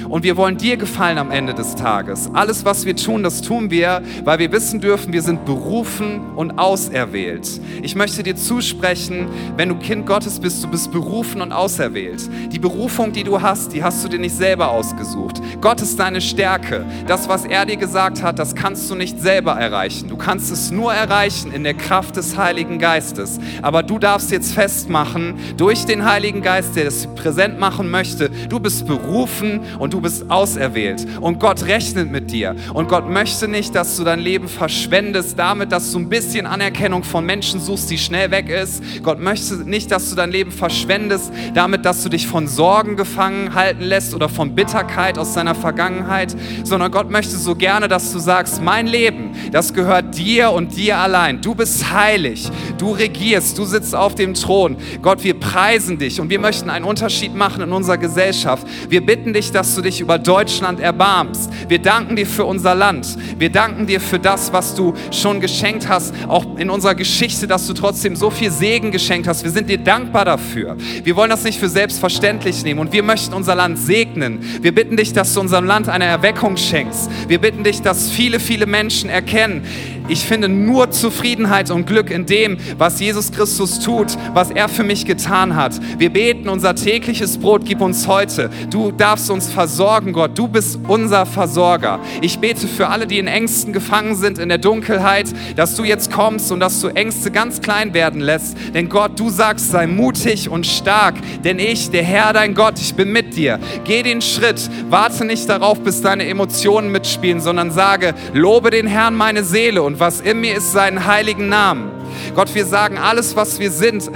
Und 0.09 0.25
wir 0.25 0.37
wollen 0.37 0.57
dir 0.57 0.77
gefallen 0.77 1.19
am 1.19 1.31
Ende 1.31 1.55
des 1.55 1.75
Tages. 1.75 2.31
Alles, 2.33 2.65
was 2.65 2.85
wir 2.85 2.97
tun, 2.97 3.23
das 3.23 3.43
tun 3.43 3.71
wir, 3.71 4.03
weil 4.25 4.39
wir 4.39 4.53
wissen 4.53 4.81
dürfen, 4.81 5.13
wir 5.13 5.23
sind 5.23 5.45
berufen 5.45 6.21
und 6.37 6.59
auserwählt. 6.59 7.61
Ich 7.83 7.95
möchte 7.95 8.23
dir 8.23 8.37
zusprechen, 8.37 9.29
wenn 9.57 9.69
du 9.69 9.77
Kind 9.77 10.07
Gottes 10.07 10.41
bist, 10.41 10.63
du 10.65 10.69
bist 10.69 10.93
berufen 10.93 11.41
und 11.43 11.53
auserwählt. 11.53 12.29
Die 12.53 12.59
Berufung, 12.59 13.13
die 13.13 13.25
du 13.25 13.41
hast, 13.41 13.73
die 13.73 13.83
hast 13.83 14.05
du 14.05 14.09
dir 14.09 14.19
nicht 14.19 14.35
selber 14.35 14.71
ausgesucht. 14.71 15.41
Gott 15.61 15.81
ist 15.81 15.99
deine 15.99 16.21
Stärke. 16.21 16.85
Das, 17.07 17.29
was 17.29 17.45
er 17.45 17.67
dir 17.67 17.77
gesagt 17.77 18.23
hat, 18.23 18.39
das 18.39 18.55
kannst 18.55 18.91
du 18.91 18.95
nicht 18.95 19.21
selber 19.21 19.53
erreichen. 19.53 20.09
Du 20.09 20.17
kannst 20.17 20.51
es 20.51 20.71
nur 20.71 20.93
erreichen 20.93 21.53
in 21.53 21.65
der 21.65 21.75
Kraft 21.75 22.17
des 22.17 22.37
Heiligen 22.37 22.79
Geistes. 22.79 23.39
Aber 23.63 23.83
du 23.83 23.99
darfst 23.99 24.31
jetzt 24.31 24.53
festmachen, 24.53 25.35
durch 25.57 25.85
den 25.85 26.05
Heiligen 26.05 26.43
Geist, 26.43 26.77
der 26.77 26.87
es 26.87 27.07
präsent 27.15 27.59
machen 27.59 27.91
möchte, 27.91 28.31
du 28.49 28.61
bist 28.61 28.87
berufen 28.87 29.61
und 29.81 29.95
du 29.95 30.01
bist 30.01 30.31
auserwählt 30.31 31.07
und 31.21 31.41
Gott 31.41 31.67
rechnet 31.67 32.11
mit 32.11 32.31
dir 32.31 32.55
und 32.75 32.89
Gott 32.89 33.09
möchte 33.09 33.49
nicht, 33.49 33.75
dass 33.75 33.97
du 33.97 34.05
dein 34.05 34.21
Leben 34.21 34.47
verschwendest 34.47 35.39
damit, 35.39 35.73
dass 35.73 35.91
du 35.91 35.99
ein 35.99 36.09
bisschen 36.09 36.47
Anerkennung 36.47 37.03
von 37.03 37.25
Menschen 37.25 37.61
suchst, 37.61 37.91
die 37.91 37.99
schnell 37.99 38.31
weg 38.31 38.49
ist. 38.49 38.83
Gott 39.03 39.19
möchte 39.19 39.55
nicht, 39.57 39.91
dass 39.91 40.11
du 40.11 40.17
dein 40.17 40.31
Leben 40.31 40.53
verschwendest 40.53 41.33
damit, 41.55 41.85
dass 41.85 42.03
du 42.03 42.09
dich 42.09 42.27
von 42.27 42.47
Sorgen 42.47 42.97
gefangen 42.97 43.55
halten 43.55 43.83
lässt 43.83 44.15
oder 44.15 44.29
von 44.29 44.55
Bitterkeit 44.55 45.19
aus 45.19 45.35
deiner 45.35 45.55
Vergangenheit, 45.55 46.37
sondern 46.65 46.93
Gott 46.93 47.11
möchte 47.11 47.37
so 47.37 47.55
gerne, 47.55 47.89
dass 47.89 48.13
du 48.13 48.19
sagst, 48.19 48.63
mein 48.63 48.87
Leben, 48.87 49.33
das 49.51 49.73
gehört 49.73 50.17
dir 50.17 50.51
und 50.53 50.77
dir 50.77 50.99
allein. 50.99 51.41
Du 51.41 51.55
bist 51.55 51.91
heilig, 51.91 52.51
du 52.79 52.93
regierst, 52.93 53.57
du 53.57 53.65
sitzt 53.65 53.95
auf 53.95 54.15
dem 54.15 54.35
Thron. 54.35 54.77
Gott, 55.01 55.25
wir 55.25 55.39
preisen 55.39 55.99
dich 55.99 56.21
und 56.21 56.29
wir 56.29 56.39
möchten 56.39 56.69
einen 56.69 56.85
Unterschied 56.85 57.35
machen 57.35 57.63
in 57.63 57.73
unserer 57.73 57.99
Gesellschaft. 57.99 58.67
Wir 58.89 59.05
bitten 59.05 59.33
dich, 59.33 59.51
dass 59.51 59.70
du 59.77 59.83
dich 59.83 60.01
über 60.01 60.19
Deutschland 60.19 60.81
erbarmst. 60.81 61.51
Wir 61.69 61.79
danken 61.79 62.17
dir 62.17 62.27
für 62.27 62.45
unser 62.45 62.75
Land. 62.75 63.17
Wir 63.39 63.51
danken 63.51 63.87
dir 63.87 64.01
für 64.01 64.19
das, 64.19 64.53
was 64.53 64.75
du 64.75 64.95
schon 65.11 65.41
geschenkt 65.41 65.89
hast, 65.89 66.15
auch 66.29 66.57
in 66.57 66.71
unserer 66.71 66.95
Geschichte, 66.95 67.47
dass 67.47 67.67
du 67.67 67.75
trotzdem 67.75 68.17
so 68.17 68.31
viel 68.31 68.51
Segen 68.51 68.91
geschenkt 68.91 69.29
hast. 69.29 69.45
Wir 69.45 69.51
sind 69.51 69.69
dir 69.69 69.79
dankbar 69.79 70.25
dafür. 70.25 70.77
Wir 71.05 71.17
wollen 71.17 71.31
das 71.31 71.45
nicht 71.45 71.59
für 71.59 71.69
selbstverständlich 71.69 72.65
nehmen 72.65 72.81
und 72.81 72.93
wir 72.93 73.03
möchten 73.03 73.35
unser 73.35 73.55
Land 73.55 73.79
segnen. 73.79 74.41
Wir 74.63 74.75
bitten 74.75 74.97
dich, 74.97 75.13
dass 75.13 75.35
du 75.35 75.41
unserem 75.41 75.65
Land 75.65 75.89
eine 75.89 76.05
Erweckung 76.05 76.57
schenkst. 76.57 77.11
Wir 77.29 77.41
bitten 77.41 77.65
dich, 77.65 77.83
dass 77.83 78.11
viele, 78.11 78.41
viele 78.41 78.67
Menschen 78.67 79.11
erkennen, 79.11 79.63
ich 80.11 80.25
finde 80.25 80.49
nur 80.49 80.91
Zufriedenheit 80.91 81.71
und 81.71 81.87
Glück 81.87 82.11
in 82.11 82.27
dem, 82.27 82.59
was 82.77 82.99
Jesus 82.99 83.31
Christus 83.31 83.79
tut, 83.79 84.09
was 84.35 84.51
er 84.51 84.69
für 84.69 84.83
mich 84.83 85.07
getan 85.07 85.55
hat. 85.55 85.81
Wir 85.99 86.11
beten, 86.11 86.49
unser 86.49 86.75
tägliches 86.75 87.39
Brot 87.39 87.65
gib 87.65 87.81
uns 87.81 88.09
heute. 88.09 88.51
Du 88.71 88.91
darfst 88.91 89.31
uns 89.31 89.53
versorgen, 89.53 90.13
Gott. 90.13 90.37
Du 90.37 90.49
bist 90.49 90.81
unser 90.89 91.27
Versorger. 91.27 92.01
Ich 92.21 92.41
bete 92.41 92.67
für 92.67 92.89
alle, 92.89 93.07
die 93.07 93.19
in 93.19 93.29
Ängsten 93.29 93.73
gefangen 93.73 94.17
sind, 94.17 94.39
in 94.39 94.49
der 94.49 94.59
Dunkelheit, 94.59 95.29
dass 95.55 95.77
du 95.77 95.85
jetzt 95.85 96.11
kommst 96.11 96.51
und 96.51 96.59
dass 96.59 96.81
du 96.81 96.89
Ängste 96.89 97.31
ganz 97.31 97.61
klein 97.61 97.95
werden 97.95 98.21
lässt. 98.21 98.57
Denn 98.75 98.89
Gott, 98.89 99.19
du 99.19 99.31
sagst, 99.31 99.71
sei 99.71 99.87
mutig 99.87 100.49
und 100.49 100.67
stark, 100.67 101.15
denn 101.45 101.61
ich, 101.61 101.91
der 101.91 102.03
Herr, 102.03 102.33
dein 102.33 102.55
Gott, 102.55 102.81
ich 102.81 102.95
bin 102.95 103.13
mit 103.13 103.37
dir. 103.37 103.61
Geh 103.85 104.03
den 104.03 104.23
Schritt, 104.23 104.69
warte 104.89 105.25
nicht 105.25 105.49
darauf, 105.49 105.81
bis 105.81 106.03
deine 106.03 106.27
Emotionen 106.27 106.91
mitspielen, 106.91 107.41
sondern 107.41 107.71
sage, 107.71 108.15
lobe 108.35 108.71
den 108.71 108.89
Herrn 108.89 109.15
meine 109.15 109.45
Seele 109.45 109.85
und 109.85 110.00
was 110.01 110.21
in 110.21 110.41
mir 110.41 110.57
ist, 110.57 110.73
seinen 110.73 111.07
heiligen 111.07 111.49
Namen. 111.49 111.91
Gott, 112.35 112.55
wir 112.55 112.67
sagen, 112.67 112.99
alles, 112.99 113.37
was 113.37 113.61
wir 113.61 113.71
sind, 113.71 114.11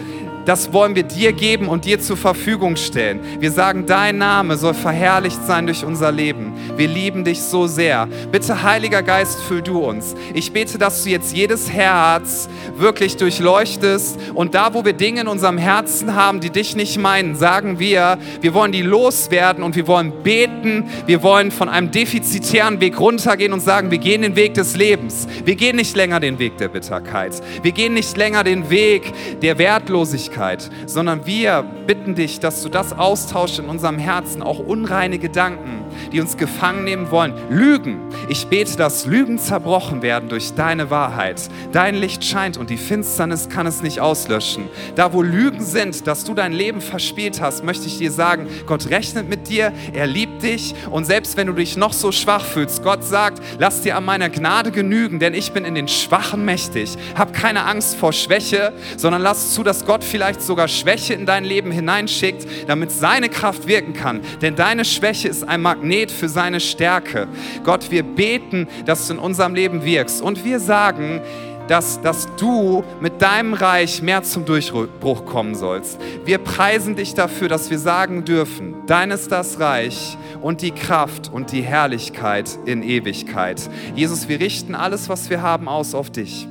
das 0.47 0.73
wollen 0.73 0.95
wir 0.95 1.05
dir 1.05 1.33
geben 1.33 1.69
und 1.69 1.85
dir 1.85 2.01
zur 2.01 2.17
Verfügung 2.17 2.77
stellen. 2.77 3.21
Wir 3.41 3.51
sagen, 3.51 3.87
dein 3.87 4.19
Name 4.19 4.57
soll 4.57 4.75
verherrlicht 4.75 5.45
sein 5.47 5.67
durch 5.67 5.85
unser 5.85 6.13
Leben. 6.13 6.54
Wir 6.77 6.89
lieben 6.89 7.25
dich 7.25 7.41
so 7.41 7.67
sehr. 7.67 8.09
Bitte, 8.33 8.63
Heiliger 8.63 9.03
Geist, 9.03 9.41
füll 9.43 9.63
du 9.63 9.79
uns. 9.79 10.15
Ich 10.35 10.53
bete, 10.53 10.79
dass 10.79 11.05
du 11.05 11.11
jetzt 11.11 11.35
jedes 11.37 11.71
Herz 11.71 12.49
wirklich 12.77 13.17
durchleuchtest 13.17 14.19
und 14.35 14.55
da, 14.55 14.75
wo 14.75 14.85
wir 14.85 14.93
Dinge 14.93 15.23
in 15.23 15.29
unserem 15.29 15.59
Herzen 15.59 16.15
haben, 16.15 16.41
die 16.41 16.51
dich 16.51 16.75
nicht 16.75 16.99
meinen, 16.99 17.37
sagen 17.37 17.79
wir, 17.79 18.19
wir 18.41 18.55
wollen 18.55 18.73
die 18.73 18.83
loswerden 18.83 19.63
und 19.63 19.77
wir 19.77 19.87
wollen 19.87 20.13
beten. 20.23 20.85
Wir 21.07 21.23
wollen 21.23 21.51
von 21.51 21.69
einem 21.69 21.91
defizitären 21.91 22.81
Weg 22.81 22.99
runtergehen 22.99 23.53
und 23.53 23.61
sagen, 23.61 23.91
wir 23.91 23.99
gehen 23.99 24.23
den 24.23 24.37
Weg 24.37 24.55
des 24.55 24.77
Lebens. 24.77 25.29
Wir 25.45 25.55
gehen 25.55 25.77
nicht 25.77 25.97
länger 25.97 26.21
den 26.21 26.39
Weg 26.39 26.59
der 26.59 26.69
Bitterkeit. 26.69 27.41
Wir 27.63 27.73
gehen 27.73 27.95
nicht 27.95 28.17
länger 28.17 28.45
den 28.45 28.71
Weg 28.71 29.13
der 29.41 29.59
Wertlosigkeit. 29.59 30.71
Sondern 30.87 31.27
wir 31.27 31.65
bitten 31.87 32.15
dich, 32.15 32.41
dass 32.41 32.63
du 32.63 32.69
das 32.69 32.93
austauscht 32.93 33.59
in 33.59 33.67
unserem 33.67 33.99
Herzen, 33.99 34.43
auch 34.43 34.59
unreine 34.59 35.19
Gedanken, 35.19 35.84
die 36.13 36.21
uns 36.21 36.37
gefangen 36.37 36.85
nehmen 36.85 37.11
wollen. 37.11 37.35
Lügen. 37.51 38.01
Ich 38.29 38.47
bete, 38.47 38.77
dass 38.77 39.07
Lügen 39.07 39.39
zerbrochen 39.39 40.03
werden 40.03 40.29
durch 40.29 40.55
deine 40.55 40.91
Wahrheit. 40.91 41.49
Dein 41.73 41.95
Licht 41.95 42.25
scheint 42.25 42.57
und 42.57 42.71
die 42.71 42.77
Finsternis 42.77 43.49
kann 43.49 43.67
es 43.67 43.83
nicht 43.83 44.01
auslöschen. 44.01 44.69
Da, 44.97 45.13
wo 45.13 45.23
Lügen 45.23 45.61
sind, 45.61 46.07
dass 46.07 46.25
du 46.25 46.35
dein 46.35 46.53
Leben 46.53 46.81
verspielt 46.81 47.41
hast, 47.41 47.65
möchte 47.65 47.87
ich 47.87 47.99
dir 47.99 48.11
sagen, 48.11 48.47
Gott 48.67 48.91
rechnet 48.91 49.29
mit 49.29 49.49
dir, 49.49 49.73
er 49.93 50.07
liebt 50.07 50.43
dich 50.43 50.75
und 50.91 51.05
selbst 51.05 51.37
wenn 51.37 51.47
du 51.47 51.53
dich 51.53 51.77
noch 51.77 51.93
so 51.93 52.13
schwach 52.13 52.45
fühlst, 52.45 52.83
Gott 52.83 53.05
sagt, 53.05 53.43
lass 53.59 53.83
dir 53.83 53.97
an 53.97 54.05
meiner 54.05 54.29
Gnade 54.29 54.71
genügen, 54.71 55.19
denn 55.19 55.35
ich 55.35 55.53
bin 55.53 55.65
in 55.65 55.75
den 55.75 55.89
Schwachen 55.89 56.45
mächtig. 56.45 56.97
Hab 57.17 57.33
keine 57.33 57.65
Angst 57.65 57.97
vor 57.97 58.13
Schwäche, 58.13 58.73
sondern 58.97 59.23
lass 59.23 59.55
zu, 59.55 59.63
dass 59.63 59.85
Gott 59.85 60.05
vielleicht 60.05 60.43
sogar 60.43 60.69
Schwäche 60.69 61.15
in 61.15 61.27
dein 61.27 61.45
Leben 61.45 61.71
hineinschickt, 61.71 62.47
damit 62.67 62.91
seine 62.91 63.29
Kraft 63.29 63.67
wirken 63.67 63.93
kann. 63.93 64.21
Denn 64.43 64.57
deine 64.57 64.85
Schwäche 64.85 65.29
ist 65.29 65.47
ein 65.49 65.63
Magnet 65.63 65.84
für 66.11 66.29
seine 66.29 66.61
Stärke. 66.61 67.29
Gott, 67.65 67.91
wir 67.91 68.03
beten, 68.03 68.69
dass 68.87 69.07
du 69.07 69.15
in 69.15 69.19
unserem 69.19 69.55
Leben 69.55 69.85
wirkst 69.85 70.23
und 70.23 70.45
wir 70.45 70.61
sagen, 70.61 71.21
dass, 71.69 72.01
dass 72.01 72.29
du 72.37 72.85
mit 73.01 73.23
deinem 73.23 73.55
Reich 73.55 74.03
mehr 74.03 74.23
zum 74.23 74.45
Durchbruch 74.45 75.25
kommen 75.25 75.55
sollst. 75.55 75.99
Wir 76.25 76.39
preisen 76.39 76.95
dich 76.95 77.15
dafür, 77.15 77.49
dass 77.49 77.71
wir 77.71 77.79
sagen 77.79 78.25
dürfen, 78.25 78.75
dein 78.87 79.11
ist 79.11 79.33
das 79.33 79.61
Reich 79.61 80.19
und 80.43 80.61
die 80.61 80.73
Kraft 80.73 81.31
und 81.33 81.53
die 81.53 81.63
Herrlichkeit 81.63 82.59
in 82.67 82.83
Ewigkeit. 82.83 83.69
Jesus, 83.95 84.29
wir 84.29 84.41
richten 84.41 84.75
alles, 84.75 85.09
was 85.09 85.31
wir 85.31 85.43
haben, 85.43 85.69
aus 85.69 85.95
auf 85.95 86.11
dich. 86.11 86.47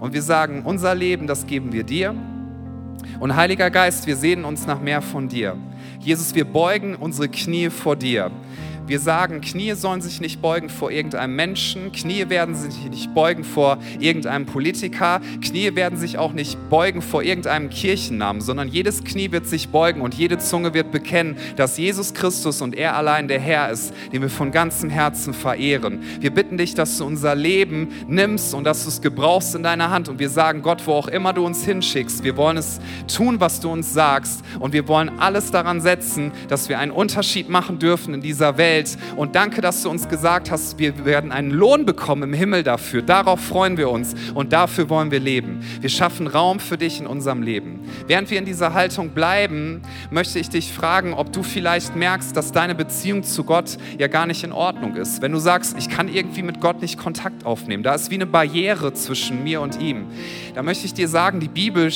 Und 0.00 0.14
wir 0.14 0.22
sagen, 0.22 0.62
unser 0.64 0.94
Leben, 0.94 1.26
das 1.26 1.46
geben 1.46 1.72
wir 1.72 1.84
dir. 1.84 2.14
Und 3.20 3.36
Heiliger 3.36 3.70
Geist, 3.70 4.06
wir 4.06 4.16
sehnen 4.16 4.44
uns 4.44 4.66
nach 4.66 4.80
mehr 4.80 5.02
von 5.02 5.28
dir. 5.28 5.56
Jesus, 6.02 6.34
wir 6.34 6.46
beugen 6.46 6.94
unsere 6.94 7.28
Knie 7.28 7.68
vor 7.68 7.94
dir. 7.94 8.30
Wir 8.90 8.98
sagen, 8.98 9.40
Knie 9.40 9.74
sollen 9.74 10.00
sich 10.00 10.20
nicht 10.20 10.42
beugen 10.42 10.68
vor 10.68 10.90
irgendeinem 10.90 11.36
Menschen, 11.36 11.92
Knie 11.92 12.28
werden 12.28 12.56
sich 12.56 12.90
nicht 12.90 13.14
beugen 13.14 13.44
vor 13.44 13.78
irgendeinem 14.00 14.46
Politiker, 14.46 15.20
Knie 15.40 15.76
werden 15.76 15.96
sich 15.96 16.18
auch 16.18 16.32
nicht 16.32 16.58
beugen 16.70 17.00
vor 17.00 17.22
irgendeinem 17.22 17.70
Kirchennamen, 17.70 18.42
sondern 18.42 18.66
jedes 18.66 19.04
Knie 19.04 19.30
wird 19.30 19.46
sich 19.46 19.68
beugen 19.68 20.00
und 20.00 20.14
jede 20.14 20.38
Zunge 20.38 20.74
wird 20.74 20.90
bekennen, 20.90 21.36
dass 21.54 21.78
Jesus 21.78 22.14
Christus 22.14 22.62
und 22.62 22.74
er 22.74 22.96
allein 22.96 23.28
der 23.28 23.38
Herr 23.38 23.70
ist, 23.70 23.94
den 24.12 24.22
wir 24.22 24.28
von 24.28 24.50
ganzem 24.50 24.90
Herzen 24.90 25.34
verehren. 25.34 26.02
Wir 26.18 26.34
bitten 26.34 26.58
dich, 26.58 26.74
dass 26.74 26.98
du 26.98 27.04
unser 27.04 27.36
Leben 27.36 27.90
nimmst 28.08 28.54
und 28.54 28.64
dass 28.64 28.82
du 28.82 28.88
es 28.88 29.00
gebrauchst 29.00 29.54
in 29.54 29.62
deiner 29.62 29.90
Hand 29.90 30.08
und 30.08 30.18
wir 30.18 30.30
sagen, 30.30 30.62
Gott, 30.62 30.84
wo 30.88 30.94
auch 30.94 31.06
immer 31.06 31.32
du 31.32 31.46
uns 31.46 31.64
hinschickst, 31.64 32.24
wir 32.24 32.36
wollen 32.36 32.56
es 32.56 32.80
tun, 33.06 33.38
was 33.38 33.60
du 33.60 33.70
uns 33.70 33.94
sagst 33.94 34.42
und 34.58 34.72
wir 34.72 34.88
wollen 34.88 35.20
alles 35.20 35.52
daran 35.52 35.80
setzen, 35.80 36.32
dass 36.48 36.68
wir 36.68 36.80
einen 36.80 36.90
Unterschied 36.90 37.48
machen 37.48 37.78
dürfen 37.78 38.14
in 38.14 38.20
dieser 38.20 38.58
Welt 38.58 38.79
Welt. 38.80 38.96
Und 39.16 39.34
danke, 39.34 39.60
dass 39.60 39.82
du 39.82 39.90
uns 39.90 40.08
gesagt 40.08 40.50
hast, 40.50 40.78
wir 40.78 41.04
werden 41.04 41.32
einen 41.32 41.50
Lohn 41.50 41.84
bekommen 41.84 42.22
im 42.24 42.32
Himmel 42.32 42.62
dafür. 42.62 43.02
Darauf 43.02 43.40
freuen 43.40 43.76
wir 43.76 43.90
uns 43.90 44.14
und 44.34 44.52
dafür 44.52 44.88
wollen 44.88 45.10
wir 45.10 45.20
leben. 45.20 45.60
Wir 45.80 45.90
schaffen 45.90 46.26
Raum 46.26 46.60
für 46.60 46.76
dich 46.76 47.00
in 47.00 47.06
unserem 47.06 47.42
Leben. 47.42 47.80
Während 48.06 48.30
wir 48.30 48.38
in 48.38 48.44
dieser 48.44 48.74
Haltung 48.74 49.10
bleiben, 49.10 49.82
möchte 50.10 50.38
ich 50.38 50.48
dich 50.48 50.72
fragen, 50.72 51.12
ob 51.14 51.32
du 51.32 51.42
vielleicht 51.42 51.96
merkst, 51.96 52.36
dass 52.36 52.52
deine 52.52 52.74
Beziehung 52.74 53.22
zu 53.22 53.44
Gott 53.44 53.76
ja 53.98 54.06
gar 54.06 54.26
nicht 54.26 54.44
in 54.44 54.52
Ordnung 54.52 54.96
ist. 54.96 55.22
Wenn 55.22 55.32
du 55.32 55.38
sagst, 55.38 55.76
ich 55.78 55.88
kann 55.88 56.08
irgendwie 56.08 56.42
mit 56.42 56.60
Gott 56.60 56.80
nicht 56.80 56.98
Kontakt 56.98 57.44
aufnehmen, 57.44 57.82
da 57.82 57.94
ist 57.94 58.10
wie 58.10 58.14
eine 58.14 58.26
Barriere 58.26 58.92
zwischen 58.94 59.42
mir 59.42 59.60
und 59.60 59.80
ihm. 59.80 60.06
Da 60.54 60.62
möchte 60.62 60.86
ich 60.86 60.94
dir 60.94 61.08
sagen, 61.08 61.40
die 61.40 61.48
Bibel 61.48 61.90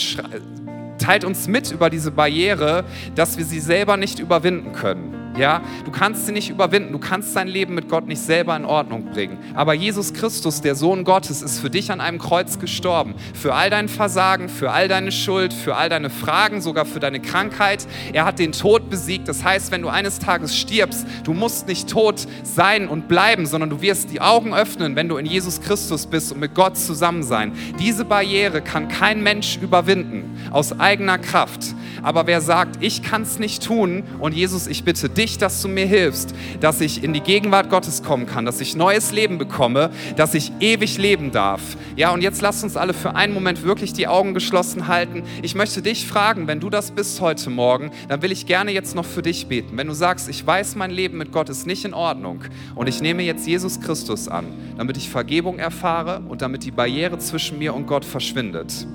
teilt 0.98 1.24
uns 1.24 1.48
mit 1.48 1.70
über 1.70 1.90
diese 1.90 2.10
Barriere, 2.10 2.84
dass 3.14 3.36
wir 3.36 3.44
sie 3.44 3.60
selber 3.60 3.96
nicht 3.96 4.18
überwinden 4.18 4.72
können. 4.72 5.23
Ja, 5.36 5.62
du 5.84 5.90
kannst 5.90 6.26
sie 6.26 6.32
nicht 6.32 6.48
überwinden, 6.48 6.92
du 6.92 6.98
kannst 6.98 7.34
dein 7.34 7.48
Leben 7.48 7.74
mit 7.74 7.88
Gott 7.88 8.06
nicht 8.06 8.20
selber 8.20 8.54
in 8.56 8.64
Ordnung 8.64 9.06
bringen. 9.06 9.38
Aber 9.54 9.74
Jesus 9.74 10.14
Christus, 10.14 10.60
der 10.60 10.76
Sohn 10.76 11.02
Gottes, 11.02 11.42
ist 11.42 11.58
für 11.58 11.70
dich 11.70 11.90
an 11.90 12.00
einem 12.00 12.18
Kreuz 12.18 12.60
gestorben. 12.60 13.14
Für 13.34 13.54
all 13.54 13.68
dein 13.68 13.88
Versagen, 13.88 14.48
für 14.48 14.70
all 14.70 14.86
deine 14.86 15.10
Schuld, 15.10 15.52
für 15.52 15.74
all 15.74 15.88
deine 15.88 16.08
Fragen, 16.08 16.60
sogar 16.60 16.84
für 16.84 17.00
deine 17.00 17.20
Krankheit. 17.20 17.86
Er 18.12 18.24
hat 18.24 18.38
den 18.38 18.52
Tod 18.52 18.90
besiegt. 18.90 19.26
Das 19.26 19.42
heißt, 19.42 19.72
wenn 19.72 19.82
du 19.82 19.88
eines 19.88 20.20
Tages 20.20 20.56
stirbst, 20.56 21.04
du 21.24 21.34
musst 21.34 21.66
nicht 21.66 21.88
tot 21.88 22.26
sein 22.44 22.88
und 22.88 23.08
bleiben, 23.08 23.46
sondern 23.46 23.70
du 23.70 23.82
wirst 23.82 24.12
die 24.12 24.20
Augen 24.20 24.54
öffnen, 24.54 24.94
wenn 24.94 25.08
du 25.08 25.16
in 25.16 25.26
Jesus 25.26 25.60
Christus 25.60 26.06
bist 26.06 26.32
und 26.32 26.38
mit 26.38 26.54
Gott 26.54 26.78
zusammen 26.78 27.24
sein. 27.24 27.52
Diese 27.80 28.04
Barriere 28.04 28.62
kann 28.62 28.86
kein 28.86 29.22
Mensch 29.22 29.58
überwinden 29.60 30.38
aus 30.52 30.78
eigener 30.78 31.18
Kraft. 31.18 31.74
Aber 32.02 32.26
wer 32.26 32.40
sagt, 32.40 32.76
ich 32.80 33.02
kann 33.02 33.22
es 33.22 33.38
nicht 33.38 33.64
tun 33.64 34.04
und 34.20 34.34
Jesus, 34.34 34.66
ich 34.66 34.84
bitte 34.84 35.08
dich, 35.08 35.23
dass 35.38 35.60
du 35.62 35.68
mir 35.68 35.86
hilfst, 35.86 36.34
dass 36.60 36.80
ich 36.80 37.02
in 37.02 37.12
die 37.12 37.20
Gegenwart 37.20 37.70
Gottes 37.70 38.02
kommen 38.02 38.26
kann, 38.26 38.44
dass 38.44 38.60
ich 38.60 38.76
neues 38.76 39.12
Leben 39.12 39.38
bekomme, 39.38 39.90
dass 40.16 40.34
ich 40.34 40.52
ewig 40.60 40.98
leben 40.98 41.32
darf. 41.32 41.60
Ja, 41.96 42.10
und 42.10 42.22
jetzt 42.22 42.40
lasst 42.42 42.64
uns 42.64 42.76
alle 42.76 42.94
für 42.94 43.16
einen 43.16 43.34
Moment 43.34 43.64
wirklich 43.64 43.92
die 43.92 44.06
Augen 44.06 44.34
geschlossen 44.34 44.86
halten. 44.86 45.22
Ich 45.42 45.54
möchte 45.54 45.82
dich 45.82 46.06
fragen, 46.06 46.46
wenn 46.46 46.60
du 46.60 46.70
das 46.70 46.90
bist 46.90 47.20
heute 47.20 47.50
Morgen, 47.50 47.90
dann 48.08 48.22
will 48.22 48.32
ich 48.32 48.46
gerne 48.46 48.70
jetzt 48.72 48.94
noch 48.94 49.04
für 49.04 49.22
dich 49.22 49.46
beten. 49.46 49.76
Wenn 49.76 49.86
du 49.86 49.94
sagst, 49.94 50.28
ich 50.28 50.46
weiß, 50.46 50.76
mein 50.76 50.90
Leben 50.90 51.18
mit 51.18 51.32
Gott 51.32 51.48
ist 51.48 51.66
nicht 51.66 51.84
in 51.84 51.94
Ordnung 51.94 52.40
und 52.74 52.88
ich 52.88 53.00
nehme 53.00 53.22
jetzt 53.22 53.46
Jesus 53.46 53.80
Christus 53.80 54.28
an, 54.28 54.46
damit 54.76 54.96
ich 54.96 55.08
Vergebung 55.08 55.58
erfahre 55.58 56.22
und 56.28 56.42
damit 56.42 56.64
die 56.64 56.70
Barriere 56.70 57.18
zwischen 57.18 57.58
mir 57.58 57.74
und 57.74 57.86
Gott 57.86 58.04
verschwindet. 58.04 58.86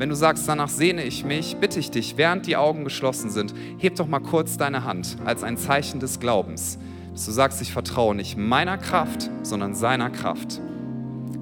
Wenn 0.00 0.08
du 0.08 0.14
sagst, 0.14 0.48
danach 0.48 0.70
sehne 0.70 1.04
ich 1.04 1.26
mich, 1.26 1.56
bitte 1.56 1.78
ich 1.78 1.90
dich, 1.90 2.16
während 2.16 2.46
die 2.46 2.56
Augen 2.56 2.84
geschlossen 2.84 3.28
sind, 3.28 3.52
heb 3.76 3.96
doch 3.96 4.06
mal 4.06 4.20
kurz 4.20 4.56
deine 4.56 4.84
Hand 4.84 5.18
als 5.26 5.44
ein 5.44 5.58
Zeichen 5.58 6.00
des 6.00 6.20
Glaubens. 6.20 6.78
Dass 7.12 7.26
du 7.26 7.32
sagst, 7.32 7.60
ich 7.60 7.70
vertraue 7.70 8.14
nicht 8.14 8.38
meiner 8.38 8.78
Kraft, 8.78 9.28
sondern 9.42 9.74
seiner 9.74 10.08
Kraft. 10.08 10.58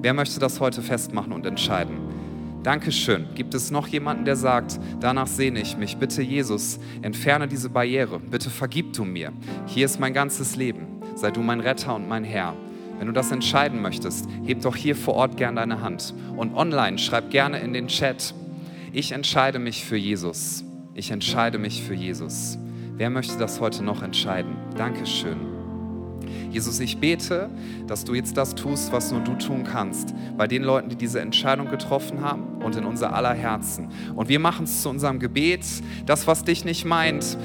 Wer 0.02 0.12
möchte 0.12 0.40
das 0.40 0.58
heute 0.58 0.82
festmachen 0.82 1.32
und 1.32 1.46
entscheiden? 1.46 1.98
Dankeschön. 2.64 3.26
Gibt 3.36 3.54
es 3.54 3.70
noch 3.70 3.86
jemanden, 3.86 4.24
der 4.24 4.34
sagt, 4.34 4.80
danach 4.98 5.28
sehne 5.28 5.60
ich 5.60 5.76
mich? 5.76 5.96
Bitte, 5.98 6.20
Jesus, 6.20 6.80
entferne 7.00 7.46
diese 7.46 7.70
Barriere. 7.70 8.18
Bitte 8.18 8.50
vergib 8.50 8.92
du 8.92 9.04
mir. 9.04 9.32
Hier 9.66 9.84
ist 9.84 10.00
mein 10.00 10.14
ganzes 10.14 10.56
Leben. 10.56 11.00
Sei 11.14 11.30
du 11.30 11.42
mein 11.42 11.60
Retter 11.60 11.94
und 11.94 12.08
mein 12.08 12.24
Herr. 12.24 12.56
Wenn 12.98 13.06
du 13.06 13.12
das 13.12 13.30
entscheiden 13.30 13.80
möchtest, 13.80 14.28
heb 14.44 14.62
doch 14.62 14.74
hier 14.74 14.96
vor 14.96 15.14
Ort 15.14 15.36
gern 15.36 15.54
deine 15.54 15.80
Hand. 15.80 16.12
Und 16.36 16.56
online 16.56 16.98
schreib 16.98 17.30
gerne 17.30 17.60
in 17.60 17.72
den 17.72 17.86
Chat, 17.86 18.34
ich 18.92 19.12
entscheide 19.12 19.58
mich 19.58 19.84
für 19.84 19.96
Jesus. 19.96 20.64
Ich 20.94 21.10
entscheide 21.10 21.58
mich 21.58 21.82
für 21.82 21.94
Jesus. 21.94 22.58
Wer 22.96 23.10
möchte 23.10 23.38
das 23.38 23.60
heute 23.60 23.84
noch 23.84 24.02
entscheiden? 24.02 24.56
Dankeschön. 24.76 25.36
Jesus, 26.50 26.80
ich 26.80 26.98
bete, 26.98 27.50
dass 27.86 28.04
du 28.04 28.14
jetzt 28.14 28.36
das 28.36 28.54
tust, 28.54 28.90
was 28.90 29.12
nur 29.12 29.20
du 29.20 29.34
tun 29.34 29.64
kannst, 29.64 30.14
bei 30.36 30.46
den 30.46 30.62
Leuten, 30.62 30.88
die 30.88 30.96
diese 30.96 31.20
Entscheidung 31.20 31.68
getroffen 31.68 32.22
haben 32.22 32.62
und 32.62 32.74
in 32.76 32.84
unser 32.84 33.14
aller 33.14 33.34
Herzen. 33.34 33.88
Und 34.16 34.28
wir 34.28 34.40
machen 34.40 34.64
es 34.64 34.82
zu 34.82 34.88
unserem 34.88 35.18
Gebet, 35.18 35.64
das, 36.06 36.26
was 36.26 36.44
dich 36.44 36.64
nicht 36.64 36.84
meint, 36.84 37.38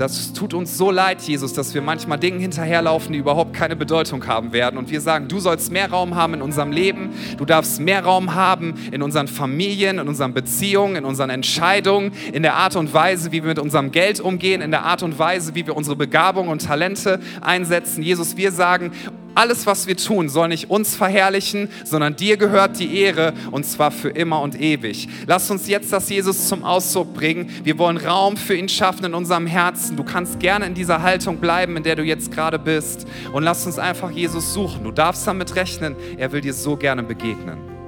das 0.00 0.32
tut 0.32 0.54
uns 0.54 0.78
so 0.78 0.90
leid, 0.90 1.20
Jesus, 1.20 1.52
dass 1.52 1.74
wir 1.74 1.82
manchmal 1.82 2.18
Dingen 2.18 2.40
hinterherlaufen, 2.40 3.12
die 3.12 3.18
überhaupt 3.18 3.52
keine 3.52 3.76
Bedeutung 3.76 4.26
haben 4.26 4.54
werden. 4.54 4.78
Und 4.78 4.90
wir 4.90 5.02
sagen, 5.02 5.28
du 5.28 5.40
sollst 5.40 5.70
mehr 5.70 5.90
Raum 5.90 6.14
haben 6.14 6.32
in 6.32 6.40
unserem 6.40 6.72
Leben, 6.72 7.10
du 7.36 7.44
darfst 7.44 7.80
mehr 7.80 8.02
Raum 8.02 8.34
haben 8.34 8.74
in 8.92 9.02
unseren 9.02 9.28
Familien, 9.28 9.98
in 9.98 10.08
unseren 10.08 10.32
Beziehungen, 10.32 10.96
in 10.96 11.04
unseren 11.04 11.28
Entscheidungen, 11.28 12.12
in 12.32 12.42
der 12.42 12.54
Art 12.54 12.76
und 12.76 12.94
Weise, 12.94 13.30
wie 13.30 13.42
wir 13.42 13.48
mit 13.48 13.58
unserem 13.58 13.92
Geld 13.92 14.20
umgehen, 14.20 14.62
in 14.62 14.70
der 14.70 14.84
Art 14.84 15.02
und 15.02 15.18
Weise, 15.18 15.54
wie 15.54 15.66
wir 15.66 15.76
unsere 15.76 15.96
Begabung 15.96 16.48
und 16.48 16.64
Talente 16.64 17.20
einsetzen. 17.42 18.02
Jesus, 18.02 18.38
wir 18.38 18.52
sagen, 18.52 18.92
alles, 19.40 19.64
was 19.64 19.86
wir 19.86 19.96
tun, 19.96 20.28
soll 20.28 20.48
nicht 20.48 20.68
uns 20.68 20.94
verherrlichen, 20.94 21.70
sondern 21.84 22.14
dir 22.14 22.36
gehört 22.36 22.78
die 22.78 22.98
Ehre 23.00 23.32
und 23.50 23.64
zwar 23.64 23.90
für 23.90 24.10
immer 24.10 24.42
und 24.42 24.60
ewig. 24.60 25.08
Lass 25.26 25.50
uns 25.50 25.66
jetzt 25.66 25.94
das 25.94 26.10
Jesus 26.10 26.46
zum 26.46 26.62
Ausdruck 26.62 27.14
bringen. 27.14 27.48
Wir 27.64 27.78
wollen 27.78 27.96
Raum 27.96 28.36
für 28.36 28.54
ihn 28.54 28.68
schaffen 28.68 29.06
in 29.06 29.14
unserem 29.14 29.46
Herzen. 29.46 29.96
Du 29.96 30.04
kannst 30.04 30.40
gerne 30.40 30.66
in 30.66 30.74
dieser 30.74 31.00
Haltung 31.00 31.38
bleiben, 31.38 31.78
in 31.78 31.82
der 31.82 31.96
du 31.96 32.02
jetzt 32.02 32.30
gerade 32.30 32.58
bist. 32.58 33.06
Und 33.32 33.42
lass 33.42 33.64
uns 33.64 33.78
einfach 33.78 34.10
Jesus 34.10 34.52
suchen. 34.52 34.84
Du 34.84 34.92
darfst 34.92 35.26
damit 35.26 35.56
rechnen, 35.56 35.96
er 36.18 36.32
will 36.32 36.42
dir 36.42 36.52
so 36.52 36.76
gerne 36.76 37.02
begegnen. 37.02 37.79